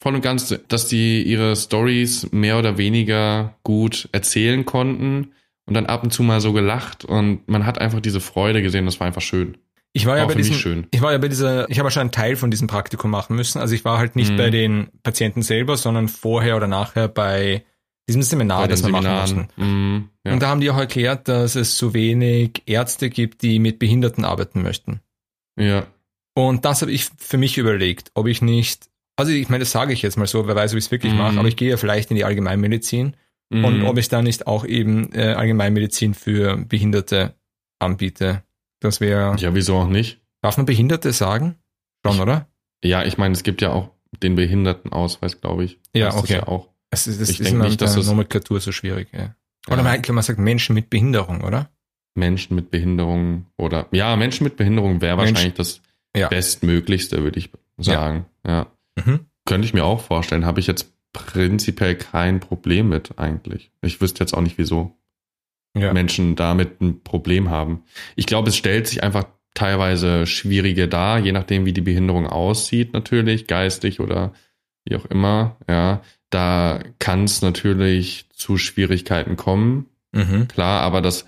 voll 0.00 0.14
und 0.14 0.20
ganz, 0.20 0.56
dass 0.68 0.86
die 0.86 1.22
ihre 1.22 1.56
Stories 1.56 2.30
mehr 2.30 2.58
oder 2.58 2.78
weniger 2.78 3.56
gut 3.64 4.08
erzählen 4.12 4.64
konnten 4.64 5.32
und 5.66 5.74
dann 5.74 5.86
ab 5.86 6.02
und 6.04 6.12
zu 6.12 6.22
mal 6.22 6.40
so 6.40 6.52
gelacht 6.52 7.04
und 7.04 7.46
man 7.48 7.66
hat 7.66 7.80
einfach 7.80 8.00
diese 8.00 8.20
Freude 8.20 8.62
gesehen, 8.62 8.86
das 8.86 9.00
war 9.00 9.06
einfach 9.06 9.22
schön. 9.22 9.58
Ich 9.92 10.06
war 10.06 10.18
ja 10.18 10.26
bei 10.26 10.34
diesem, 10.34 10.54
schön. 10.54 10.86
ich 10.90 11.00
war 11.00 11.12
ja 11.12 11.18
bei 11.18 11.28
dieser, 11.28 11.68
ich 11.70 11.78
habe 11.78 11.90
schon 11.90 12.02
einen 12.02 12.12
Teil 12.12 12.36
von 12.36 12.50
diesem 12.50 12.68
Praktikum 12.68 13.10
machen 13.10 13.34
müssen. 13.34 13.58
Also 13.58 13.74
ich 13.74 13.84
war 13.84 13.98
halt 13.98 14.16
nicht 14.16 14.32
mhm. 14.32 14.36
bei 14.36 14.50
den 14.50 14.88
Patienten 15.02 15.42
selber, 15.42 15.76
sondern 15.76 16.08
vorher 16.08 16.56
oder 16.56 16.68
nachher 16.68 17.08
bei 17.08 17.64
diesem 18.08 18.22
Seminar, 18.22 18.66
das 18.66 18.80
wir 18.80 18.86
Seminaren. 18.86 19.14
machen 19.14 19.48
mussten. 19.56 19.62
Mhm, 19.62 20.08
ja. 20.24 20.32
Und 20.32 20.42
da 20.42 20.48
haben 20.48 20.60
die 20.60 20.70
auch 20.70 20.78
erklärt, 20.78 21.28
dass 21.28 21.54
es 21.54 21.76
zu 21.76 21.94
wenig 21.94 22.62
Ärzte 22.66 23.10
gibt, 23.10 23.42
die 23.42 23.58
mit 23.58 23.78
Behinderten 23.78 24.24
arbeiten 24.24 24.62
möchten. 24.62 25.00
Ja. 25.58 25.86
Und 26.34 26.64
das 26.64 26.82
habe 26.82 26.90
ich 26.90 27.08
für 27.18 27.36
mich 27.36 27.58
überlegt, 27.58 28.10
ob 28.14 28.26
ich 28.26 28.42
nicht, 28.42 28.88
also 29.16 29.32
ich 29.32 29.48
meine, 29.48 29.60
das 29.60 29.72
sage 29.72 29.92
ich 29.92 30.02
jetzt 30.02 30.16
mal 30.16 30.26
so, 30.26 30.46
wer 30.46 30.56
weiß, 30.56 30.72
ob 30.72 30.78
ich 30.78 30.86
es 30.86 30.90
wirklich 30.90 31.12
mhm. 31.12 31.18
mache, 31.18 31.38
aber 31.38 31.48
ich 31.48 31.56
gehe 31.56 31.70
ja 31.70 31.76
vielleicht 31.76 32.10
in 32.10 32.16
die 32.16 32.24
Allgemeinmedizin 32.24 33.16
mhm. 33.50 33.64
und 33.64 33.82
ob 33.84 33.98
ich 33.98 34.08
da 34.08 34.22
nicht 34.22 34.46
auch 34.46 34.64
eben 34.64 35.12
äh, 35.12 35.34
Allgemeinmedizin 35.34 36.14
für 36.14 36.56
Behinderte 36.56 37.34
anbiete. 37.78 38.42
Das 38.80 39.00
wäre. 39.00 39.36
Ja, 39.38 39.54
wieso 39.54 39.76
auch 39.76 39.88
nicht? 39.88 40.20
Darf 40.40 40.56
man 40.56 40.66
Behinderte 40.66 41.12
sagen? 41.12 41.56
Schon, 42.06 42.14
ich, 42.14 42.22
oder? 42.22 42.46
Ja, 42.84 43.04
ich 43.04 43.18
meine, 43.18 43.32
es 43.34 43.42
gibt 43.42 43.60
ja 43.60 43.72
auch 43.72 43.90
den 44.22 44.36
Behindertenausweis, 44.36 45.40
glaube 45.40 45.64
ich. 45.64 45.78
Ja, 45.94 46.06
das 46.06 46.16
okay. 46.16 46.34
ja 46.34 46.46
auch. 46.46 46.68
Es 46.90 47.06
ist, 47.06 47.20
das 47.20 47.28
ich 47.28 47.38
denke 47.38 47.62
nicht, 47.62 47.80
dass 47.80 47.94
das 47.94 48.06
Nomenklatur 48.06 48.60
so 48.60 48.72
schwierig. 48.72 49.08
Ja. 49.12 49.34
Oder 49.66 49.78
ja. 49.78 49.82
man, 49.82 50.02
man 50.14 50.22
sagt 50.22 50.38
Menschen 50.38 50.74
mit 50.74 50.90
Behinderung, 50.90 51.42
oder? 51.42 51.70
Menschen 52.14 52.56
mit 52.56 52.70
Behinderung 52.70 53.46
oder 53.56 53.86
ja, 53.92 54.16
Menschen 54.16 54.44
mit 54.44 54.56
Behinderung 54.56 55.00
wäre 55.00 55.16
wahrscheinlich 55.16 55.54
das 55.54 55.80
ja. 56.16 56.28
bestmöglichste, 56.28 57.22
würde 57.22 57.38
ich 57.38 57.50
sagen. 57.76 58.26
Ja. 58.46 58.66
ja. 58.96 59.04
Mhm. 59.04 59.20
Könnte 59.44 59.66
ich 59.66 59.74
mir 59.74 59.84
auch 59.84 60.00
vorstellen. 60.00 60.44
Habe 60.44 60.60
ich 60.60 60.66
jetzt 60.66 60.92
prinzipiell 61.12 61.94
kein 61.94 62.40
Problem 62.40 62.88
mit 62.88 63.18
eigentlich. 63.18 63.70
Ich 63.82 64.00
wüsste 64.00 64.20
jetzt 64.20 64.34
auch 64.34 64.40
nicht, 64.40 64.58
wieso 64.58 64.96
ja. 65.76 65.92
Menschen 65.92 66.36
damit 66.36 66.80
ein 66.80 67.02
Problem 67.02 67.50
haben. 67.50 67.84
Ich 68.16 68.26
glaube, 68.26 68.48
es 68.48 68.56
stellt 68.56 68.88
sich 68.88 69.02
einfach 69.02 69.24
teilweise 69.54 70.26
schwierige 70.26 70.88
dar, 70.88 71.18
je 71.18 71.32
nachdem, 71.32 71.64
wie 71.64 71.72
die 71.72 71.80
Behinderung 71.80 72.26
aussieht, 72.26 72.92
natürlich, 72.92 73.46
geistig 73.46 74.00
oder 74.00 74.32
wie 74.84 74.96
auch 74.96 75.06
immer. 75.06 75.56
Ja, 75.68 76.02
da 76.30 76.82
kann 76.98 77.24
es 77.24 77.42
natürlich 77.42 78.26
zu 78.32 78.58
Schwierigkeiten 78.58 79.36
kommen. 79.36 79.86
Mhm. 80.12 80.48
Klar, 80.48 80.82
aber 80.82 81.00
das 81.00 81.24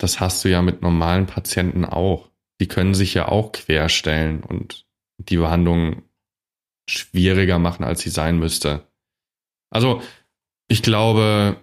das 0.00 0.18
hast 0.18 0.44
du 0.44 0.48
ja 0.48 0.62
mit 0.62 0.82
normalen 0.82 1.26
Patienten 1.26 1.84
auch. 1.84 2.30
Die 2.60 2.68
können 2.68 2.94
sich 2.94 3.14
ja 3.14 3.28
auch 3.28 3.52
querstellen 3.52 4.42
und 4.42 4.86
die 5.18 5.36
Behandlung 5.36 6.02
schwieriger 6.88 7.58
machen, 7.58 7.84
als 7.84 8.00
sie 8.00 8.10
sein 8.10 8.38
müsste. 8.38 8.86
Also, 9.70 10.02
ich 10.68 10.82
glaube, 10.82 11.56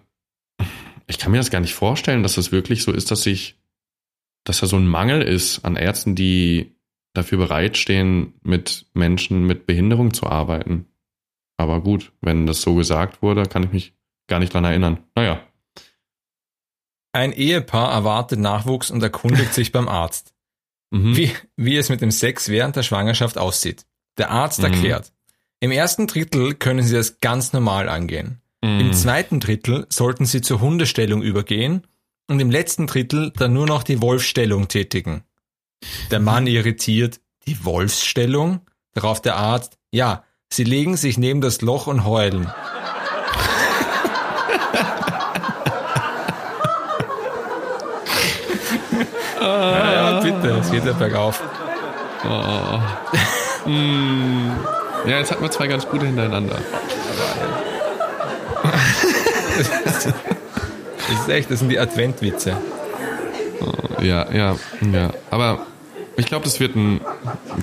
ich 1.07 1.17
kann 1.17 1.31
mir 1.31 1.39
das 1.39 1.49
gar 1.49 1.59
nicht 1.59 1.73
vorstellen, 1.73 2.23
dass 2.23 2.37
es 2.37 2.51
wirklich 2.51 2.83
so 2.83 2.91
ist, 2.91 3.09
dass 3.09 3.23
sich, 3.23 3.57
dass 4.43 4.59
da 4.59 4.67
so 4.67 4.77
ein 4.77 4.87
Mangel 4.87 5.21
ist 5.23 5.65
an 5.65 5.75
Ärzten, 5.75 6.15
die 6.15 6.75
dafür 7.13 7.39
bereitstehen, 7.39 8.35
mit 8.43 8.85
Menschen 8.93 9.45
mit 9.45 9.65
Behinderung 9.65 10.13
zu 10.13 10.27
arbeiten. 10.27 10.85
Aber 11.57 11.81
gut, 11.81 12.11
wenn 12.21 12.45
das 12.45 12.61
so 12.61 12.75
gesagt 12.75 13.21
wurde, 13.21 13.43
kann 13.43 13.63
ich 13.63 13.71
mich 13.71 13.93
gar 14.27 14.39
nicht 14.39 14.53
dran 14.53 14.63
erinnern. 14.63 14.99
Naja. 15.15 15.41
Ein 17.13 17.33
Ehepaar 17.33 17.91
erwartet 17.91 18.39
Nachwuchs 18.39 18.91
und 18.91 19.01
erkundigt 19.01 19.53
sich 19.53 19.71
beim 19.71 19.87
Arzt, 19.87 20.35
mhm. 20.91 21.17
wie, 21.17 21.31
wie 21.55 21.77
es 21.77 21.89
mit 21.89 22.01
dem 22.01 22.11
Sex 22.11 22.49
während 22.49 22.75
der 22.75 22.83
Schwangerschaft 22.83 23.37
aussieht. 23.37 23.85
Der 24.17 24.29
Arzt 24.29 24.59
mhm. 24.59 24.65
erklärt, 24.65 25.11
im 25.59 25.71
ersten 25.71 26.05
Drittel 26.05 26.53
können 26.53 26.85
Sie 26.85 26.95
das 26.95 27.19
ganz 27.19 27.53
normal 27.53 27.89
angehen. 27.89 28.41
Mhm. 28.61 28.79
Im 28.79 28.93
zweiten 28.93 29.39
Drittel 29.39 29.87
sollten 29.89 30.25
Sie 30.25 30.41
zur 30.41 30.61
Hundestellung 30.61 31.23
übergehen 31.23 31.87
und 32.27 32.39
im 32.39 32.51
letzten 32.51 32.85
Drittel 32.85 33.31
dann 33.31 33.53
nur 33.53 33.65
noch 33.65 33.83
die 33.83 34.01
Wolfsstellung 34.01 34.67
tätigen. 34.67 35.23
Der 36.11 36.19
Mann 36.19 36.45
irritiert, 36.45 37.19
die 37.47 37.63
Wolfsstellung? 37.65 38.61
Darauf 38.93 39.21
der 39.21 39.35
Arzt, 39.35 39.77
ja, 39.91 40.23
Sie 40.49 40.63
legen 40.63 40.97
sich 40.97 41.17
neben 41.17 41.41
das 41.41 41.61
Loch 41.61 41.87
und 41.87 42.05
heulen. 42.05 42.51
Ja, 49.39 49.93
ja, 49.93 50.19
bitte, 50.21 50.57
es 50.61 50.71
geht 50.71 50.85
ja 50.85 50.93
bergauf. 50.93 51.41
Mm. 53.65 54.49
Ja, 55.05 55.19
jetzt 55.19 55.31
hatten 55.31 55.43
wir 55.43 55.51
zwei 55.51 55.67
ganz 55.67 55.87
gute 55.87 56.05
hintereinander. 56.05 56.57
Das 59.57 61.19
ist 61.19 61.29
echt, 61.29 61.51
das 61.51 61.59
sind 61.59 61.69
die 61.69 61.79
Adventwitze. 61.79 62.57
Ja, 64.01 64.31
ja, 64.31 64.55
ja. 64.91 65.09
Aber 65.31 65.65
ich 66.15 66.25
glaube, 66.25 66.45
das 66.45 66.59
wird 66.59 66.75
ein 66.75 67.01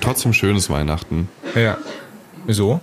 trotzdem 0.01 0.33
schönes 0.33 0.69
Weihnachten. 0.69 1.29
Ja. 1.55 1.77
Wieso? 2.45 2.79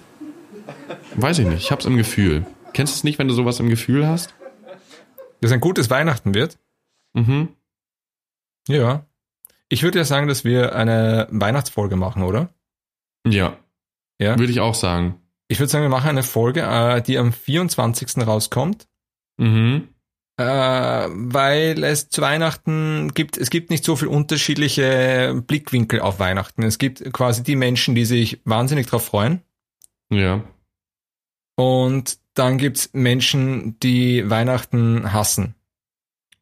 Weiß 1.15 1.39
ich 1.39 1.47
nicht. 1.47 1.59
Ich 1.59 1.71
hab's 1.71 1.85
im 1.85 1.97
Gefühl. 1.97 2.47
Kennst 2.73 2.95
du 2.95 2.97
es 2.99 3.05
nicht, 3.05 3.19
wenn 3.19 3.29
du 3.29 3.35
sowas 3.35 3.61
im 3.61 3.69
Gefühl 3.69 4.07
hast? 4.07 4.35
Dass 5.41 5.53
ein 5.53 5.61
gutes 5.61 5.91
Weihnachten 5.91 6.35
wird? 6.35 6.59
Mhm. 7.15 7.49
Ja. 8.69 9.07
Ich 9.69 9.83
würde 9.83 9.99
ja 9.99 10.05
sagen, 10.05 10.29
dass 10.29 10.45
wir 10.45 10.75
eine 10.75 11.29
Weihnachtsfolge 11.31 11.97
machen, 11.97 12.23
oder? 12.23 12.51
Ja. 13.27 13.57
Ja. 14.19 14.39
Würde 14.39 14.53
ich 14.53 14.61
auch 14.61 14.75
sagen. 14.75 15.21
Ich 15.49 15.59
würde 15.59 15.71
sagen, 15.71 15.85
wir 15.85 15.91
machen 15.91 16.11
eine 16.11 16.23
Folge, 16.23 16.63
äh, 16.63 17.03
die 17.03 17.19
am 17.19 17.33
24. 17.33 18.27
rauskommt. 18.27 18.89
Mhm. 19.37 19.89
Äh, 20.39 20.45
weil 20.45 21.85
es 21.85 22.09
zu 22.09 22.23
Weihnachten 22.23 23.13
gibt, 23.13 23.37
es 23.37 23.51
gibt 23.51 23.71
nicht 23.71 23.85
so 23.85 23.97
viel 23.97 24.09
unterschiedliche 24.09 25.43
Blickwinkel 25.47 26.01
auf 26.01 26.19
Weihnachten. 26.21 26.63
Es 26.63 26.79
gibt 26.79 27.13
quasi 27.13 27.43
die 27.43 27.57
Menschen, 27.57 27.95
die 27.95 28.05
sich 28.05 28.41
wahnsinnig 28.45 28.87
drauf 28.87 29.05
freuen. 29.05 29.43
Ja. 30.13 30.45
Und 31.57 32.19
dann 32.35 32.59
gibt's 32.59 32.91
Menschen, 32.93 33.79
die 33.81 34.29
Weihnachten 34.29 35.13
hassen. 35.13 35.55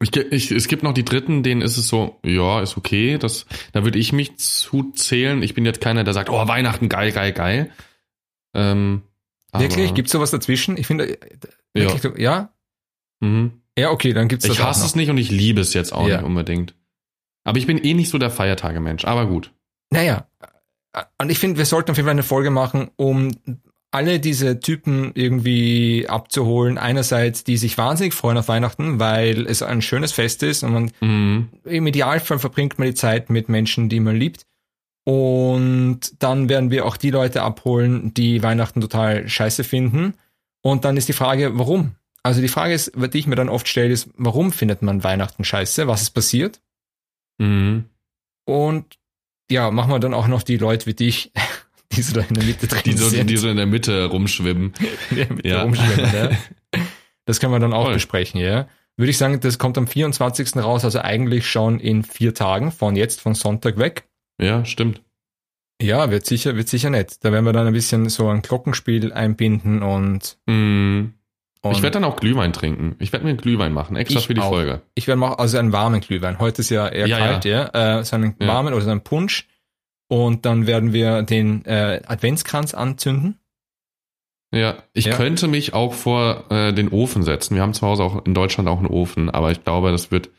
Ich, 0.03 0.17
ich, 0.17 0.51
es 0.51 0.67
gibt 0.69 0.83
noch 0.83 0.95
die 0.95 1.05
Dritten, 1.05 1.43
denen 1.43 1.61
ist 1.61 1.77
es 1.77 1.89
so, 1.89 2.19
ja, 2.25 2.63
ist 2.63 2.77
okay. 2.79 3.19
Das, 3.19 3.45
da 3.73 3.85
würde 3.85 3.99
ich 3.99 4.13
mich 4.13 4.37
zu 4.39 4.93
zählen. 4.93 5.43
Ich 5.43 5.55
bin 5.55 5.67
jetzt 5.67 5.81
keiner, 5.83 6.05
der 6.05 6.15
sagt, 6.15 6.31
oh, 6.31 6.49
Weihnachten, 6.49 6.89
geil, 6.89 7.13
geil, 7.13 7.33
geil. 7.33 7.71
Ähm, 8.55 9.03
Wirklich? 9.53 9.93
Gibt's 9.95 10.13
sowas 10.13 10.31
dazwischen? 10.31 10.77
Ich 10.79 10.87
finde, 10.87 11.21
äh, 11.21 11.83
Ja. 11.83 11.97
ja? 12.17 12.55
Mhm. 13.21 13.61
Ja, 13.77 13.91
okay, 13.91 14.13
dann 14.15 14.29
gibt's 14.29 14.47
das 14.47 14.57
Ich 14.57 14.63
hasse 14.63 14.87
es 14.87 14.95
nicht 14.97 15.11
und 15.11 15.19
ich 15.19 15.31
liebe 15.31 15.61
es 15.61 15.75
jetzt 15.75 15.93
auch 15.93 16.09
Ja. 16.09 16.17
nicht 16.19 16.25
unbedingt. 16.27 16.75
Aber 17.45 17.59
ich 17.59 17.67
bin 17.67 17.79
eh 17.79 17.95
nicht 17.95 18.09
so 18.11 18.19
der 18.19 18.31
Feiertage-Mensch. 18.31 19.05
Aber 19.05 19.27
gut. 19.27 19.53
Naja, 19.91 20.29
und 21.21 21.31
ich 21.31 21.39
finde, 21.39 21.59
wir 21.59 21.67
sollten 21.67 21.91
auf 21.91 21.97
jeden 21.97 22.07
Fall 22.07 22.13
eine 22.13 22.23
Folge 22.23 22.51
machen, 22.51 22.91
um 22.97 23.31
alle 23.93 24.21
diese 24.21 24.61
Typen 24.61 25.11
irgendwie 25.15 26.07
abzuholen. 26.09 26.79
Einerseits, 26.79 27.43
die 27.43 27.57
sich 27.57 27.77
wahnsinnig 27.77 28.15
freuen 28.15 28.39
auf 28.39 28.49
Weihnachten, 28.49 29.01
weil 29.01 29.47
es 29.47 29.63
ein 29.63 29.83
schönes 29.83 30.13
Fest 30.13 30.43
ist 30.43 30.63
und 30.63 30.73
man 30.73 30.93
Mhm. 31.01 31.49
im 31.65 31.87
Idealfall 31.87 32.39
verbringt 32.39 32.79
man 32.79 32.87
die 32.87 32.95
Zeit 32.95 33.31
mit 33.31 33.49
Menschen, 33.49 33.89
die 33.89 34.01
man 34.01 34.17
liebt. 34.17 34.47
Und 35.05 36.23
dann 36.23 36.49
werden 36.49 36.71
wir 36.71 36.87
auch 36.87 36.97
die 36.97 37.11
Leute 37.11 37.43
abholen, 37.43 38.15
die 38.15 38.43
Weihnachten 38.43 38.81
total 38.81 39.29
scheiße 39.29 39.65
finden. 39.65 40.15
Und 40.63 40.85
dann 40.85 40.97
ist 40.97 41.09
die 41.09 41.15
Frage, 41.15 41.59
warum? 41.59 41.97
Also 42.23 42.41
die 42.43 42.49
Frage 42.49 42.75
ist, 42.75 42.93
die 42.95 43.19
ich 43.19 43.27
mir 43.27 43.35
dann 43.35 43.49
oft 43.49 43.67
stelle, 43.67 43.93
ist, 43.93 44.11
warum 44.17 44.53
findet 44.53 44.83
man 44.83 45.03
Weihnachten 45.03 45.43
scheiße? 45.43 45.89
Was 45.89 46.03
ist 46.03 46.11
passiert? 46.11 46.61
Mhm. 47.39 47.87
Und 48.45 48.99
ja, 49.51 49.71
machen 49.71 49.91
wir 49.91 49.99
dann 49.99 50.15
auch 50.15 50.29
noch 50.29 50.43
die 50.43 50.57
Leute 50.57 50.87
wie 50.87 50.95
dich, 50.95 51.33
die 51.93 52.03
so 52.03 52.15
da 52.15 52.21
in 52.23 52.35
der 52.35 52.45
Mitte 52.45 52.67
drin 52.67 52.83
Die 52.85 52.93
so, 52.93 53.09
sind. 53.09 53.29
die 53.29 53.37
so 53.37 53.49
in 53.49 53.57
der 53.57 53.67
Mitte 53.67 54.05
rumschwimmen. 54.07 54.73
die 55.11 55.27
mit 55.33 55.47
Ja. 55.47 55.63
rumschwimmen, 55.63 56.13
ja. 56.15 56.31
Das 57.27 57.39
können 57.39 57.53
wir 57.53 57.61
dann 57.61 57.73
auch 57.75 57.85
Voll. 57.85 57.95
besprechen, 57.95 58.41
ja. 58.41 58.67
Würde 58.97 59.11
ich 59.11 59.19
sagen, 59.19 59.39
das 59.41 59.59
kommt 59.59 59.79
am 59.79 59.87
24. 59.87 60.57
raus, 60.57 60.85
also 60.85 61.01
eigentlich 61.01 61.49
schon 61.49 61.79
in 61.79 62.03
vier 62.03 62.35
Tagen 62.35 62.73
von 62.73 62.97
jetzt, 62.97 63.21
von 63.21 63.35
Sonntag 63.35 63.79
weg. 63.79 64.09
Ja, 64.41 64.65
stimmt. 64.65 65.03
Ja, 65.81 66.11
wird 66.11 66.27
sicher, 66.27 66.57
wird 66.57 66.69
sicher 66.69 66.91
nett. 66.91 67.17
Da 67.25 67.31
werden 67.33 67.45
wir 67.45 67.53
dann 67.53 67.67
ein 67.67 67.73
bisschen 67.73 68.09
so 68.09 68.29
ein 68.29 68.43
Glockenspiel 68.43 69.13
einbinden 69.13 69.83
und, 69.83 70.39
Mhm. 70.47 71.15
Und 71.63 71.73
Ich 71.73 71.83
werde 71.83 71.95
dann 71.95 72.05
auch 72.05 72.17
Glühwein 72.17 72.53
trinken. 72.53 72.97
Ich 72.99 73.13
werde 73.13 73.25
mir 73.25 73.31
einen 73.31 73.39
Glühwein 73.39 73.73
machen, 73.73 73.97
extra 73.97 74.21
für 74.21 74.35
die 74.35 74.41
auch. 74.41 74.49
Folge. 74.51 74.81
ich 74.95 75.07
werde 75.07 75.19
mal 75.21 75.35
also 75.35 75.59
einen 75.59 75.73
warmen 75.73 76.01
Glühwein. 76.01 76.39
Heute 76.39 76.61
ist 76.63 76.71
ja 76.71 76.89
eher 76.89 77.07
Ja, 77.07 77.19
kalt, 77.19 77.45
ja. 77.45 77.99
Äh, 77.99 78.05
so 78.05 78.17
einen 78.17 78.35
Ja. 78.41 78.47
warmen 78.49 78.73
oder 78.75 78.83
so 78.85 78.91
einen 78.91 79.03
Punsch. 79.03 79.47
Und 80.09 80.45
dann 80.47 80.67
werden 80.67 80.93
wir 80.93 81.23
den 81.23 81.65
äh, 81.67 82.01
Adventskranz 82.07 82.75
anzünden. 82.75 83.39
Ja, 84.53 84.83
ich 84.93 85.05
Ja. 85.05 85.15
könnte 85.15 85.47
mich 85.47 85.75
auch 85.75 85.95
vor 85.95 86.51
äh, 86.51 86.73
den 86.73 86.89
Ofen 86.89 87.23
setzen. 87.23 87.55
Wir 87.55 87.63
haben 87.63 87.75
zu 87.75 87.87
Hause 87.87 88.03
auch 88.03 88.25
in 88.25 88.35
Deutschland 88.35 88.69
auch 88.69 88.79
einen 88.79 88.89
Ofen, 88.89 89.31
aber 89.31 89.53
ich 89.53 89.63
glaube, 89.63 89.93
das 89.93 90.11
wird. 90.11 90.31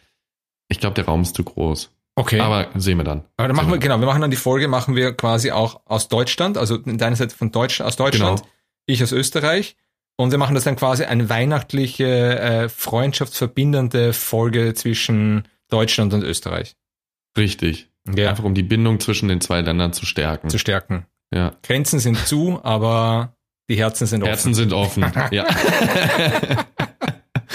Ich 0.67 0.79
glaube, 0.79 0.95
der 0.95 1.05
Raum 1.05 1.21
ist 1.21 1.35
zu 1.35 1.43
groß. 1.43 1.91
Okay. 2.15 2.39
Aber 2.41 2.67
sehen 2.75 2.97
wir 2.97 3.03
dann. 3.05 3.23
Aber 3.37 3.47
dann 3.47 3.55
machen 3.55 3.67
wir, 3.69 3.73
Sehen 3.75 3.79
genau, 3.81 3.99
wir 3.99 4.05
machen 4.07 4.21
dann 4.21 4.31
die 4.31 4.37
Folge, 4.37 4.67
machen 4.67 4.95
wir 4.97 5.13
quasi 5.13 5.51
auch 5.51 5.81
aus 5.85 6.09
Deutschland, 6.09 6.57
also 6.57 6.77
deine 6.77 7.15
Seite 7.15 7.35
von 7.35 7.51
Deutschland, 7.51 7.87
aus 7.87 7.95
Deutschland, 7.95 8.39
Genau. 8.41 8.51
ich 8.85 9.01
aus 9.01 9.11
Österreich. 9.13 9.77
Und 10.21 10.31
wir 10.31 10.37
machen 10.37 10.55
das 10.55 10.63
dann 10.65 10.75
quasi 10.75 11.03
eine 11.05 11.29
weihnachtliche, 11.29 12.39
äh, 12.39 12.69
freundschaftsverbindende 12.69 14.13
Folge 14.13 14.73
zwischen 14.73 15.47
Deutschland 15.69 16.13
und 16.13 16.23
Österreich. 16.23 16.75
Richtig. 17.37 17.89
Ja, 18.15 18.29
Einfach 18.29 18.43
um 18.43 18.53
die 18.55 18.63
Bindung 18.63 18.99
zwischen 18.99 19.27
den 19.29 19.41
zwei 19.41 19.61
Ländern 19.61 19.93
zu 19.93 20.05
stärken. 20.05 20.49
zu 20.49 20.57
stärken. 20.59 21.05
ja. 21.33 21.55
Grenzen 21.63 21.99
sind 21.99 22.17
zu, 22.27 22.59
aber 22.63 23.35
die 23.69 23.77
Herzen 23.77 24.05
sind 24.07 24.21
offen. 24.23 24.29
Herzen 24.29 24.53
sind 24.53 24.73
offen. 24.73 25.05
ja. 25.31 25.45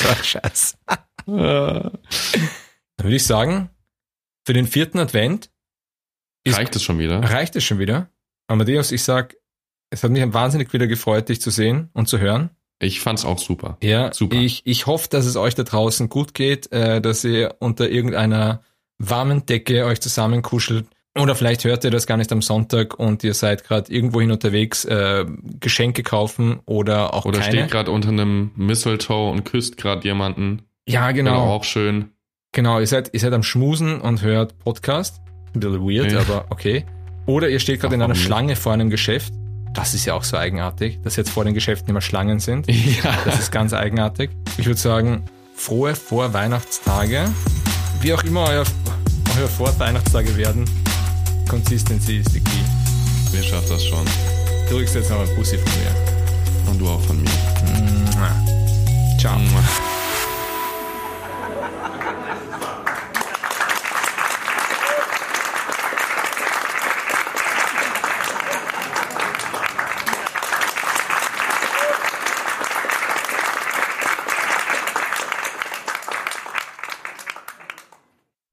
Oh, 0.08 0.22
Scheiß. 0.22 0.78
Dann 1.26 1.90
würde 3.02 3.16
ich 3.16 3.24
sagen, 3.26 3.70
für 4.46 4.52
den 4.52 4.66
vierten 4.66 4.98
Advent 4.98 5.50
Ist- 6.44 6.56
Reicht 6.56 6.76
es 6.76 6.82
schon 6.82 6.98
wieder? 6.98 7.20
reicht 7.22 7.56
es 7.56 7.64
schon 7.64 7.78
wieder. 7.78 8.08
Amadeus, 8.48 8.92
ich 8.92 9.02
sag, 9.02 9.36
es 9.90 10.02
hat 10.04 10.10
mich 10.10 10.22
wahnsinnig 10.32 10.72
wieder 10.72 10.86
gefreut, 10.86 11.28
dich 11.28 11.40
zu 11.40 11.50
sehen 11.50 11.90
und 11.92 12.08
zu 12.08 12.18
hören. 12.18 12.50
Ich 12.78 13.00
fand's 13.00 13.24
auch 13.24 13.38
super. 13.38 13.78
Ja, 13.82 14.12
Super. 14.12 14.36
Ich, 14.36 14.62
ich 14.66 14.86
hoffe, 14.86 15.08
dass 15.10 15.24
es 15.24 15.36
euch 15.36 15.54
da 15.54 15.62
draußen 15.62 16.08
gut 16.08 16.34
geht, 16.34 16.70
äh, 16.72 17.00
dass 17.00 17.24
ihr 17.24 17.54
unter 17.58 17.88
irgendeiner 17.88 18.62
warmen 18.98 19.46
Decke 19.46 19.84
euch 19.86 20.00
zusammenkuschelt. 20.00 20.86
Oder 21.18 21.34
vielleicht 21.34 21.64
hört 21.64 21.82
ihr 21.84 21.90
das 21.90 22.06
gar 22.06 22.18
nicht 22.18 22.30
am 22.32 22.42
Sonntag 22.42 22.98
und 22.98 23.24
ihr 23.24 23.32
seid 23.32 23.64
gerade 23.64 23.90
irgendwohin 23.90 24.30
unterwegs, 24.30 24.84
äh, 24.84 25.24
Geschenke 25.60 26.02
kaufen 26.02 26.60
oder 26.66 27.14
auch 27.14 27.24
Oder 27.24 27.38
keine. 27.40 27.52
steht 27.56 27.70
gerade 27.70 27.90
unter 27.90 28.10
einem 28.10 28.50
Mistletoe 28.56 29.30
und 29.30 29.44
küsst 29.44 29.78
gerade 29.78 30.06
jemanden. 30.06 30.62
ja, 30.86 31.10
Genau. 31.12 31.30
genau. 31.30 31.52
auch 31.54 31.64
schön. 31.64 32.10
Genau, 32.52 32.78
ihr 32.80 32.86
seid, 32.86 33.10
ihr 33.14 33.20
seid 33.20 33.32
am 33.32 33.42
Schmusen 33.42 34.00
und 34.02 34.20
hört 34.20 34.58
Podcast. 34.58 35.22
Ein 35.54 35.60
bisschen 35.60 35.80
weird, 35.80 36.12
Ja. 36.12 36.20
aber 36.20 36.46
okay. 36.50 36.84
Oder 37.24 37.48
ihr 37.48 37.60
steht 37.60 37.80
gerade 37.80 37.94
in 37.94 38.02
einer? 38.02 38.14
Schlange 38.14 38.54
vor 38.54 38.72
einem 38.74 38.90
Geschäft. 38.90 39.32
Das 39.76 39.92
ist 39.92 40.06
ja 40.06 40.14
auch 40.14 40.24
so 40.24 40.38
eigenartig, 40.38 40.98
dass 41.04 41.16
jetzt 41.16 41.30
vor 41.30 41.44
den 41.44 41.52
Geschäften 41.52 41.90
immer 41.90 42.00
Schlangen 42.00 42.40
sind. 42.40 42.66
Ja. 43.02 43.14
Das 43.24 43.38
ist 43.38 43.52
ganz 43.52 43.74
eigenartig. 43.74 44.30
Ich 44.56 44.66
würde 44.66 44.80
sagen, 44.80 45.24
frohe 45.54 45.94
Vorweihnachtstage. 45.94 47.26
Wie 48.00 48.14
auch 48.14 48.22
immer 48.24 48.48
euer, 48.48 48.64
euer 49.38 49.48
Vorweihnachtstage 49.48 50.34
werden, 50.36 50.64
Consistency 51.48 52.18
ist 52.18 52.34
die 52.34 52.40
Key. 52.40 52.62
Wer 53.32 53.42
schafft 53.42 53.70
das 53.70 53.84
schon? 53.84 54.04
Du 54.70 54.78
kriegst 54.78 54.94
jetzt 54.94 55.10
noch 55.10 55.20
ein 55.20 55.34
Pussy 55.36 55.58
von 55.58 55.72
mir. 55.82 56.70
Und 56.70 56.78
du 56.78 56.88
auch 56.88 57.02
von 57.02 57.22
mir. 57.22 57.30
Ciao. 59.18 59.38